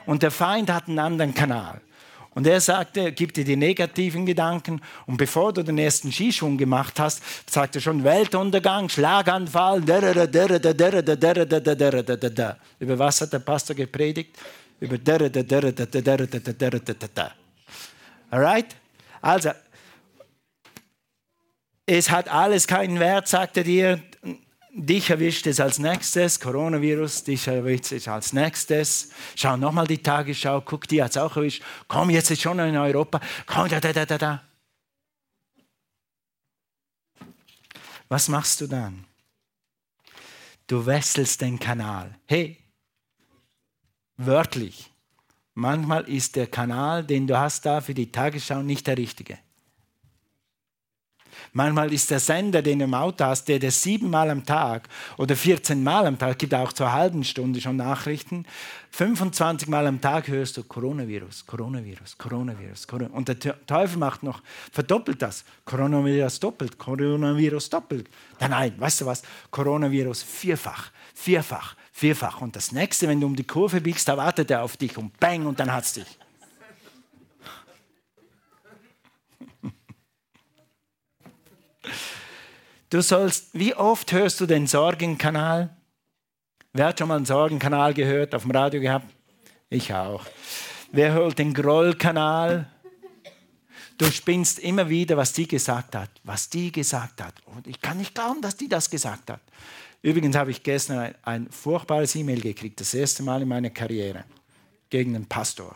und 0.05 0.23
der 0.23 0.31
Feind 0.31 0.71
hat 0.71 0.87
einen 0.87 0.99
anderen 0.99 1.33
Kanal. 1.33 1.81
Und 2.33 2.47
er 2.47 2.61
sagte, 2.61 3.11
gib 3.11 3.33
dir 3.33 3.43
die 3.43 3.57
negativen 3.57 4.25
Gedanken 4.25 4.81
und 5.05 5.17
bevor 5.17 5.51
du 5.51 5.63
den 5.63 5.77
ersten 5.77 6.13
Skischwung 6.13 6.57
gemacht 6.57 6.97
hast, 6.97 7.21
sagt 7.49 7.75
er 7.75 7.81
schon 7.81 8.05
Weltuntergang, 8.05 8.87
Schlaganfall. 8.87 9.81
Über 12.79 12.99
was 12.99 13.19
hat 13.21 13.33
der 13.33 13.39
Pastor 13.39 13.75
gepredigt? 13.75 14.37
Über 14.79 14.97
Alright? 18.29 18.67
Also, 19.21 19.51
es 21.85 22.09
hat 22.09 22.29
alles 22.29 22.65
keinen 22.65 22.97
Wert, 22.99 23.27
sagt 23.27 23.57
er 23.57 23.63
dir. 23.65 23.99
Dich 24.73 25.09
erwischt 25.09 25.47
es 25.47 25.59
als 25.59 25.79
nächstes, 25.79 26.39
Coronavirus, 26.39 27.25
dich 27.25 27.45
erwischt 27.45 27.91
es 27.91 28.07
als 28.07 28.31
nächstes. 28.31 29.11
Schau 29.35 29.57
nochmal 29.57 29.85
die 29.85 30.01
Tagesschau, 30.01 30.61
guck, 30.61 30.87
die 30.87 31.03
hat 31.03 31.11
es 31.11 31.17
auch 31.17 31.35
erwischt. 31.35 31.61
Komm, 31.89 32.09
jetzt 32.09 32.31
ist 32.31 32.41
schon 32.41 32.57
in 32.59 32.77
Europa. 32.77 33.19
Komm, 33.45 33.67
da, 33.67 33.81
da, 33.81 33.91
da, 33.91 34.05
da, 34.05 34.17
da. 34.17 34.43
Was 38.07 38.29
machst 38.29 38.61
du 38.61 38.67
dann? 38.67 39.05
Du 40.67 40.85
wechselst 40.85 41.41
den 41.41 41.59
Kanal. 41.59 42.17
Hey, 42.25 42.57
wörtlich. 44.15 44.89
Manchmal 45.53 46.07
ist 46.07 46.37
der 46.37 46.47
Kanal, 46.47 47.03
den 47.03 47.27
du 47.27 47.37
hast 47.37 47.65
da 47.65 47.81
für 47.81 47.93
die 47.93 48.09
Tagesschau, 48.09 48.61
nicht 48.61 48.87
der 48.87 48.97
richtige. 48.97 49.37
Manchmal 51.53 51.91
ist 51.91 52.09
der 52.09 52.19
Sender, 52.21 52.61
den 52.61 52.79
du 52.79 52.85
im 52.85 52.93
Auto 52.93 53.25
hast, 53.25 53.45
der 53.49 53.59
der 53.59 53.71
siebenmal 53.71 54.29
am 54.29 54.45
Tag 54.45 54.87
oder 55.17 55.35
14 55.35 55.83
Mal 55.83 56.07
am 56.07 56.17
Tag, 56.17 56.39
gibt 56.39 56.53
auch 56.53 56.71
zur 56.71 56.93
halben 56.93 57.25
Stunde 57.25 57.59
schon 57.59 57.75
Nachrichten, 57.75 58.45
25 58.91 59.67
Mal 59.67 59.85
am 59.87 59.99
Tag 59.99 60.27
hörst 60.27 60.57
du 60.57 60.63
Coronavirus, 60.63 61.45
Coronavirus, 61.45 62.17
Coronavirus. 62.17 62.87
Coronavirus. 62.87 63.13
Und 63.13 63.27
der 63.27 63.65
Teufel 63.65 63.97
macht 63.97 64.23
noch, 64.23 64.41
verdoppelt 64.71 65.21
das. 65.21 65.43
Coronavirus 65.65 66.39
doppelt, 66.39 66.77
Coronavirus 66.77 67.69
doppelt. 67.69 68.09
Nein, 68.39 68.51
nein, 68.51 68.73
weißt 68.77 69.01
du 69.01 69.05
was? 69.05 69.21
Coronavirus 69.49 70.23
vierfach, 70.23 70.91
vierfach, 71.13 71.75
vierfach. 71.91 72.41
Und 72.41 72.55
das 72.55 72.71
nächste, 72.71 73.07
wenn 73.07 73.19
du 73.19 73.27
um 73.27 73.35
die 73.35 73.45
Kurve 73.45 73.81
biegst, 73.81 74.07
da 74.07 74.17
wartet 74.17 74.51
er 74.51 74.63
auf 74.63 74.77
dich 74.77 74.97
und 74.97 75.17
bang, 75.19 75.45
und 75.45 75.59
dann 75.59 75.71
hat 75.71 75.83
es 75.83 75.93
dich. 75.93 76.20
Du 82.89 83.01
sollst, 83.01 83.49
wie 83.53 83.73
oft 83.73 84.11
hörst 84.11 84.41
du 84.41 84.45
den 84.45 84.67
Sorgenkanal? 84.67 85.75
Wer 86.73 86.87
hat 86.87 86.99
schon 86.99 87.07
mal 87.07 87.15
einen 87.15 87.25
Sorgenkanal 87.25 87.93
gehört, 87.93 88.35
auf 88.35 88.43
dem 88.43 88.51
Radio 88.51 88.81
gehabt? 88.81 89.05
Ich 89.69 89.93
auch. 89.93 90.25
Wer 90.91 91.13
hört 91.13 91.39
den 91.39 91.53
Grollkanal? 91.53 92.69
Du 93.97 94.11
spinnst 94.11 94.59
immer 94.59 94.89
wieder, 94.89 95.15
was 95.15 95.31
die 95.31 95.47
gesagt 95.47 95.95
hat, 95.95 96.09
was 96.23 96.49
die 96.49 96.71
gesagt 96.71 97.21
hat. 97.21 97.35
Und 97.45 97.67
ich 97.67 97.81
kann 97.81 97.97
nicht 97.97 98.15
glauben, 98.15 98.41
dass 98.41 98.57
die 98.57 98.67
das 98.67 98.89
gesagt 98.89 99.29
hat. 99.29 99.41
Übrigens 100.01 100.35
habe 100.35 100.51
ich 100.51 100.63
gestern 100.63 100.97
ein, 100.97 101.15
ein 101.23 101.51
furchtbares 101.51 102.15
E-Mail 102.15 102.41
gekriegt, 102.41 102.79
das 102.81 102.93
erste 102.93 103.21
Mal 103.21 103.43
in 103.43 103.47
meiner 103.47 103.69
Karriere, 103.69 104.23
gegen 104.89 105.13
den 105.13 105.27
Pastor 105.27 105.75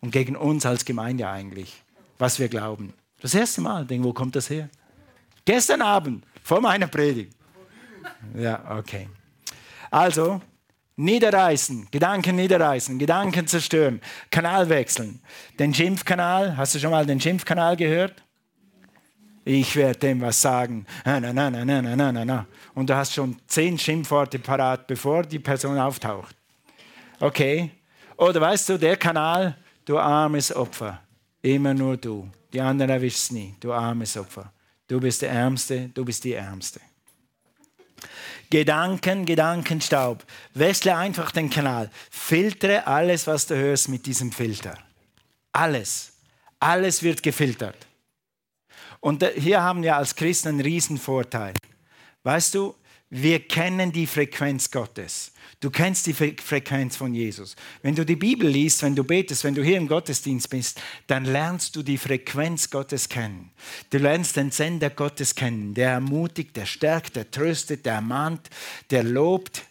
und 0.00 0.12
gegen 0.12 0.36
uns 0.36 0.64
als 0.64 0.84
Gemeinde 0.84 1.28
eigentlich, 1.28 1.82
was 2.18 2.38
wir 2.38 2.48
glauben. 2.48 2.94
Das 3.20 3.34
erste 3.34 3.60
Mal, 3.60 3.84
denke, 3.84 4.06
wo 4.06 4.12
kommt 4.12 4.36
das 4.36 4.48
her? 4.48 4.70
Gestern 5.50 5.82
Abend. 5.82 6.24
Vor 6.44 6.60
meiner 6.60 6.86
Predigt. 6.86 7.34
Ja, 8.38 8.78
okay. 8.78 9.08
Also, 9.90 10.40
niederreißen, 10.94 11.88
Gedanken 11.90 12.36
niederreißen, 12.36 12.96
Gedanken 13.00 13.48
zerstören, 13.48 14.00
Kanal 14.30 14.68
wechseln. 14.68 15.20
Den 15.58 15.74
Schimpfkanal, 15.74 16.56
hast 16.56 16.76
du 16.76 16.78
schon 16.78 16.92
mal 16.92 17.04
den 17.04 17.20
Schimpfkanal 17.20 17.76
gehört? 17.76 18.22
Ich 19.44 19.74
werde 19.74 19.98
dem 19.98 20.20
was 20.20 20.40
sagen. 20.40 20.86
Na, 21.04 21.18
na, 21.18 21.32
na, 21.32 21.50
na, 21.50 21.82
na, 21.82 22.12
na, 22.12 22.24
na. 22.24 22.46
Und 22.74 22.88
du 22.88 22.94
hast 22.94 23.12
schon 23.12 23.36
zehn 23.48 23.76
Schimpfworte 23.76 24.38
parat, 24.38 24.86
bevor 24.86 25.24
die 25.24 25.40
Person 25.40 25.76
auftaucht. 25.80 26.36
Okay. 27.18 27.72
Oder 28.16 28.40
weißt 28.40 28.68
du, 28.68 28.78
der 28.78 28.96
Kanal, 28.96 29.56
du 29.84 29.98
armes 29.98 30.54
Opfer. 30.54 31.00
Immer 31.42 31.74
nur 31.74 31.96
du. 31.96 32.28
Die 32.52 32.60
anderen 32.60 32.92
erwischst 32.92 33.24
es 33.24 33.32
nie. 33.32 33.56
Du 33.58 33.72
armes 33.72 34.16
Opfer. 34.16 34.52
Du 34.90 34.98
bist 34.98 35.22
der 35.22 35.30
Ärmste, 35.30 35.88
du 35.94 36.04
bist 36.04 36.24
die 36.24 36.32
Ärmste. 36.32 36.80
Gedanken, 38.50 39.24
Gedankenstaub. 39.24 40.26
Wechsle 40.54 40.96
einfach 40.96 41.30
den 41.30 41.48
Kanal. 41.48 41.92
Filtere 42.10 42.88
alles, 42.88 43.28
was 43.28 43.46
du 43.46 43.54
hörst, 43.54 43.88
mit 43.88 44.04
diesem 44.04 44.32
Filter. 44.32 44.76
Alles. 45.52 46.14
Alles 46.58 47.04
wird 47.04 47.22
gefiltert. 47.22 47.76
Und 48.98 49.24
hier 49.36 49.62
haben 49.62 49.84
wir 49.84 49.96
als 49.96 50.16
Christen 50.16 50.48
einen 50.48 50.60
riesen 50.60 50.98
Vorteil. 50.98 51.54
Weißt 52.24 52.56
du, 52.56 52.74
wir 53.10 53.46
kennen 53.46 53.92
die 53.92 54.08
Frequenz 54.08 54.72
Gottes. 54.72 55.30
Du 55.60 55.70
kennst 55.70 56.06
die 56.06 56.14
Frequenz 56.14 56.96
von 56.96 57.14
Jesus. 57.14 57.54
Wenn 57.82 57.94
du 57.94 58.04
die 58.04 58.16
Bibel 58.16 58.48
liest, 58.48 58.82
wenn 58.82 58.96
du 58.96 59.04
betest, 59.04 59.44
wenn 59.44 59.54
du 59.54 59.62
hier 59.62 59.76
im 59.76 59.88
Gottesdienst 59.88 60.48
bist, 60.48 60.80
dann 61.06 61.26
lernst 61.26 61.76
du 61.76 61.82
die 61.82 61.98
Frequenz 61.98 62.70
Gottes 62.70 63.08
kennen. 63.08 63.50
Du 63.90 63.98
lernst 63.98 64.36
den 64.36 64.50
Sender 64.50 64.88
Gottes 64.88 65.34
kennen, 65.34 65.74
der 65.74 65.90
ermutigt, 65.90 66.56
der 66.56 66.64
stärkt, 66.64 67.16
der 67.16 67.30
tröstet, 67.30 67.84
der 67.84 67.94
ermahnt, 67.94 68.48
der 68.90 69.02
lobt. 69.02 69.62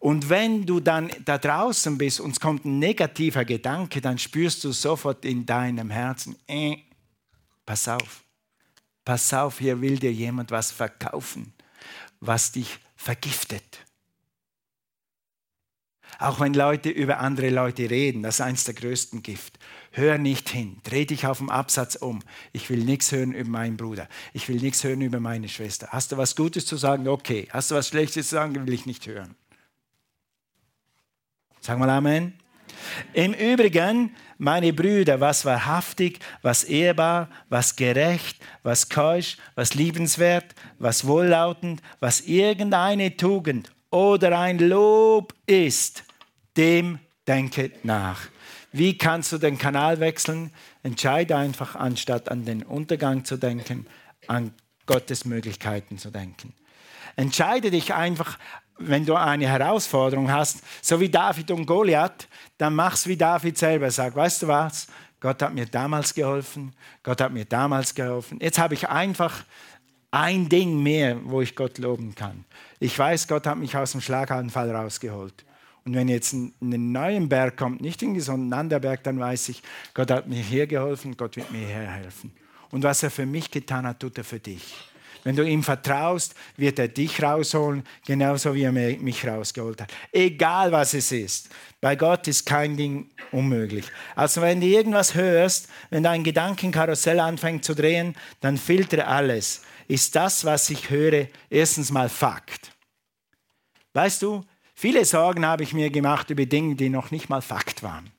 Und 0.00 0.28
wenn 0.28 0.66
du 0.66 0.80
dann 0.80 1.10
da 1.24 1.38
draußen 1.38 1.96
bist 1.96 2.20
und 2.20 2.32
es 2.32 2.40
kommt 2.40 2.64
ein 2.64 2.80
negativer 2.80 3.44
Gedanke, 3.44 4.00
dann 4.00 4.18
spürst 4.18 4.64
du 4.64 4.72
sofort 4.72 5.24
in 5.24 5.46
deinem 5.46 5.90
Herzen, 5.90 6.36
äh, 6.48 6.78
pass 7.64 7.86
auf, 7.86 8.24
pass 9.04 9.32
auf, 9.32 9.60
hier 9.60 9.80
will 9.80 9.98
dir 9.98 10.12
jemand 10.12 10.50
was 10.50 10.72
verkaufen 10.72 11.52
was 12.20 12.52
dich 12.52 12.78
vergiftet. 12.96 13.78
Auch 16.20 16.38
wenn 16.38 16.52
Leute 16.52 16.90
über 16.90 17.18
andere 17.20 17.48
Leute 17.48 17.88
reden, 17.88 18.22
das 18.22 18.36
ist 18.36 18.40
eines 18.42 18.64
der 18.64 18.74
größten 18.74 19.22
Gift. 19.22 19.58
Hör 19.90 20.18
nicht 20.18 20.50
hin, 20.50 20.76
dreh 20.84 21.06
dich 21.06 21.26
auf 21.26 21.38
dem 21.38 21.48
Absatz 21.48 21.96
um. 21.96 22.20
Ich 22.52 22.68
will 22.68 22.84
nichts 22.84 23.10
hören 23.10 23.32
über 23.32 23.48
meinen 23.48 23.78
Bruder. 23.78 24.06
Ich 24.34 24.46
will 24.50 24.56
nichts 24.56 24.84
hören 24.84 25.00
über 25.00 25.18
meine 25.18 25.48
Schwester. 25.48 25.88
Hast 25.90 26.12
du 26.12 26.18
was 26.18 26.36
Gutes 26.36 26.66
zu 26.66 26.76
sagen? 26.76 27.08
Okay. 27.08 27.48
Hast 27.50 27.70
du 27.70 27.74
was 27.74 27.88
Schlechtes 27.88 28.28
zu 28.28 28.34
sagen? 28.34 28.66
Will 28.66 28.74
ich 28.74 28.84
nicht 28.84 29.06
hören. 29.06 29.34
Sag 31.60 31.78
mal 31.78 31.88
Amen. 31.88 32.34
Im 33.14 33.32
Übrigen, 33.32 34.14
meine 34.36 34.74
Brüder, 34.74 35.20
was 35.20 35.46
wahrhaftig, 35.46 36.18
was 36.42 36.64
ehrbar, 36.64 37.30
was 37.48 37.76
gerecht, 37.76 38.42
was 38.62 38.90
keusch, 38.90 39.38
was 39.54 39.72
liebenswert, 39.72 40.54
was 40.78 41.06
wohllautend, 41.06 41.80
was 41.98 42.20
irgendeine 42.20 43.16
Tugend 43.16 43.72
oder 43.90 44.38
ein 44.38 44.58
Lob 44.58 45.34
ist, 45.46 46.04
dem 46.60 46.98
denket 47.26 47.86
nach. 47.86 48.20
Wie 48.70 48.98
kannst 48.98 49.32
du 49.32 49.38
den 49.38 49.56
Kanal 49.56 49.98
wechseln? 49.98 50.52
Entscheide 50.82 51.36
einfach, 51.36 51.74
anstatt 51.74 52.30
an 52.30 52.44
den 52.44 52.62
Untergang 52.62 53.24
zu 53.24 53.38
denken, 53.38 53.86
an 54.26 54.52
Gottes 54.84 55.24
Möglichkeiten 55.24 55.96
zu 55.96 56.10
denken. 56.10 56.52
Entscheide 57.16 57.70
dich 57.70 57.94
einfach, 57.94 58.38
wenn 58.78 59.06
du 59.06 59.14
eine 59.14 59.48
Herausforderung 59.48 60.30
hast, 60.30 60.62
so 60.82 61.00
wie 61.00 61.08
David 61.08 61.50
und 61.50 61.64
Goliath, 61.64 62.28
dann 62.58 62.74
mach's 62.74 63.06
wie 63.06 63.16
David 63.16 63.56
selber. 63.56 63.90
Sag, 63.90 64.14
weißt 64.14 64.42
du 64.42 64.48
was? 64.48 64.86
Gott 65.18 65.42
hat 65.42 65.54
mir 65.54 65.66
damals 65.66 66.14
geholfen, 66.14 66.74
Gott 67.02 67.20
hat 67.22 67.32
mir 67.32 67.46
damals 67.46 67.94
geholfen. 67.94 68.38
Jetzt 68.40 68.58
habe 68.58 68.74
ich 68.74 68.88
einfach 68.88 69.44
ein 70.10 70.48
Ding 70.48 70.82
mehr, 70.82 71.18
wo 71.24 71.40
ich 71.40 71.56
Gott 71.56 71.78
loben 71.78 72.14
kann. 72.14 72.44
Ich 72.80 72.98
weiß, 72.98 73.28
Gott 73.28 73.46
hat 73.46 73.58
mich 73.58 73.76
aus 73.76 73.92
dem 73.92 74.00
Schlaganfall 74.02 74.70
rausgeholt. 74.74 75.44
Und 75.84 75.94
wenn 75.94 76.08
jetzt 76.08 76.32
ein, 76.32 76.52
ein 76.60 76.92
neuer 76.92 77.20
Berg 77.20 77.56
kommt, 77.56 77.80
nicht 77.80 78.02
irgendwie 78.02 78.20
so 78.20 78.32
ein 78.32 78.52
anderer 78.52 78.80
Berg, 78.80 79.02
dann 79.04 79.18
weiß 79.18 79.48
ich, 79.48 79.62
Gott 79.94 80.10
hat 80.10 80.28
mir 80.28 80.42
hier 80.42 80.66
geholfen, 80.66 81.16
Gott 81.16 81.36
wird 81.36 81.50
mir 81.50 81.66
hier 81.66 81.90
helfen. 81.90 82.32
Und 82.70 82.82
was 82.82 83.02
er 83.02 83.10
für 83.10 83.26
mich 83.26 83.50
getan 83.50 83.86
hat, 83.86 84.00
tut 84.00 84.18
er 84.18 84.24
für 84.24 84.38
dich. 84.38 84.90
Wenn 85.22 85.36
du 85.36 85.42
ihm 85.42 85.62
vertraust, 85.62 86.34
wird 86.56 86.78
er 86.78 86.88
dich 86.88 87.22
rausholen, 87.22 87.84
genauso 88.06 88.54
wie 88.54 88.62
er 88.62 88.72
mich 88.72 89.26
rausgeholt 89.26 89.82
hat. 89.82 89.92
Egal 90.12 90.72
was 90.72 90.94
es 90.94 91.12
ist. 91.12 91.50
Bei 91.80 91.94
Gott 91.94 92.26
ist 92.28 92.46
kein 92.46 92.76
Ding 92.76 93.10
unmöglich. 93.30 93.84
Also 94.16 94.40
wenn 94.40 94.60
du 94.60 94.66
irgendwas 94.66 95.14
hörst, 95.14 95.68
wenn 95.90 96.02
dein 96.02 96.24
Gedankenkarussell 96.24 97.20
anfängt 97.20 97.64
zu 97.64 97.74
drehen, 97.74 98.16
dann 98.40 98.56
filtere 98.56 99.06
alles. 99.06 99.62
Ist 99.88 100.16
das, 100.16 100.44
was 100.44 100.70
ich 100.70 100.88
höre, 100.88 101.26
erstens 101.50 101.90
mal 101.90 102.08
Fakt? 102.08 102.72
Weißt 103.92 104.22
du, 104.22 104.44
viele 104.80 105.04
Sorgen 105.04 105.44
habe 105.44 105.62
ich 105.62 105.74
mir 105.74 105.90
gemacht 105.90 106.30
über 106.30 106.46
Dinge, 106.46 106.74
die 106.74 106.88
noch 106.88 107.10
nicht 107.10 107.28
mal 107.28 107.42
Fakt 107.42 107.82
waren. 107.82 108.10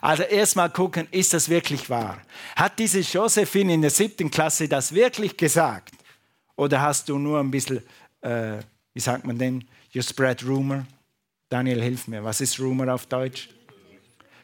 Also 0.00 0.22
erstmal 0.22 0.70
gucken, 0.70 1.08
ist 1.10 1.32
das 1.32 1.48
wirklich 1.48 1.88
wahr? 1.90 2.20
Hat 2.56 2.78
diese 2.78 3.00
Josephine 3.00 3.74
in 3.74 3.82
der 3.82 3.90
siebten 3.90 4.30
Klasse 4.30 4.68
das 4.68 4.94
wirklich 4.94 5.36
gesagt? 5.36 5.94
Oder 6.56 6.80
hast 6.80 7.08
du 7.08 7.18
nur 7.18 7.40
ein 7.40 7.50
bisschen, 7.50 7.82
äh, 8.20 8.58
wie 8.94 9.00
sagt 9.00 9.24
man 9.24 9.38
denn, 9.38 9.64
you 9.90 10.02
spread 10.02 10.44
rumor? 10.44 10.84
Daniel, 11.48 11.82
hilf 11.82 12.08
mir. 12.08 12.22
Was 12.22 12.40
ist 12.40 12.60
Rumor 12.60 12.92
auf 12.92 13.06
Deutsch? 13.06 13.48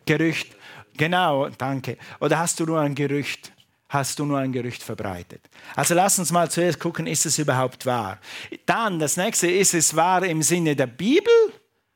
Gerücht. 0.06 0.56
Genau, 0.96 1.48
danke. 1.50 1.98
Oder 2.20 2.38
hast 2.38 2.60
du 2.60 2.64
nur 2.64 2.80
ein 2.80 2.94
Gerücht? 2.94 3.52
Hast 3.94 4.18
du 4.18 4.24
nur 4.24 4.40
ein 4.40 4.50
Gerücht 4.50 4.82
verbreitet? 4.82 5.48
Also 5.76 5.94
lass 5.94 6.18
uns 6.18 6.32
mal 6.32 6.50
zuerst 6.50 6.80
gucken, 6.80 7.06
ist 7.06 7.26
es 7.26 7.38
überhaupt 7.38 7.86
wahr? 7.86 8.18
Dann 8.66 8.98
das 8.98 9.16
nächste, 9.16 9.48
ist 9.48 9.72
es 9.72 9.94
wahr 9.94 10.24
im 10.24 10.42
Sinne 10.42 10.74
der 10.74 10.88
Bibel 10.88 11.32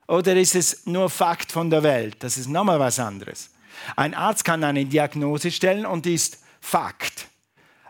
oder 0.07 0.37
ist 0.37 0.55
es 0.55 0.87
nur 0.87 1.11
Fakt 1.11 1.51
von 1.51 1.71
der 1.71 1.83
Welt? 1.83 2.23
Das 2.23 2.37
ist 2.39 2.47
nochmal 2.47 2.79
was 2.79 3.01
anderes. 3.01 3.51
Ein 3.97 4.15
Arzt 4.15 4.45
kann 4.45 4.63
eine 4.63 4.85
Diagnose 4.85 5.51
stellen 5.51 5.87
und 5.87 6.07
ist 6.07 6.39
Fakt. 6.61 7.27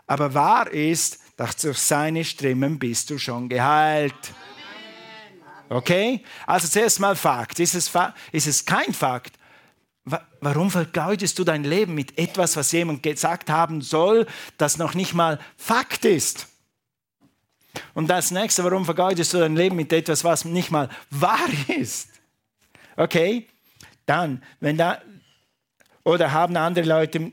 Aber 0.07 0.33
wahr 0.33 0.71
ist, 0.71 1.19
dass 1.37 1.57
durch 1.57 1.77
seine 1.77 2.25
Striemen 2.25 2.79
bist 2.79 3.11
du 3.11 3.19
schon 3.19 3.47
geheilt. 3.47 4.33
Okay? 5.69 6.23
Also 6.47 6.67
zuerst 6.67 6.99
mal 6.99 7.15
Fakt. 7.15 7.59
Ist 7.59 7.75
es, 7.75 7.87
Fa 7.87 8.15
ist 8.31 8.47
es 8.47 8.65
kein 8.65 8.91
Fakt? 8.91 9.38
Warum 10.41 10.71
vergeudest 10.71 11.37
du 11.39 11.43
dein 11.43 11.63
Leben 11.63 11.93
mit 11.93 12.17
etwas, 12.17 12.55
was 12.55 12.71
jemand 12.71 13.03
gesagt 13.03 13.49
haben 13.49 13.81
soll, 13.81 14.27
das 14.57 14.77
noch 14.77 14.93
nicht 14.93 15.13
mal 15.13 15.39
Fakt 15.57 16.05
ist? 16.05 16.47
Und 17.93 18.07
das 18.07 18.31
nächste, 18.31 18.63
warum 18.63 18.85
vergeudest 18.85 19.33
du 19.33 19.37
dein 19.37 19.55
Leben 19.55 19.75
mit 19.75 19.93
etwas, 19.93 20.23
was 20.23 20.45
nicht 20.45 20.71
mal 20.71 20.89
wahr 21.09 21.49
ist? 21.67 22.09
Okay? 22.95 23.47
Dann, 24.05 24.43
wenn 24.59 24.77
da, 24.77 25.01
oder 26.03 26.31
haben 26.31 26.57
andere 26.57 26.85
Leute 26.85 27.31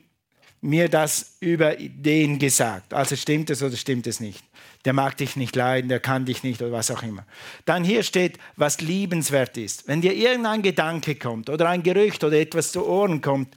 mir 0.60 0.88
das 0.88 1.36
über 1.40 1.76
den 1.76 2.38
gesagt? 2.38 2.92
Also 2.92 3.16
stimmt 3.16 3.50
es 3.50 3.62
oder 3.62 3.76
stimmt 3.76 4.06
es 4.06 4.20
nicht? 4.20 4.44
Der 4.86 4.92
mag 4.92 5.16
dich 5.16 5.34
nicht 5.34 5.56
leiden, 5.56 5.88
der 5.88 5.98
kann 5.98 6.24
dich 6.24 6.44
nicht 6.44 6.62
oder 6.62 6.70
was 6.70 6.92
auch 6.92 7.02
immer. 7.02 7.26
Dann 7.64 7.82
hier 7.82 8.04
steht, 8.04 8.38
was 8.54 8.80
liebenswert 8.80 9.56
ist. 9.56 9.88
Wenn 9.88 10.00
dir 10.00 10.14
irgendein 10.14 10.62
Gedanke 10.62 11.16
kommt 11.16 11.50
oder 11.50 11.68
ein 11.68 11.82
Gerücht 11.82 12.22
oder 12.22 12.38
etwas 12.38 12.70
zu 12.70 12.86
Ohren 12.86 13.20
kommt, 13.20 13.56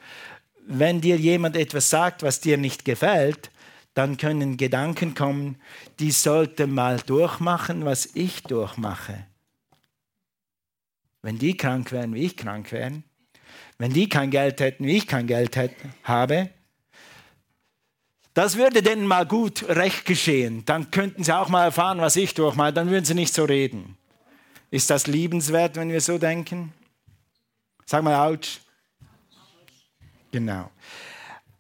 wenn 0.65 1.01
dir 1.01 1.17
jemand 1.17 1.55
etwas 1.55 1.89
sagt, 1.89 2.23
was 2.23 2.41
dir 2.41 2.57
nicht 2.57 2.83
gefällt, 2.83 3.51
dann 3.93 4.17
können 4.17 4.57
Gedanken 4.57 5.13
kommen, 5.13 5.57
die 5.99 6.11
sollten 6.11 6.73
mal 6.73 6.97
durchmachen, 6.97 7.85
was 7.85 8.09
ich 8.15 8.41
durchmache. 8.43 9.25
Wenn 11.21 11.37
die 11.37 11.55
krank 11.55 11.91
wären, 11.91 12.15
wie 12.15 12.23
ich 12.25 12.37
krank 12.37 12.71
wäre, 12.71 13.03
wenn 13.77 13.93
die 13.93 14.09
kein 14.09 14.31
Geld 14.31 14.61
hätten, 14.61 14.85
wie 14.85 14.97
ich 14.97 15.05
kein 15.07 15.27
Geld 15.27 15.55
hätte, 15.55 15.75
habe, 16.03 16.49
das 18.39 18.55
würde 18.55 18.81
denen 18.81 19.05
mal 19.05 19.25
gut 19.25 19.67
recht 19.67 20.05
geschehen. 20.05 20.63
Dann 20.63 20.91
könnten 20.91 21.25
sie 21.25 21.35
auch 21.35 21.49
mal 21.49 21.65
erfahren, 21.65 21.99
was 21.99 22.15
ich 22.15 22.33
durchmache. 22.33 22.71
Dann 22.71 22.89
würden 22.89 23.03
sie 23.03 23.13
nicht 23.13 23.33
so 23.33 23.43
reden. 23.43 23.97
Ist 24.71 24.89
das 24.89 25.07
liebenswert, 25.07 25.75
wenn 25.75 25.89
wir 25.89 25.99
so 25.99 26.17
denken? 26.17 26.71
Sag 27.85 28.01
mal, 28.01 28.31
ouch. 28.31 28.61
Genau. 30.31 30.71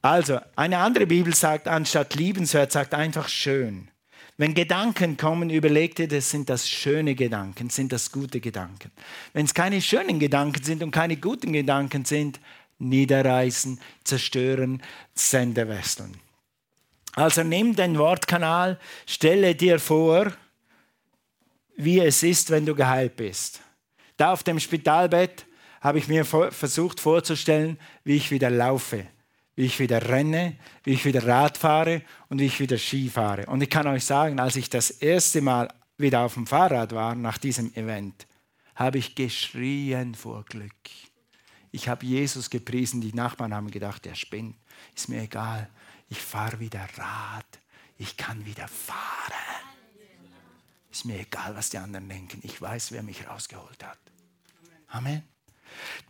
Also, 0.01 0.39
eine 0.55 0.77
andere 0.77 1.05
Bibel 1.05 1.35
sagt, 1.35 1.67
anstatt 1.67 2.15
liebenswert, 2.15 2.71
sagt 2.71 2.93
einfach 2.93 3.27
schön. 3.27 3.89
Wenn 4.37 4.53
Gedanken 4.53 5.17
kommen, 5.17 5.49
überleg 5.49 5.97
dir, 5.97 6.07
das 6.07 6.29
sind 6.29 6.49
das 6.49 6.69
schöne 6.69 7.13
Gedanken, 7.13 7.69
sind 7.69 7.91
das 7.91 8.09
gute 8.09 8.39
Gedanken. 8.39 8.91
Wenn 9.33 9.43
es 9.43 9.53
keine 9.53 9.81
schönen 9.81 10.17
Gedanken 10.17 10.63
sind 10.63 10.81
und 10.81 10.91
keine 10.91 11.17
guten 11.17 11.51
Gedanken 11.51 12.05
sind, 12.05 12.39
niederreißen, 12.77 13.81
zerstören, 14.05 14.81
Sender 15.13 15.67
wechseln. 15.67 16.15
Also 17.19 17.43
nimm 17.43 17.75
den 17.75 17.97
Wortkanal, 17.97 18.79
stelle 19.05 19.53
dir 19.53 19.77
vor, 19.77 20.31
wie 21.75 21.99
es 21.99 22.23
ist, 22.23 22.49
wenn 22.49 22.65
du 22.65 22.73
geheilt 22.73 23.17
bist. 23.17 23.59
Da 24.15 24.31
auf 24.31 24.43
dem 24.43 24.57
Spitalbett 24.57 25.45
habe 25.81 25.97
ich 25.97 26.07
mir 26.07 26.23
versucht 26.23 27.01
vorzustellen, 27.01 27.77
wie 28.05 28.15
ich 28.15 28.31
wieder 28.31 28.49
laufe, 28.49 29.05
wie 29.57 29.65
ich 29.65 29.79
wieder 29.81 30.07
renne, 30.07 30.55
wie 30.85 30.93
ich 30.93 31.03
wieder 31.03 31.27
Rad 31.27 31.57
fahre 31.57 32.03
und 32.29 32.39
wie 32.39 32.45
ich 32.45 32.61
wieder 32.61 32.77
Ski 32.77 33.09
fahre. 33.09 33.47
Und 33.47 33.61
ich 33.61 33.69
kann 33.69 33.87
euch 33.87 34.05
sagen, 34.05 34.39
als 34.39 34.55
ich 34.55 34.69
das 34.69 34.89
erste 34.89 35.41
Mal 35.41 35.67
wieder 35.97 36.21
auf 36.21 36.35
dem 36.35 36.47
Fahrrad 36.47 36.93
war 36.93 37.15
nach 37.15 37.37
diesem 37.37 37.73
Event, 37.75 38.27
habe 38.75 38.97
ich 38.97 39.15
geschrien 39.15 40.15
vor 40.15 40.45
Glück. 40.45 40.71
Ich 41.71 41.89
habe 41.89 42.05
Jesus 42.05 42.49
gepriesen, 42.49 43.01
die 43.01 43.13
Nachbarn 43.13 43.53
haben 43.53 43.71
gedacht, 43.71 44.05
er 44.05 44.15
spinnt, 44.15 44.55
ist 44.95 45.09
mir 45.09 45.23
egal 45.23 45.69
ich 46.09 46.19
fahre 46.19 46.59
wieder 46.59 46.85
Rad, 46.97 47.45
ich 47.97 48.17
kann 48.17 48.45
wieder 48.45 48.67
fahren. 48.67 49.33
Ist 50.91 51.05
mir 51.05 51.19
egal, 51.19 51.55
was 51.55 51.69
die 51.69 51.77
anderen 51.77 52.09
denken. 52.09 52.39
Ich 52.43 52.61
weiß, 52.61 52.91
wer 52.91 53.03
mich 53.03 53.27
rausgeholt 53.27 53.83
hat. 53.83 53.99
Amen. 54.87 55.23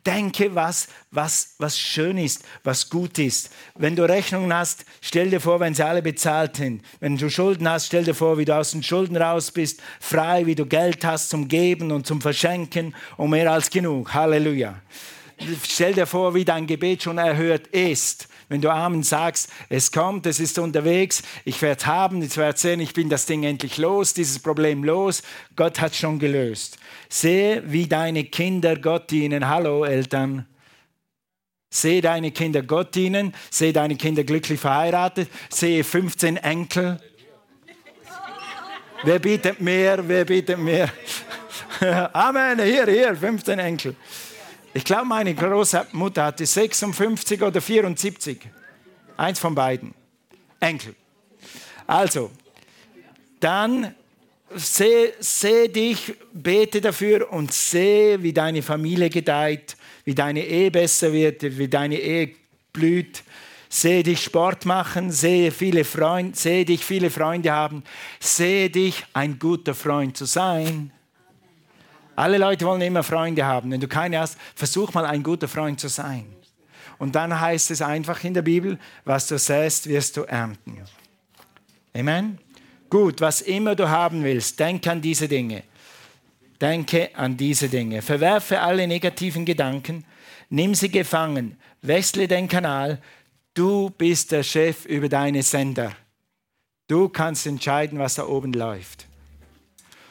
Denke, 0.06 0.56
was, 0.56 0.88
was, 1.12 1.56
was 1.58 1.78
schön 1.78 2.18
ist, 2.18 2.45
was 2.64 2.89
gut 2.89 3.20
ist. 3.20 3.52
Wenn 3.76 3.97
du 3.97 4.08
Rechnungen 4.08 4.54
hast, 4.54 4.86
stell 5.02 5.30
dir 5.30 5.41
vor, 5.41 5.60
wenn 5.60 5.76
sie 5.76 5.86
alle 5.86 6.02
bezahlt 6.02 6.56
sind. 6.56 6.84
Wenn 7.02 7.18
du 7.18 7.30
Schulden 7.30 7.68
hast, 7.68 7.88
stell 7.88 8.06
dir 8.06 8.16
vor, 8.16 8.38
wie 8.38 8.45
du 8.45 8.56
aus 8.56 8.72
den 8.72 8.82
Schulden 8.82 9.18
raus 9.18 9.52
bist, 9.52 9.82
frei, 10.00 10.45
wie 10.45 10.56
du 10.56 10.66
Geld 10.66 11.04
hast 11.04 11.30
zum 11.30 11.50
Geben 11.50 11.91
und 11.91 12.08
zum 12.08 12.22
Verschenken 12.22 12.95
und 13.18 13.32
mehr 13.32 13.52
als 13.52 13.70
genug. 13.70 14.14
Halleluja. 14.14 14.82
Stell 15.68 15.94
dir 15.94 16.06
vor, 16.06 16.34
wie 16.34 16.46
dein 16.46 16.68
Gebet 16.68 17.04
schon 17.04 17.18
erhört 17.18 17.68
ist 17.68 18.28
wenn 18.50 18.62
du 18.62 18.70
Amen 18.72 19.04
sagst, 19.04 19.52
es 19.70 19.92
kommt, 19.92 20.26
es 20.26 20.40
ist 20.40 20.58
unterwegs, 20.58 21.22
ich 21.46 21.62
werde 21.62 21.86
haben, 21.86 22.22
ich 22.22 22.36
werde 22.36 22.58
sehen, 22.58 22.80
ich 22.80 22.94
bin 22.94 23.08
das 23.08 23.28
Ding 23.28 23.44
endlich 23.44 23.78
los, 23.78 24.16
dieses 24.16 24.40
Problem 24.40 24.84
los, 24.84 25.22
Gott 25.56 25.80
hat 25.80 25.96
schon 25.96 26.18
gelöst. 26.18 26.80
Sehe, 27.08 27.64
wie 27.68 27.88
deine 27.88 28.24
Kinder 28.26 28.76
Gott 28.76 29.12
dienen. 29.12 29.48
Hallo 29.48 29.86
Eltern. 29.86 30.48
Sehe 31.70 32.02
deine 32.02 32.32
Kinder 32.32 32.64
Gott 32.64 32.96
dienen, 32.96 33.36
sehe 33.52 33.72
deine 33.72 33.96
Kinder 33.96 34.24
glücklich 34.24 34.60
verheiratet, 34.60 35.30
sehe 35.50 35.84
15 35.84 36.38
Enkel. 36.38 37.00
Wer 39.04 39.20
bietet 39.20 39.62
mehr? 39.62 40.06
Wer 40.08 40.26
bietet 40.26 40.58
mehr? 40.58 40.90
Amen, 42.14 42.60
hier, 42.60 42.88
hier, 42.88 43.16
15 43.16 43.60
Enkel. 43.60 43.96
Ich 44.74 44.84
glaube, 44.84 45.05
meine 45.05 45.34
Großmutter 45.34 46.26
hatte 46.26 46.45
56 46.45 47.41
oder 47.41 47.59
74. 47.59 48.39
Eins 49.17 49.39
von 49.39 49.55
beiden. 49.55 49.93
Enkel. 50.59 50.95
Also, 51.88 52.30
dann 53.39 53.95
sehe 54.55 55.13
seh 55.20 55.67
dich, 55.67 56.13
bete 56.34 56.82
dafür 56.82 57.32
und 57.32 57.53
sehe, 57.53 58.22
wie 58.22 58.34
deine 58.34 58.61
Familie 58.61 59.09
gedeiht, 59.09 59.76
wie 60.05 60.15
deine 60.15 60.45
Ehe 60.45 60.72
besser 60.72 61.11
wird, 61.13 61.41
wie 61.41 61.67
deine 61.67 61.97
Ehe 61.97 62.36
blüht. 62.74 63.24
Sehe 63.72 64.01
dich 64.01 64.24
Sport 64.24 64.65
machen, 64.65 65.11
sehe, 65.11 65.51
viele 65.51 65.84
Freund, 65.84 66.36
sehe 66.36 66.65
dich 66.65 66.84
viele 66.84 67.11
Freunde 67.11 67.51
haben, 67.51 67.84
sehe 68.20 68.70
dich 68.70 69.05
ein 69.13 69.38
guter 69.38 69.76
Freund 69.76 70.17
zu 70.17 70.26
sein. 70.26 70.91
Alle 72.20 72.38
Leute 72.38 72.65
wollen 72.65 72.82
immer 72.82 73.01
Freunde 73.01 73.45
haben. 73.45 73.72
Wenn 73.72 73.80
du 73.80 73.88
keine 73.88 74.20
hast, 74.20 74.38
versuch 74.53 74.93
mal 74.93 75.05
ein 75.05 75.24
guter 75.24 75.47
Freund 75.47 75.80
zu 75.80 75.88
sein. 75.88 76.26
Und 76.97 77.15
dann 77.15 77.39
heißt 77.39 77.72
es 77.72 77.82
einfach 77.82 78.22
in 78.26 78.34
der 78.34 78.41
Bibel, 78.41 78.78
was 79.05 79.28
du 79.28 79.39
säst, 79.39 79.88
wirst 79.88 80.17
du 80.17 80.24
ernten. 80.24 80.80
Amen. 81.95 82.38
Gut, 82.89 83.22
was 83.22 83.39
immer 83.39 83.74
du 83.74 83.88
haben 83.88 84.22
willst, 84.26 84.59
denk 84.59 84.86
an 84.88 85.01
diese 85.01 85.30
Dinge. 85.30 85.63
Denke 86.59 87.09
an 87.15 87.38
diese 87.38 87.70
Dinge. 87.70 88.01
Verwerfe 88.01 88.59
alle 88.59 88.86
negativen 88.86 89.45
Gedanken, 89.45 90.03
nimm 90.49 90.76
sie 90.76 90.89
gefangen, 90.91 91.57
wechsle 91.82 92.28
den 92.28 92.49
Kanal. 92.49 93.01
Du 93.53 93.91
bist 93.91 94.34
der 94.34 94.43
Chef 94.43 94.86
über 94.86 95.07
deine 95.07 95.41
Sender. 95.41 95.93
Du 96.89 97.07
kannst 97.07 97.47
entscheiden, 97.47 97.97
was 97.97 98.15
da 98.15 98.26
oben 98.28 98.51
läuft. 98.51 99.05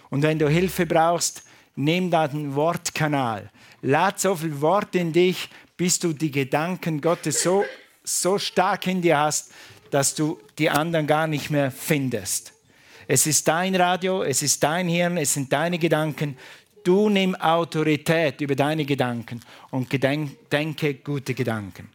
Und 0.09 0.22
wenn 0.22 0.38
du 0.38 0.48
Hilfe 0.48 0.86
brauchst, 0.86 1.42
nimm 1.79 2.11
da 2.11 2.26
den 2.26 2.55
Wortkanal. 2.55 3.51
Lad 3.83 4.18
so 4.18 4.35
viel 4.35 4.61
Wort 4.61 4.95
in 4.95 5.12
dich, 5.12 5.49
bis 5.76 5.99
du 5.99 6.12
die 6.12 6.31
Gedanken 6.31 7.01
Gottes 7.01 7.43
so, 7.43 7.64
so 8.03 8.39
stark 8.39 8.87
in 8.89 9.01
dir 9.01 9.18
hast, 9.18 9.53
dass 9.91 10.14
du 10.14 10.39
die 10.59 10.68
anderen 10.68 11.07
gar 11.07 11.29
nicht 11.29 11.51
mehr 11.51 11.70
findest. 11.70 12.53
Es 13.07 13.26
ist 13.26 13.47
dein 13.47 13.74
Radio, 13.76 14.22
es 14.22 14.43
ist 14.43 14.62
dein 14.62 14.89
Hirn, 14.89 15.16
es 15.16 15.33
sind 15.33 15.53
deine 15.53 15.79
Gedanken. 15.79 16.37
Du 16.83 17.09
nimm 17.09 17.35
Autorität 17.37 18.41
über 18.41 18.57
deine 18.57 18.85
Gedanken 18.85 19.41
und 19.70 19.89
denke 20.53 20.95
gute 20.95 21.33
Gedanken. 21.33 21.91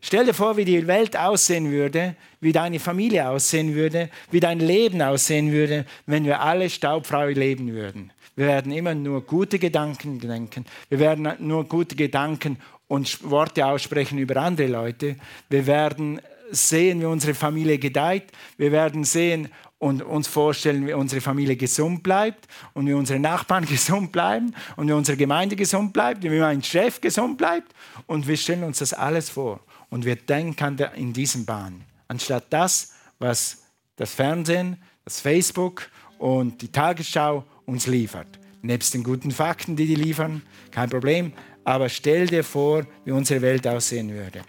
Stell 0.00 0.26
dir 0.26 0.34
vor, 0.34 0.58
wie 0.58 0.66
die 0.66 0.86
Welt 0.86 1.16
aussehen 1.16 1.70
würde, 1.70 2.14
wie 2.40 2.52
deine 2.52 2.78
Familie 2.78 3.26
aussehen 3.26 3.74
würde, 3.74 4.10
wie 4.30 4.40
dein 4.40 4.60
Leben 4.60 5.00
aussehen 5.00 5.50
würde, 5.50 5.86
wenn 6.04 6.26
wir 6.26 6.42
alle 6.42 6.68
staubfrei 6.68 7.32
leben 7.32 7.72
würden. 7.72 8.12
Wir 8.36 8.46
werden 8.46 8.72
immer 8.72 8.94
nur 8.94 9.22
gute 9.22 9.58
Gedanken 9.58 10.18
denken. 10.18 10.64
Wir 10.88 10.98
werden 10.98 11.28
nur 11.38 11.64
gute 11.64 11.94
Gedanken 11.94 12.58
und 12.88 13.28
Worte 13.30 13.66
aussprechen 13.66 14.18
über 14.18 14.36
andere 14.36 14.68
Leute. 14.68 15.16
Wir 15.48 15.66
werden 15.66 16.20
sehen, 16.50 17.00
wie 17.00 17.06
unsere 17.06 17.34
Familie 17.34 17.78
gedeiht. 17.78 18.32
Wir 18.56 18.72
werden 18.72 19.04
sehen, 19.04 19.48
und 19.84 20.00
uns 20.02 20.28
vorstellen, 20.28 20.86
wie 20.86 20.94
unsere 20.94 21.20
Familie 21.20 21.56
gesund 21.56 22.02
bleibt 22.02 22.48
und 22.72 22.86
wie 22.86 22.94
unsere 22.94 23.18
Nachbarn 23.18 23.66
gesund 23.68 24.12
bleiben 24.12 24.54
und 24.76 24.88
wie 24.88 24.92
unsere 24.92 25.18
Gemeinde 25.18 25.56
gesund 25.56 25.92
bleibt, 25.92 26.22
wie 26.22 26.30
mein 26.30 26.62
Chef 26.62 27.02
gesund 27.02 27.36
bleibt. 27.36 27.74
Und 28.06 28.26
wir 28.26 28.38
stellen 28.38 28.64
uns 28.64 28.78
das 28.78 28.94
alles 28.94 29.28
vor 29.28 29.60
und 29.90 30.06
wir 30.06 30.16
denken 30.16 30.78
in 30.96 31.12
diesen 31.12 31.44
Bahnen. 31.44 31.84
Anstatt 32.08 32.46
das, 32.48 32.94
was 33.18 33.64
das 33.96 34.14
Fernsehen, 34.14 34.78
das 35.04 35.20
Facebook 35.20 35.90
und 36.16 36.62
die 36.62 36.72
Tagesschau 36.72 37.44
uns 37.66 37.86
liefert. 37.86 38.38
Nebst 38.62 38.94
den 38.94 39.02
guten 39.02 39.30
Fakten, 39.30 39.76
die 39.76 39.86
die 39.86 39.94
liefern, 39.94 40.42
kein 40.70 40.88
Problem. 40.88 41.32
Aber 41.64 41.88
stell 41.88 42.26
dir 42.26 42.44
vor, 42.44 42.86
wie 43.04 43.10
unsere 43.10 43.42
Welt 43.42 43.66
aussehen 43.66 44.10
würde. 44.12 44.42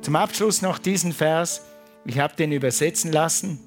Zum 0.00 0.16
Abschluss 0.16 0.62
noch 0.62 0.78
diesen 0.78 1.12
Vers. 1.12 1.62
Ich 2.04 2.18
habe 2.18 2.34
den 2.36 2.52
übersetzen 2.52 3.12
lassen. 3.12 3.58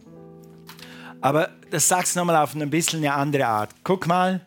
Aber 1.19 1.49
das 1.69 1.87
sagt 1.87 2.07
es 2.07 2.15
nochmal 2.15 2.37
auf 2.37 2.55
ein 2.55 2.69
bisschen 2.69 2.99
eine 2.99 3.13
andere 3.13 3.45
Art. 3.45 3.71
Guck 3.83 4.07
mal, 4.07 4.41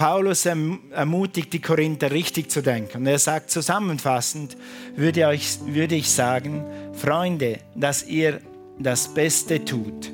Paulus 0.00 0.46
ermutigt 0.46 1.52
die 1.52 1.60
Korinther 1.60 2.10
richtig 2.10 2.50
zu 2.50 2.62
denken. 2.62 2.98
Und 2.98 3.06
er 3.06 3.18
sagt 3.18 3.50
zusammenfassend, 3.50 4.56
würde, 4.96 5.26
euch, 5.26 5.58
würde 5.66 5.94
ich 5.94 6.10
sagen, 6.10 6.64
Freunde, 6.94 7.58
dass 7.74 8.06
ihr 8.06 8.40
das 8.78 9.12
Beste 9.12 9.62
tut, 9.62 10.10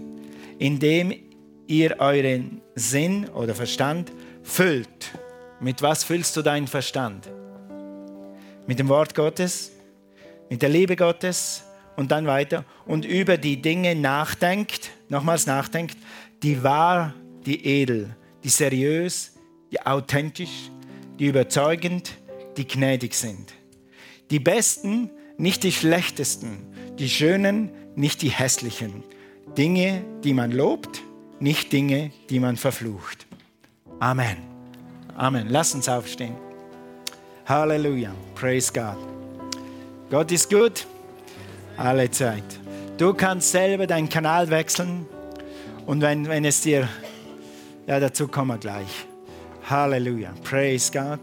indem 0.58 1.14
ihr 1.68 2.00
euren 2.00 2.62
Sinn 2.77 3.29
oder 3.31 3.55
Verstand 3.55 4.12
füllt. 4.43 5.11
Mit 5.61 5.81
was 5.81 6.05
füllst 6.05 6.37
du 6.37 6.43
deinen 6.43 6.66
Verstand? 6.66 7.29
Mit 8.66 8.79
dem 8.79 8.89
Wort 8.89 9.14
Gottes, 9.14 9.72
mit 10.51 10.61
der 10.61 10.68
Liebe 10.68 10.95
Gottes 10.95 11.64
und 11.97 12.11
dann 12.12 12.27
weiter 12.27 12.66
und 12.85 13.07
über 13.07 13.39
die 13.39 13.62
Dinge 13.62 13.97
nachdenkt, 13.97 14.91
nochmals 15.09 15.47
nachdenkt, 15.47 15.97
die 16.43 16.62
wahr, 16.62 17.14
die 17.47 17.64
edel, 17.66 18.14
die 18.45 18.51
seriös, 18.51 19.33
die 19.72 19.81
authentisch, 19.81 20.70
die 21.18 21.27
überzeugend, 21.27 22.18
die 22.59 22.68
gnädig 22.68 23.14
sind. 23.14 23.55
Die 24.31 24.39
besten, 24.39 25.11
nicht 25.39 25.62
die 25.62 25.72
schlechtesten, 25.72 26.59
die 26.99 27.09
schönen, 27.09 27.70
nicht 27.95 28.20
die 28.20 28.31
hässlichen. 28.31 29.03
Dinge, 29.57 30.05
die 30.22 30.35
man 30.35 30.53
lobt, 30.53 31.03
nicht 31.41 31.72
Dinge, 31.72 32.11
die 32.30 32.41
man 32.41 32.57
verflucht. 32.57 33.26
Amen. 34.01 34.37
Amen. 35.16 35.49
Lass 35.49 35.74
uns 35.74 35.89
aufstehen. 35.89 36.34
Halleluja. 37.47 38.12
Praise 38.34 38.72
God. 38.72 38.97
Gott 40.11 40.32
ist 40.32 40.51
gut. 40.51 40.87
Alle 41.76 42.11
Zeit. 42.11 42.45
Du 42.99 43.12
kannst 43.14 43.51
selber 43.51 43.87
deinen 43.87 44.09
Kanal 44.09 44.51
wechseln. 44.51 45.07
Und 45.87 46.01
wenn, 46.01 46.26
wenn 46.28 46.45
es 46.45 46.61
dir, 46.62 46.89
ja, 47.87 48.01
dazu 48.01 48.26
kommen 48.26 48.49
wir 48.49 48.59
gleich. 48.59 49.07
Halleluja. 49.68 50.32
Praise 50.43 50.91
God. 50.93 51.20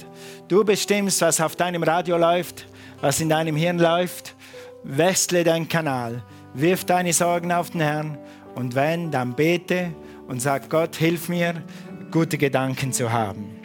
Du 0.47 0.63
bestimmst, 0.63 1.21
was 1.21 1.41
auf 1.41 1.55
deinem 1.55 1.83
Radio 1.83 2.17
läuft, 2.17 2.67
was 3.01 3.19
in 3.19 3.29
deinem 3.29 3.55
Hirn 3.55 3.79
läuft. 3.79 4.35
Wechsle 4.83 5.43
deinen 5.43 5.67
Kanal. 5.67 6.23
Wirf 6.53 6.85
deine 6.85 7.13
Sorgen 7.13 7.51
auf 7.51 7.71
den 7.71 7.81
Herrn. 7.81 8.17
Und 8.55 8.75
wenn, 8.75 9.11
dann 9.11 9.35
bete 9.35 9.93
und 10.27 10.41
sag, 10.41 10.69
Gott, 10.69 10.95
hilf 10.95 11.29
mir, 11.29 11.63
gute 12.11 12.37
Gedanken 12.37 12.93
zu 12.93 13.11
haben. 13.11 13.59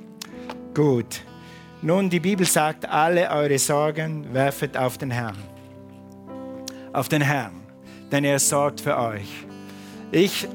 Gut. 0.74 1.22
Nun, 1.82 2.10
die 2.10 2.20
Bibel 2.20 2.46
sagt, 2.46 2.88
alle 2.88 3.30
eure 3.30 3.58
Sorgen 3.58 4.32
werfet 4.32 4.76
auf 4.76 4.98
den 4.98 5.10
Herrn. 5.10 5.36
Auf 6.92 7.08
den 7.08 7.22
Herrn, 7.22 7.52
denn 8.10 8.24
er 8.24 8.38
sorgt 8.38 8.80
für 8.80 8.96
euch. 8.96 9.46
Ich 10.10 10.48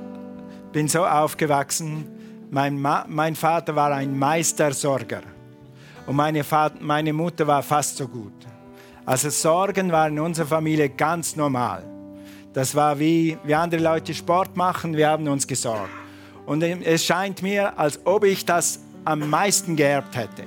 bin 0.71 0.87
so 0.87 1.05
aufgewachsen, 1.05 2.07
mein, 2.49 2.79
Ma 2.81 3.05
mein 3.07 3.35
Vater 3.35 3.75
war 3.75 3.91
ein 3.91 4.17
Meistersorger 4.17 5.21
und 6.05 6.15
meine, 6.15 6.43
meine 6.79 7.13
Mutter 7.13 7.47
war 7.47 7.63
fast 7.63 7.97
so 7.97 8.07
gut. 8.07 8.33
Also 9.05 9.29
Sorgen 9.29 9.91
waren 9.91 10.13
in 10.13 10.19
unserer 10.19 10.47
Familie 10.47 10.89
ganz 10.89 11.35
normal. 11.35 11.92
Das 12.53 12.75
war 12.75 12.99
wie, 12.99 13.37
wie 13.43 13.55
andere 13.55 13.81
Leute 13.81 14.13
Sport 14.13 14.55
machen, 14.55 14.95
wir 14.95 15.09
haben 15.09 15.27
uns 15.27 15.47
gesorgt. 15.47 15.89
Und 16.45 16.61
es 16.61 17.03
scheint 17.03 17.41
mir, 17.41 17.77
als 17.79 17.99
ob 18.05 18.23
ich 18.25 18.45
das 18.45 18.79
am 19.05 19.27
meisten 19.29 19.75
geerbt 19.75 20.15
hätte. 20.15 20.43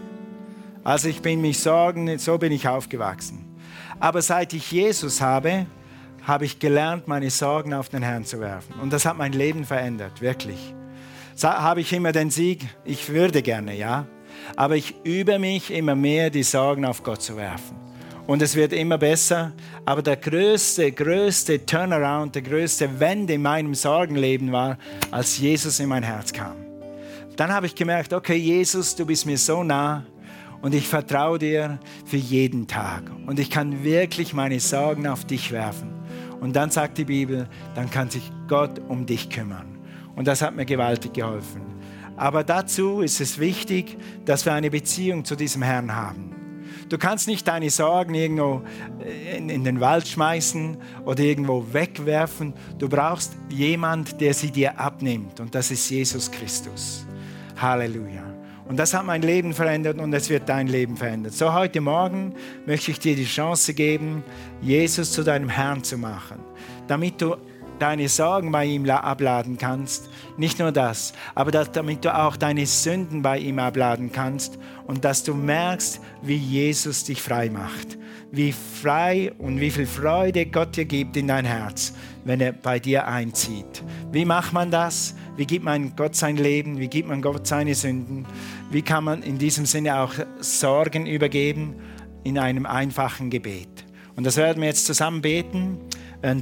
Also 0.84 1.08
ich 1.08 1.20
bin 1.20 1.40
mich 1.40 1.58
sorgen, 1.58 2.16
so 2.18 2.38
bin 2.38 2.52
ich 2.52 2.68
aufgewachsen. 2.68 3.44
Aber 3.98 4.22
seit 4.22 4.52
ich 4.52 4.70
Jesus 4.70 5.20
habe, 5.20 5.66
habe 6.22 6.44
ich 6.44 6.58
gelernt, 6.60 7.08
meine 7.08 7.30
Sorgen 7.30 7.74
auf 7.74 7.88
den 7.88 8.02
Herrn 8.02 8.24
zu 8.24 8.38
werfen. 8.38 8.74
Und 8.80 8.92
das 8.92 9.04
hat 9.04 9.18
mein 9.18 9.32
Leben 9.32 9.64
verändert, 9.64 10.20
wirklich. 10.20 10.74
Habe 11.42 11.80
ich 11.80 11.92
immer 11.92 12.12
den 12.12 12.30
Sieg? 12.30 12.66
Ich 12.84 13.08
würde 13.08 13.42
gerne, 13.42 13.76
ja. 13.76 14.06
Aber 14.54 14.76
ich 14.76 14.94
übe 15.02 15.38
mich 15.38 15.72
immer 15.72 15.96
mehr, 15.96 16.30
die 16.30 16.44
Sorgen 16.44 16.84
auf 16.84 17.02
Gott 17.02 17.22
zu 17.22 17.36
werfen 17.36 17.85
und 18.26 18.42
es 18.42 18.54
wird 18.54 18.72
immer 18.72 18.98
besser. 18.98 19.52
Aber 19.84 20.02
der 20.02 20.16
größte, 20.16 20.90
größte 20.92 21.64
Turnaround, 21.64 22.34
der 22.34 22.42
größte 22.42 23.00
Wende 23.00 23.34
in 23.34 23.42
meinem 23.42 23.74
Sorgenleben 23.74 24.52
war, 24.52 24.78
als 25.10 25.38
Jesus 25.38 25.78
in 25.80 25.88
mein 25.88 26.02
Herz 26.02 26.32
kam. 26.32 26.56
Dann 27.36 27.52
habe 27.52 27.66
ich 27.66 27.74
gemerkt, 27.74 28.12
okay, 28.12 28.36
Jesus, 28.36 28.96
du 28.96 29.04
bist 29.06 29.26
mir 29.26 29.38
so 29.38 29.62
nah 29.62 30.04
und 30.62 30.74
ich 30.74 30.88
vertraue 30.88 31.38
dir 31.38 31.78
für 32.04 32.16
jeden 32.16 32.66
Tag. 32.66 33.02
Und 33.26 33.38
ich 33.38 33.50
kann 33.50 33.84
wirklich 33.84 34.32
meine 34.32 34.58
Sorgen 34.58 35.06
auf 35.06 35.24
dich 35.24 35.52
werfen. 35.52 35.92
Und 36.40 36.56
dann 36.56 36.70
sagt 36.70 36.98
die 36.98 37.04
Bibel, 37.04 37.48
dann 37.74 37.90
kann 37.90 38.10
sich 38.10 38.30
Gott 38.48 38.80
um 38.88 39.06
dich 39.06 39.30
kümmern. 39.30 39.78
Und 40.14 40.26
das 40.26 40.42
hat 40.42 40.56
mir 40.56 40.64
gewaltig 40.64 41.12
geholfen. 41.14 41.62
Aber 42.16 42.42
dazu 42.42 43.02
ist 43.02 43.20
es 43.20 43.38
wichtig, 43.38 43.98
dass 44.24 44.46
wir 44.46 44.54
eine 44.54 44.70
Beziehung 44.70 45.24
zu 45.24 45.36
diesem 45.36 45.62
Herrn 45.62 45.94
haben. 45.94 46.35
Du 46.88 46.98
kannst 46.98 47.26
nicht 47.26 47.48
deine 47.48 47.68
Sorgen 47.70 48.14
irgendwo 48.14 48.62
äh, 49.00 49.38
in, 49.38 49.48
in 49.48 49.64
den 49.64 49.80
Wald 49.80 50.06
schmeißen 50.06 50.76
oder 51.04 51.20
irgendwo 51.20 51.64
wegwerfen. 51.72 52.54
Du 52.78 52.88
brauchst 52.88 53.36
jemand, 53.48 54.20
der 54.20 54.34
sie 54.34 54.50
dir 54.50 54.78
abnimmt. 54.78 55.40
Und 55.40 55.54
das 55.54 55.70
ist 55.70 55.88
Jesus 55.90 56.30
Christus. 56.30 57.06
Halleluja. 57.56 58.22
Und 58.68 58.78
das 58.78 58.94
hat 58.94 59.06
mein 59.06 59.22
Leben 59.22 59.52
verändert 59.52 59.98
und 60.00 60.12
es 60.12 60.28
wird 60.28 60.48
dein 60.48 60.66
Leben 60.66 60.96
verändern. 60.96 61.32
So 61.32 61.52
heute 61.52 61.80
Morgen 61.80 62.34
möchte 62.66 62.90
ich 62.90 62.98
dir 62.98 63.14
die 63.14 63.24
Chance 63.24 63.74
geben, 63.74 64.24
Jesus 64.60 65.12
zu 65.12 65.22
deinem 65.22 65.48
Herrn 65.48 65.84
zu 65.84 65.96
machen, 65.96 66.40
damit 66.88 67.22
du 67.22 67.36
deine 67.78 68.08
Sorgen 68.08 68.52
bei 68.52 68.64
ihm 68.64 68.88
abladen 68.88 69.58
kannst. 69.58 70.08
Nicht 70.36 70.58
nur 70.58 70.72
das, 70.72 71.12
aber 71.34 71.50
damit 71.50 72.04
du 72.04 72.14
auch 72.16 72.36
deine 72.36 72.66
Sünden 72.66 73.22
bei 73.22 73.38
ihm 73.38 73.58
abladen 73.58 74.12
kannst 74.12 74.58
und 74.86 75.04
dass 75.04 75.22
du 75.22 75.34
merkst, 75.34 76.00
wie 76.22 76.36
Jesus 76.36 77.04
dich 77.04 77.22
frei 77.22 77.50
macht. 77.50 77.98
Wie 78.32 78.52
frei 78.52 79.32
und 79.38 79.60
wie 79.60 79.70
viel 79.70 79.86
Freude 79.86 80.46
Gott 80.46 80.76
dir 80.76 80.84
gibt 80.84 81.16
in 81.16 81.28
dein 81.28 81.44
Herz, 81.44 81.94
wenn 82.24 82.40
er 82.40 82.52
bei 82.52 82.78
dir 82.78 83.06
einzieht. 83.06 83.84
Wie 84.10 84.24
macht 84.24 84.52
man 84.52 84.70
das? 84.70 85.14
Wie 85.36 85.46
gibt 85.46 85.64
man 85.64 85.94
Gott 85.96 86.16
sein 86.16 86.36
Leben? 86.36 86.78
Wie 86.78 86.88
gibt 86.88 87.08
man 87.08 87.22
Gott 87.22 87.46
seine 87.46 87.74
Sünden? 87.74 88.26
Wie 88.70 88.82
kann 88.82 89.04
man 89.04 89.22
in 89.22 89.38
diesem 89.38 89.64
Sinne 89.64 90.00
auch 90.00 90.12
Sorgen 90.40 91.06
übergeben? 91.06 91.76
In 92.24 92.38
einem 92.38 92.66
einfachen 92.66 93.30
Gebet. 93.30 93.68
Und 94.16 94.24
das 94.24 94.36
werden 94.36 94.60
wir 94.60 94.68
jetzt 94.68 94.86
zusammen 94.86 95.22
beten 95.22 95.78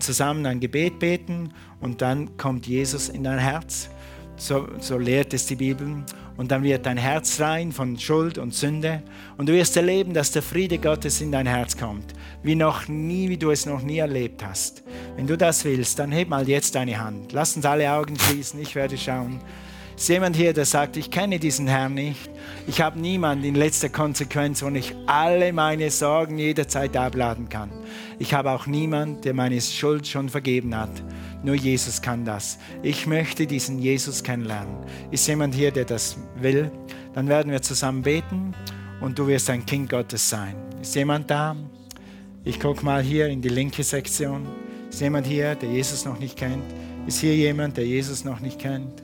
zusammen 0.00 0.46
ein 0.46 0.60
Gebet 0.60 0.98
beten 0.98 1.52
und 1.80 2.02
dann 2.02 2.36
kommt 2.36 2.66
Jesus 2.66 3.08
in 3.08 3.24
dein 3.24 3.38
Herz. 3.38 3.88
So, 4.36 4.66
so 4.80 4.98
lehrt 4.98 5.32
es 5.32 5.46
die 5.46 5.56
Bibel. 5.56 6.04
Und 6.36 6.50
dann 6.50 6.64
wird 6.64 6.86
dein 6.86 6.96
Herz 6.96 7.40
rein 7.40 7.70
von 7.70 7.96
Schuld 7.96 8.38
und 8.38 8.52
Sünde. 8.52 9.02
Und 9.36 9.48
du 9.48 9.52
wirst 9.52 9.76
erleben, 9.76 10.14
dass 10.14 10.32
der 10.32 10.42
Friede 10.42 10.78
Gottes 10.78 11.20
in 11.20 11.30
dein 11.30 11.46
Herz 11.46 11.76
kommt. 11.76 12.12
Wie 12.42 12.56
noch 12.56 12.88
nie, 12.88 13.28
wie 13.28 13.36
du 13.36 13.50
es 13.52 13.66
noch 13.66 13.82
nie 13.82 13.98
erlebt 13.98 14.44
hast. 14.44 14.82
Wenn 15.14 15.28
du 15.28 15.36
das 15.36 15.64
willst, 15.64 16.00
dann 16.00 16.10
heb 16.10 16.28
mal 16.28 16.48
jetzt 16.48 16.74
deine 16.74 16.98
Hand. 16.98 17.32
Lass 17.32 17.54
uns 17.54 17.64
alle 17.64 17.90
Augen 17.92 18.18
schließen. 18.18 18.60
Ich 18.60 18.74
werde 18.74 18.98
schauen. 18.98 19.40
Ist 19.96 20.08
jemand 20.08 20.34
hier, 20.34 20.52
der 20.52 20.64
sagt, 20.64 20.96
ich 20.96 21.10
kenne 21.10 21.38
diesen 21.38 21.68
Herrn 21.68 21.94
nicht. 21.94 22.28
Ich 22.66 22.80
habe 22.80 22.98
niemanden 22.98 23.44
in 23.44 23.54
letzter 23.54 23.88
Konsequenz, 23.88 24.62
wo 24.62 24.68
ich 24.70 24.94
alle 25.06 25.52
meine 25.52 25.90
Sorgen 25.90 26.38
jederzeit 26.38 26.96
abladen 26.96 27.48
kann. 27.48 27.70
Ich 28.18 28.34
habe 28.34 28.50
auch 28.50 28.66
niemanden, 28.66 29.20
der 29.20 29.34
meine 29.34 29.60
Schuld 29.60 30.06
schon 30.06 30.28
vergeben 30.28 30.74
hat. 30.74 30.90
Nur 31.44 31.54
Jesus 31.54 32.02
kann 32.02 32.24
das. 32.24 32.58
Ich 32.82 33.06
möchte 33.06 33.46
diesen 33.46 33.78
Jesus 33.78 34.22
kennenlernen. 34.22 34.74
Ist 35.10 35.28
jemand 35.28 35.54
hier, 35.54 35.70
der 35.70 35.84
das 35.84 36.16
will? 36.40 36.70
Dann 37.12 37.28
werden 37.28 37.52
wir 37.52 37.62
zusammen 37.62 38.02
beten 38.02 38.54
und 39.00 39.18
du 39.18 39.26
wirst 39.28 39.48
ein 39.50 39.64
Kind 39.64 39.90
Gottes 39.90 40.28
sein. 40.28 40.56
Ist 40.80 40.96
jemand 40.96 41.30
da? 41.30 41.54
Ich 42.44 42.58
gucke 42.58 42.84
mal 42.84 43.02
hier 43.02 43.28
in 43.28 43.40
die 43.40 43.48
linke 43.48 43.84
Sektion. 43.84 44.46
Ist 44.90 45.00
jemand 45.00 45.26
hier, 45.26 45.54
der 45.54 45.70
Jesus 45.70 46.04
noch 46.04 46.18
nicht 46.18 46.36
kennt? 46.36 46.64
Ist 47.06 47.20
hier 47.20 47.34
jemand, 47.34 47.76
der 47.76 47.86
Jesus 47.86 48.24
noch 48.24 48.40
nicht 48.40 48.58
kennt? 48.58 49.02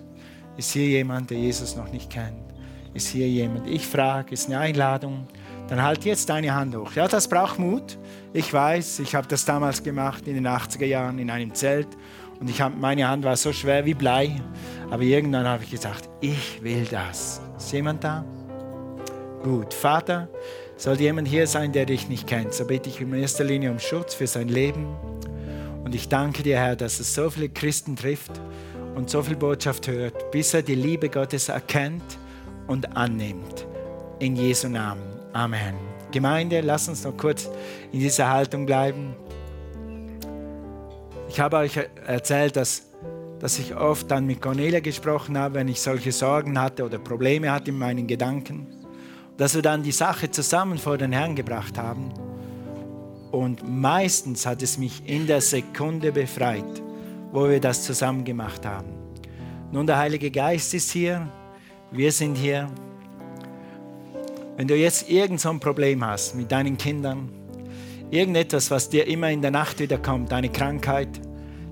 Ist 0.56 0.72
hier 0.72 0.86
jemand, 0.86 1.30
der 1.30 1.38
Jesus 1.38 1.76
noch 1.76 1.90
nicht 1.90 2.10
kennt? 2.10 2.50
Ist 2.92 3.08
hier 3.08 3.28
jemand? 3.28 3.68
Ich 3.68 3.86
frage, 3.86 4.32
ist 4.32 4.48
eine 4.48 4.58
Einladung? 4.58 5.26
Dann 5.68 5.82
halt 5.82 6.04
jetzt 6.04 6.28
deine 6.28 6.52
Hand 6.52 6.74
hoch. 6.74 6.92
Ja, 6.94 7.06
das 7.06 7.28
braucht 7.28 7.58
Mut. 7.58 7.96
Ich 8.32 8.52
weiß, 8.52 8.98
ich 8.98 9.14
habe 9.14 9.28
das 9.28 9.44
damals 9.44 9.82
gemacht 9.82 10.26
in 10.26 10.34
den 10.34 10.48
80er 10.48 10.86
Jahren 10.86 11.18
in 11.18 11.30
einem 11.30 11.54
Zelt 11.54 11.88
Und 12.40 12.50
ich 12.50 12.60
hab, 12.60 12.76
meine 12.76 13.06
Hand 13.06 13.24
war 13.24 13.36
so 13.36 13.52
schwer 13.52 13.84
wie 13.84 13.94
Blei. 13.94 14.40
Aber 14.90 15.02
irgendwann 15.02 15.46
habe 15.46 15.62
ich 15.62 15.70
gesagt, 15.70 16.08
ich 16.20 16.60
will 16.62 16.84
das. 16.90 17.40
Ist 17.56 17.72
jemand 17.72 18.02
da? 18.02 18.24
Gut. 19.44 19.72
Vater, 19.72 20.28
sollte 20.76 21.04
jemand 21.04 21.28
hier 21.28 21.46
sein, 21.46 21.72
der 21.72 21.86
dich 21.86 22.08
nicht 22.08 22.26
kennt, 22.26 22.52
so 22.54 22.64
bitte 22.64 22.88
ich 22.88 23.00
in 23.00 23.12
erster 23.14 23.44
Linie 23.44 23.70
um 23.70 23.78
Schutz 23.78 24.14
für 24.14 24.26
sein 24.26 24.48
Leben. 24.48 24.86
Und 25.84 25.94
ich 25.94 26.08
danke 26.08 26.42
dir, 26.42 26.58
Herr, 26.58 26.74
dass 26.74 26.98
es 26.98 27.14
so 27.14 27.30
viele 27.30 27.48
Christen 27.48 27.96
trifft 27.96 28.32
und 29.00 29.08
so 29.08 29.22
viel 29.22 29.36
Botschaft 29.36 29.88
hört, 29.88 30.30
bis 30.30 30.52
er 30.52 30.60
die 30.60 30.74
Liebe 30.74 31.08
Gottes 31.08 31.48
erkennt 31.48 32.18
und 32.66 32.94
annimmt. 32.94 33.66
In 34.18 34.36
Jesu 34.36 34.68
Namen. 34.68 35.02
Amen. 35.32 35.74
Gemeinde, 36.10 36.60
lass 36.60 36.86
uns 36.86 37.04
noch 37.04 37.16
kurz 37.16 37.48
in 37.92 38.00
dieser 38.00 38.28
Haltung 38.28 38.66
bleiben. 38.66 39.14
Ich 41.30 41.40
habe 41.40 41.56
euch 41.56 41.80
erzählt, 42.06 42.56
dass, 42.56 42.90
dass 43.38 43.58
ich 43.58 43.74
oft 43.74 44.10
dann 44.10 44.26
mit 44.26 44.42
Cornelia 44.42 44.80
gesprochen 44.80 45.38
habe, 45.38 45.54
wenn 45.54 45.68
ich 45.68 45.80
solche 45.80 46.12
Sorgen 46.12 46.60
hatte 46.60 46.84
oder 46.84 46.98
Probleme 46.98 47.50
hatte 47.50 47.70
in 47.70 47.78
meinen 47.78 48.06
Gedanken. 48.06 48.66
Dass 49.38 49.54
wir 49.54 49.62
dann 49.62 49.82
die 49.82 49.92
Sache 49.92 50.30
zusammen 50.30 50.76
vor 50.76 50.98
den 50.98 51.12
Herrn 51.12 51.34
gebracht 51.34 51.78
haben. 51.78 52.12
Und 53.32 53.66
meistens 53.66 54.44
hat 54.44 54.62
es 54.62 54.76
mich 54.76 55.02
in 55.06 55.26
der 55.26 55.40
Sekunde 55.40 56.12
befreit, 56.12 56.82
wo 57.32 57.48
wir 57.48 57.60
das 57.60 57.84
zusammen 57.84 58.24
gemacht 58.24 58.64
haben. 58.66 58.88
Nun, 59.72 59.86
der 59.86 59.98
Heilige 59.98 60.30
Geist 60.30 60.74
ist 60.74 60.90
hier, 60.90 61.28
wir 61.90 62.12
sind 62.12 62.36
hier. 62.36 62.68
Wenn 64.56 64.68
du 64.68 64.76
jetzt 64.76 65.08
irgend 65.08 65.40
so 65.40 65.50
ein 65.50 65.60
Problem 65.60 66.04
hast 66.04 66.34
mit 66.34 66.50
deinen 66.50 66.76
Kindern, 66.76 67.28
irgendetwas, 68.10 68.70
was 68.70 68.88
dir 68.88 69.06
immer 69.06 69.30
in 69.30 69.42
der 69.42 69.50
Nacht 69.50 69.78
wiederkommt, 69.78 70.32
deine 70.32 70.48
Krankheit, 70.48 71.08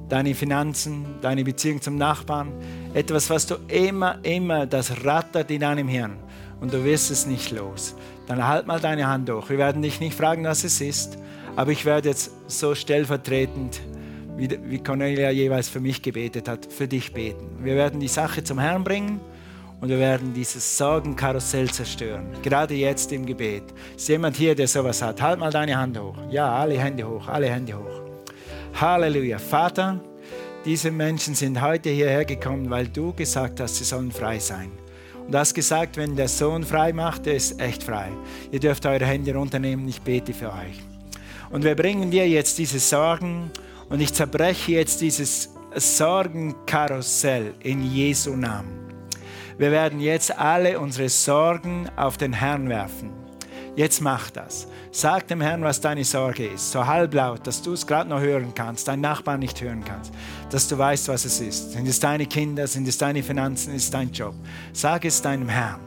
deine 0.08 0.34
Finanzen, 0.34 1.04
deine 1.20 1.44
Beziehung 1.44 1.82
zum 1.82 1.96
Nachbarn, 1.96 2.52
etwas, 2.94 3.28
was 3.30 3.46
du 3.46 3.56
immer, 3.68 4.18
immer, 4.24 4.66
das 4.66 5.04
rattert 5.04 5.50
in 5.50 5.60
deinem 5.60 5.88
Hirn 5.88 6.16
und 6.60 6.72
du 6.72 6.84
wirst 6.84 7.10
es 7.10 7.26
nicht 7.26 7.50
los, 7.50 7.94
dann 8.26 8.46
halt 8.46 8.66
mal 8.66 8.80
deine 8.80 9.06
Hand 9.06 9.30
hoch. 9.30 9.50
Wir 9.50 9.58
werden 9.58 9.82
dich 9.82 10.00
nicht 10.00 10.16
fragen, 10.16 10.44
was 10.44 10.64
es 10.64 10.80
ist, 10.80 11.18
aber 11.56 11.72
ich 11.72 11.84
werde 11.84 12.08
jetzt 12.08 12.30
so 12.46 12.74
stellvertretend, 12.74 13.80
wie 14.38 14.78
Cornelia 14.78 15.30
jeweils 15.30 15.68
für 15.68 15.80
mich 15.80 16.00
gebetet 16.00 16.48
hat, 16.48 16.72
für 16.72 16.86
dich 16.86 17.12
beten. 17.12 17.58
Wir 17.60 17.74
werden 17.74 17.98
die 17.98 18.08
Sache 18.08 18.44
zum 18.44 18.58
Herrn 18.60 18.84
bringen 18.84 19.20
und 19.80 19.88
wir 19.88 19.98
werden 19.98 20.32
dieses 20.32 20.78
Sorgenkarussell 20.78 21.68
zerstören. 21.70 22.26
Gerade 22.42 22.74
jetzt 22.74 23.12
im 23.12 23.26
Gebet. 23.26 23.64
Ist 23.96 24.08
jemand 24.08 24.36
hier, 24.36 24.54
der 24.54 24.68
sowas 24.68 25.02
hat? 25.02 25.20
Halt 25.20 25.40
mal 25.40 25.50
deine 25.50 25.76
Hand 25.76 25.98
hoch. 25.98 26.16
Ja, 26.30 26.54
alle 26.54 26.78
Hände 26.78 27.08
hoch, 27.08 27.26
alle 27.26 27.48
Hände 27.48 27.76
hoch. 27.76 28.00
Halleluja. 28.80 29.38
Vater, 29.38 30.00
diese 30.64 30.90
Menschen 30.90 31.34
sind 31.34 31.60
heute 31.60 31.90
hierher 31.90 32.24
gekommen, 32.24 32.70
weil 32.70 32.86
du 32.86 33.12
gesagt 33.12 33.60
hast, 33.60 33.76
sie 33.76 33.84
sollen 33.84 34.12
frei 34.12 34.38
sein. 34.38 34.70
Und 35.24 35.32
du 35.32 35.38
hast 35.38 35.54
gesagt, 35.54 35.96
wenn 35.96 36.14
der 36.14 36.28
Sohn 36.28 36.62
frei 36.64 36.92
macht, 36.92 37.26
der 37.26 37.34
ist 37.34 37.60
echt 37.60 37.82
frei. 37.82 38.08
Ihr 38.52 38.60
dürft 38.60 38.86
eure 38.86 39.04
Hände 39.04 39.34
runternehmen, 39.34 39.88
ich 39.88 40.00
bete 40.00 40.32
für 40.32 40.52
euch. 40.52 40.80
Und 41.50 41.64
wir 41.64 41.74
bringen 41.74 42.10
dir 42.10 42.28
jetzt 42.28 42.58
diese 42.58 42.78
Sorgen 42.78 43.50
und 43.88 44.00
ich 44.00 44.12
zerbreche 44.12 44.72
jetzt 44.72 45.00
dieses 45.00 45.50
Sorgenkarussell 45.74 47.54
in 47.60 47.84
Jesu 47.84 48.36
Namen. 48.36 48.78
Wir 49.58 49.70
werden 49.70 50.00
jetzt 50.00 50.36
alle 50.38 50.78
unsere 50.78 51.08
Sorgen 51.08 51.88
auf 51.96 52.16
den 52.16 52.32
Herrn 52.32 52.68
werfen. 52.68 53.10
Jetzt 53.74 54.00
mach 54.00 54.30
das. 54.30 54.66
Sag 54.90 55.28
dem 55.28 55.40
Herrn, 55.40 55.62
was 55.62 55.80
deine 55.80 56.04
Sorge 56.04 56.46
ist. 56.46 56.72
So 56.72 56.84
halblaut, 56.84 57.46
dass 57.46 57.62
du 57.62 57.74
es 57.74 57.86
gerade 57.86 58.10
noch 58.10 58.20
hören 58.20 58.52
kannst, 58.54 58.88
dein 58.88 59.00
Nachbar 59.00 59.38
nicht 59.38 59.60
hören 59.60 59.84
kannst. 59.84 60.12
Dass 60.50 60.66
du 60.66 60.76
weißt, 60.76 61.08
was 61.08 61.24
es 61.24 61.40
ist. 61.40 61.72
Sind 61.72 61.86
es 61.86 62.00
deine 62.00 62.26
Kinder, 62.26 62.66
sind 62.66 62.88
es 62.88 62.98
deine 62.98 63.22
Finanzen, 63.22 63.74
ist 63.74 63.84
es 63.84 63.90
dein 63.90 64.10
Job. 64.10 64.34
Sag 64.72 65.04
es 65.04 65.22
deinem 65.22 65.48
Herrn. 65.48 65.80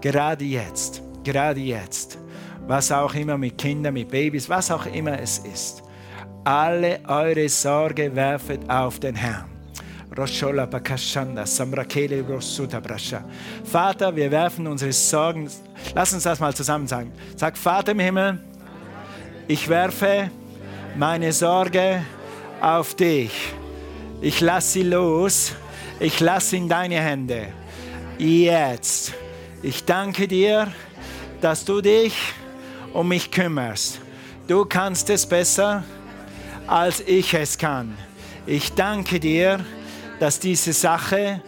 Gerade 0.00 0.44
jetzt. 0.44 1.02
Gerade 1.24 1.60
jetzt. 1.60 2.18
Was 2.66 2.92
auch 2.92 3.14
immer 3.14 3.36
mit 3.36 3.58
Kindern, 3.58 3.94
mit 3.94 4.08
Babys, 4.08 4.48
was 4.48 4.70
auch 4.70 4.86
immer 4.86 5.18
es 5.20 5.38
ist. 5.38 5.82
Alle 6.44 7.00
eure 7.06 7.48
Sorge 7.48 8.14
werfet 8.14 8.68
auf 8.68 8.98
den 8.98 9.14
Herrn. 9.14 9.44
Vater, 13.64 14.16
wir 14.16 14.30
werfen 14.30 14.66
unsere 14.66 14.92
Sorgen. 14.92 15.48
Lass 15.94 16.12
uns 16.12 16.24
das 16.24 16.40
mal 16.40 16.52
zusammen 16.54 16.86
sagen. 16.86 17.12
Sag, 17.36 17.56
Vater 17.56 17.92
im 17.92 18.00
Himmel, 18.00 18.38
ich 19.46 19.68
werfe 19.68 20.30
meine 20.96 21.32
Sorge 21.32 22.02
auf 22.60 22.94
dich. 22.94 23.32
Ich 24.20 24.40
lasse 24.40 24.72
sie 24.72 24.82
los. 24.82 25.52
Ich 26.00 26.18
lasse 26.20 26.50
sie 26.50 26.56
in 26.58 26.68
deine 26.68 26.96
Hände. 26.96 27.46
Jetzt. 28.18 29.14
Ich 29.62 29.84
danke 29.84 30.26
dir, 30.26 30.72
dass 31.40 31.64
du 31.64 31.80
dich 31.80 32.14
um 32.92 33.08
mich 33.08 33.30
kümmerst. 33.30 34.00
Du 34.48 34.64
kannst 34.64 35.08
es 35.10 35.24
besser, 35.24 35.84
als 36.72 37.02
ich 37.06 37.34
es 37.34 37.58
kann. 37.58 37.98
Ich 38.46 38.72
danke 38.72 39.20
dir, 39.20 39.62
dass 40.18 40.40
diese 40.40 40.72
Sache 40.72 41.42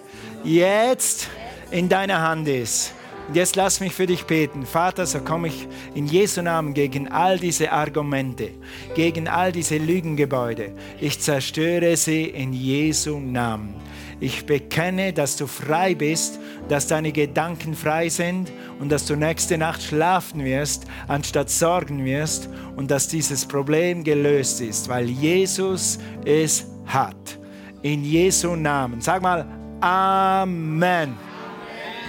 jetzt 0.44 1.28
in 1.70 1.88
deiner 1.88 2.20
Hand 2.20 2.46
ist. 2.46 2.92
Und 3.28 3.36
jetzt 3.36 3.56
lass 3.56 3.80
mich 3.80 3.94
für 3.94 4.04
dich 4.04 4.24
beten. 4.24 4.66
Vater, 4.66 5.06
so 5.06 5.20
komme 5.20 5.48
ich 5.48 5.66
in 5.94 6.06
Jesu 6.06 6.42
Namen 6.42 6.74
gegen 6.74 7.10
all 7.10 7.38
diese 7.38 7.72
Argumente, 7.72 8.50
gegen 8.94 9.26
all 9.26 9.50
diese 9.50 9.78
Lügengebäude. 9.78 10.72
Ich 11.00 11.18
zerstöre 11.20 11.96
sie 11.96 12.24
in 12.24 12.52
Jesu 12.52 13.18
Namen. 13.18 13.76
Ich 14.24 14.46
bekenne, 14.46 15.12
dass 15.12 15.36
du 15.36 15.46
frei 15.46 15.94
bist, 15.94 16.40
dass 16.70 16.86
deine 16.86 17.12
Gedanken 17.12 17.74
frei 17.74 18.08
sind 18.08 18.50
und 18.80 18.90
dass 18.90 19.04
du 19.04 19.16
nächste 19.16 19.58
Nacht 19.58 19.82
schlafen 19.82 20.42
wirst, 20.46 20.86
anstatt 21.08 21.50
sorgen 21.50 22.06
wirst 22.06 22.48
und 22.74 22.90
dass 22.90 23.06
dieses 23.06 23.44
Problem 23.44 24.02
gelöst 24.02 24.62
ist, 24.62 24.88
weil 24.88 25.10
Jesus 25.10 25.98
es 26.24 26.66
hat 26.86 27.38
in 27.82 28.02
Jesu 28.02 28.56
Namen. 28.56 29.02
Sag 29.02 29.20
mal 29.20 29.44
Amen. 29.82 30.62
Amen. 30.72 31.14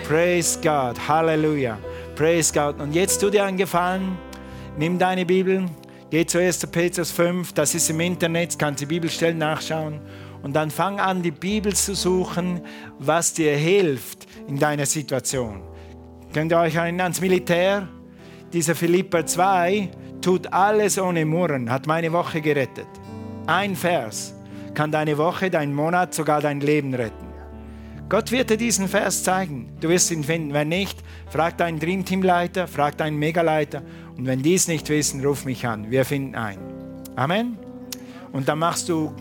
Praise 0.07 0.57
God. 0.61 0.97
Halleluja. 1.09 1.77
Praise 2.15 2.53
God. 2.53 2.79
Und 2.79 2.95
jetzt 2.95 3.19
tu 3.19 3.29
dir 3.29 3.43
einen 3.43 3.57
Gefallen. 3.57 4.17
Nimm 4.77 4.97
deine 4.97 5.25
Bibel. 5.25 5.65
Geh 6.09 6.25
zu 6.25 6.39
1. 6.39 6.65
Petrus 6.67 7.11
5. 7.11 7.51
Das 7.51 7.75
ist 7.75 7.89
im 7.89 7.99
Internet. 7.99 8.57
Kannst 8.57 8.79
die 8.79 8.85
Bibelstellen 8.85 9.37
nachschauen. 9.37 9.99
Und 10.45 10.53
dann 10.53 10.69
fang 10.69 10.99
an, 10.99 11.23
die 11.23 11.31
Bibel 11.31 11.73
zu 11.73 11.95
suchen, 11.95 12.61
was 12.99 13.33
dir 13.33 13.57
hilft 13.57 14.27
in 14.47 14.59
deiner 14.59 14.85
Situation. 14.85 15.63
Könnt 16.33 16.51
ihr 16.51 16.59
euch 16.59 16.75
erinnern 16.75 17.01
ans 17.01 17.19
Militär? 17.19 17.87
Dieser 18.53 18.75
Philipper 18.75 19.25
2 19.25 19.89
tut 20.21 20.53
alles 20.53 20.99
ohne 20.99 21.25
Murren, 21.25 21.71
hat 21.71 21.87
meine 21.87 22.13
Woche 22.13 22.41
gerettet. 22.41 22.85
Ein 23.47 23.75
Vers 23.75 24.35
kann 24.75 24.91
deine 24.91 25.17
Woche, 25.17 25.49
dein 25.49 25.73
Monat, 25.73 26.13
sogar 26.13 26.41
dein 26.41 26.59
Leben 26.59 26.93
retten. 26.93 27.25
Gott 28.07 28.31
wird 28.31 28.51
dir 28.51 28.57
diesen 28.57 28.87
Vers 28.87 29.23
zeigen. 29.23 29.75
Du 29.81 29.89
wirst 29.89 30.11
ihn 30.11 30.23
finden. 30.23 30.53
Wenn 30.53 30.69
nicht, 30.69 30.99
frag 31.27 31.57
deinen 31.57 31.79
Dreamteamleiter, 31.79 32.67
frag 32.67 32.99
deinen 32.99 33.17
Megaleiter. 33.17 33.81
Und 34.15 34.27
wenn 34.27 34.43
die 34.43 34.53
es 34.53 34.67
nicht 34.67 34.89
wissen, 34.89 35.25
ruf 35.25 35.43
mich 35.43 35.65
an. 35.65 35.89
Wir 35.89 36.05
finden 36.05 36.35
ein. 36.35 36.59
Amen. 37.15 37.57
Und 38.31 38.47
dann 38.47 38.59
machst 38.59 38.89
du 38.89 39.11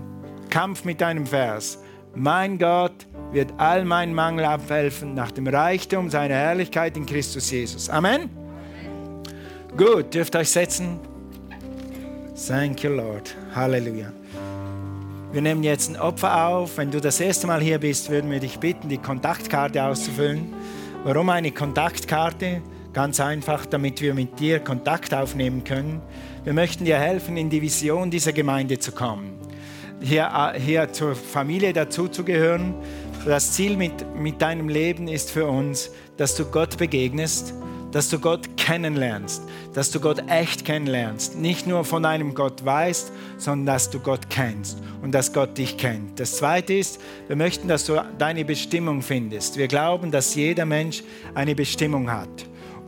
Kampf 0.55 0.85
mit 0.85 1.01
deinem 1.01 1.27
Vers. 1.27 1.81
Mein 2.15 2.61
Gott 2.61 3.09
wird 3.33 3.53
all 3.57 3.85
meinen 3.85 4.15
Mangel 4.15 4.45
abhelfen 4.45 5.13
nach 5.13 5.33
dem 5.33 5.49
Reichtum 5.49 6.11
seiner 6.11 6.37
Herrlichkeit 6.37 6.97
in 6.97 7.07
Christus 7.07 7.51
Jesus. 7.51 7.91
Amen. 7.91 8.31
Gut, 9.77 10.15
dürft 10.15 10.37
euch 10.37 10.49
setzen. 10.49 11.01
Thank 12.47 12.85
you, 12.85 12.91
Lord. 12.93 13.35
Halleluja. 13.53 14.13
Wir 15.33 15.43
nehmen 15.43 15.65
jetzt 15.65 15.91
ein 15.91 15.97
Opfer 15.97 16.47
auf. 16.47 16.79
Wenn 16.79 16.93
du 16.93 17.01
das 17.01 17.19
erste 17.19 17.49
Mal 17.49 17.61
hier 17.61 17.81
bist, 17.81 18.09
würden 18.09 18.31
wir 18.31 18.39
dich 18.39 18.61
bitten, 18.61 18.89
die 18.89 18.99
Kontaktkarte 18.99 19.83
auszufüllen. 19.83 20.55
Warum 21.03 21.31
eine 21.31 21.51
Kontaktkarte? 21.51 22.63
Ganz 22.93 23.19
einfach, 23.19 23.67
damit 23.67 24.01
wir 24.01 24.15
mit 24.15 24.39
dir 24.39 24.61
Kontakt 24.61 25.13
aufnehmen 25.15 25.65
können. 25.65 26.01
Wir 26.45 26.53
möchten 26.53 26.85
dir 26.85 27.01
helfen, 27.01 27.37
in 27.37 27.51
die 27.51 27.61
Vision 27.61 28.09
dieser 28.09 28.33
Gemeinde 28.33 28.79
zu 28.79 28.93
kommen, 28.93 29.33
hier, 30.01 30.53
hier 30.57 30.93
zur 30.93 31.15
Familie 31.15 31.73
dazuzugehören. 31.73 32.75
Das 33.25 33.53
Ziel 33.53 33.77
mit, 33.77 34.05
mit 34.17 34.43
deinem 34.43 34.69
Leben 34.69 35.09
ist 35.09 35.31
für 35.31 35.47
uns, 35.47 35.91
dass 36.17 36.37
du 36.37 36.45
Gott 36.45 36.77
begegnest, 36.77 37.55
dass 37.91 38.11
du 38.11 38.19
Gott 38.19 38.57
kennenlernst, 38.57 39.43
dass 39.73 39.91
du 39.91 40.01
Gott 40.01 40.25
echt 40.29 40.65
kennenlernst. 40.65 41.39
Nicht 41.39 41.67
nur 41.67 41.85
von 41.85 42.05
einem 42.05 42.35
Gott 42.35 42.65
weißt, 42.65 43.13
sondern 43.39 43.67
dass 43.67 43.89
du 43.89 44.01
Gott 44.01 44.29
kennst 44.29 44.79
und 45.01 45.13
dass 45.13 45.33
Gott 45.33 45.57
dich 45.57 45.79
kennt. 45.79 46.19
Das 46.19 46.37
Zweite 46.37 46.75
ist, 46.75 47.01
wir 47.29 47.37
möchten, 47.37 47.69
dass 47.69 47.87
du 47.87 48.05
deine 48.19 48.45
Bestimmung 48.45 49.01
findest. 49.01 49.57
Wir 49.57 49.69
glauben, 49.69 50.11
dass 50.11 50.35
jeder 50.35 50.67
Mensch 50.67 51.03
eine 51.35 51.55
Bestimmung 51.55 52.11
hat. 52.11 52.29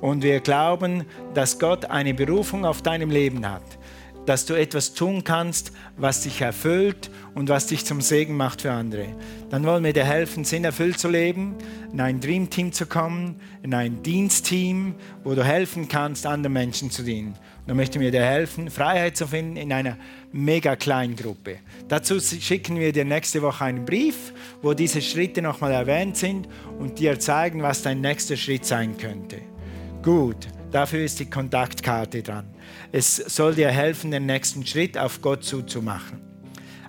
Und 0.01 0.23
wir 0.23 0.41
glauben, 0.41 1.05
dass 1.35 1.59
Gott 1.59 1.87
eine 1.87 2.13
Berufung 2.13 2.65
auf 2.65 2.83
deinem 2.83 3.11
Leben 3.11 3.49
hat. 3.49 3.76
Dass 4.27 4.45
du 4.45 4.55
etwas 4.55 4.93
tun 4.93 5.25
kannst, 5.25 5.73
was 5.97 6.23
dich 6.23 6.41
erfüllt 6.41 7.11
und 7.35 7.49
was 7.49 7.69
dich 7.69 7.85
zum 7.85 8.01
Segen 8.01 8.37
macht 8.37 8.63
für 8.63 8.73
andere. 8.73 9.07
Dann 9.51 9.65
wollen 9.65 9.85
wir 9.85 9.93
dir 9.93 10.05
helfen, 10.05 10.45
sinnerfüllt 10.45 10.99
zu 10.99 11.09
leben, 11.09 11.55
in 11.93 12.01
ein 12.01 12.21
Dreamteam 12.21 12.73
zu 12.73 12.87
kommen, 12.87 13.41
in 13.63 13.73
ein 13.73 14.03
Dienstteam, 14.03 14.97
wo 15.23 15.35
du 15.35 15.45
helfen 15.45 15.89
kannst, 15.89 16.27
anderen 16.27 16.53
Menschen 16.53 16.91
zu 16.91 17.03
dienen. 17.03 17.29
Und 17.29 17.69
dann 17.69 17.77
möchten 17.77 18.01
wir 18.01 18.11
dir 18.11 18.25
helfen, 18.25 18.69
Freiheit 18.71 19.17
zu 19.17 19.27
finden 19.29 19.57
in 19.57 19.73
einer 19.73 19.97
mega 20.33 20.77
kleinen 20.77 21.17
Gruppe. 21.17 21.59
Dazu 21.89 22.21
schicken 22.21 22.79
wir 22.79 22.93
dir 22.93 23.05
nächste 23.05 23.43
Woche 23.43 23.65
einen 23.65 23.85
Brief, 23.85 24.33
wo 24.61 24.75
diese 24.75 25.01
Schritte 25.01 25.41
nochmal 25.41 25.73
erwähnt 25.73 26.17
sind 26.17 26.49
und 26.79 26.99
dir 26.99 27.19
zeigen, 27.19 27.63
was 27.63 27.83
dein 27.83 28.01
nächster 28.01 28.37
Schritt 28.37 28.65
sein 28.65 28.97
könnte. 28.99 29.39
Gut, 30.03 30.49
dafür 30.71 31.05
ist 31.05 31.19
die 31.21 31.31
Kontaktkarte 31.31 32.23
dran. 32.23 32.56
Es 32.93 33.17
soll 33.17 33.55
dir 33.55 33.71
helfen, 33.71 34.11
den 34.11 34.27
nächsten 34.27 34.67
Schritt 34.67 34.97
auf 34.97 35.21
Gott 35.21 35.45
zuzumachen. 35.45 36.21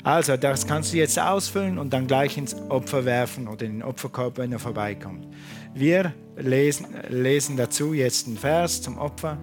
Also, 0.03 0.37
das 0.37 0.65
kannst 0.65 0.93
du 0.93 0.97
jetzt 0.97 1.19
ausfüllen 1.19 1.77
und 1.77 1.91
dann 1.91 2.07
gleich 2.07 2.37
ins 2.37 2.55
Opfer 2.69 3.03
werfen 3.03 3.47
oder 3.47 3.65
in 3.65 3.79
den 3.79 3.83
Opferkorb, 3.83 4.37
wenn 4.37 4.53
er 4.53 4.59
vorbeikommt. 4.59 5.27
Wir 5.73 6.13
lesen, 6.37 6.87
lesen 7.09 7.57
dazu 7.57 7.93
jetzt 7.93 8.27
einen 8.27 8.37
Vers 8.37 8.81
zum 8.81 8.97
Opfer 8.97 9.37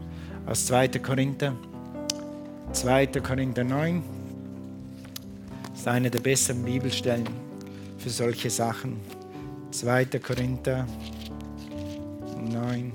aus 0.46 0.66
2. 0.66 0.88
Korinther. 1.00 1.54
2. 2.72 3.06
Korinther 3.06 3.62
9. 3.62 4.02
Das 5.70 5.80
ist 5.80 5.88
eine 5.88 6.10
der 6.10 6.20
besseren 6.20 6.64
Bibelstellen 6.64 7.28
für 7.98 8.10
solche 8.10 8.48
Sachen. 8.48 8.96
2. 9.70 10.06
Korinther 10.18 10.86
9. 12.50 12.92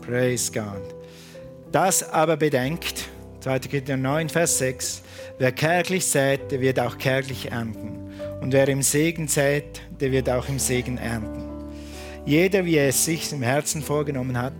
Praise 0.00 0.50
God. 0.52 0.97
Das 1.72 2.02
aber 2.02 2.38
bedenkt, 2.38 3.10
2. 3.40 3.58
Korinther 3.60 3.98
9, 3.98 4.30
Vers 4.30 4.56
6, 4.56 5.02
wer 5.38 5.52
kärglich 5.52 6.06
sät, 6.06 6.50
der 6.50 6.62
wird 6.62 6.80
auch 6.80 6.96
kärglich 6.96 7.50
ernten. 7.50 8.10
Und 8.40 8.54
wer 8.54 8.66
im 8.68 8.80
Segen 8.80 9.28
sät, 9.28 9.82
der 10.00 10.10
wird 10.10 10.30
auch 10.30 10.48
im 10.48 10.58
Segen 10.58 10.96
ernten. 10.96 11.44
Jeder, 12.24 12.64
wie 12.64 12.76
er 12.76 12.88
es 12.88 13.04
sich 13.04 13.30
im 13.32 13.42
Herzen 13.42 13.82
vorgenommen 13.82 14.38
hat, 14.38 14.54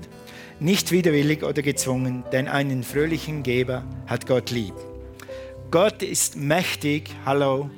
nicht 0.61 0.93
widerwillig 0.93 1.45
oder 1.45 1.63
gezwungen, 1.63 2.25
denn 2.31 2.47
einen 2.47 2.83
fröhlichen 2.83 3.43
Geber 3.43 3.85
hat 4.07 4.27
Gott 4.27 4.51
lieb. 4.51 4.75
Gott 5.71 6.03
ist 6.03 6.37
mächtig, 6.37 7.11
hallo, 7.25 7.71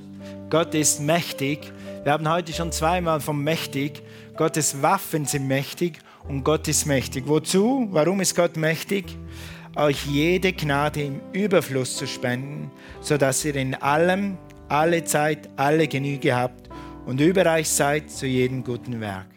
Gott 0.49 0.75
ist 0.75 1.01
mächtig. 1.01 1.73
Wir 2.03 2.13
haben 2.13 2.29
heute 2.29 2.53
schon 2.53 2.73
zweimal 2.73 3.21
vom 3.21 3.45
mächtig. 3.45 4.03
Gottes 4.37 4.83
Waffen 4.83 5.27
sind 5.27 5.47
mächtig 5.47 6.01
und 6.29 6.45
Gott 6.45 6.69
ist 6.69 6.87
mächtig. 6.87 7.25
Wozu? 7.27 7.89
Warum 7.91 8.21
ist 8.21 8.35
Gott 8.35 8.57
mächtig? 8.57 9.17
Euch 9.77 10.07
jede 10.07 10.53
Gnade 10.53 11.03
im 11.03 11.21
Überfluss 11.33 11.97
zu 11.97 12.07
spenden, 12.07 12.71
sodass 13.01 13.45
ihr 13.45 13.57
in 13.57 13.75
allem, 13.75 14.37
alle 14.69 15.05
Zeit, 15.05 15.49
alle 15.57 15.89
Genüge 15.89 16.35
habt 16.35 16.69
und 17.07 17.21
überreich 17.21 17.69
seid 17.69 18.11
zu 18.11 18.27
jedem 18.27 18.65
guten 18.65 19.01
Werk. 19.01 19.31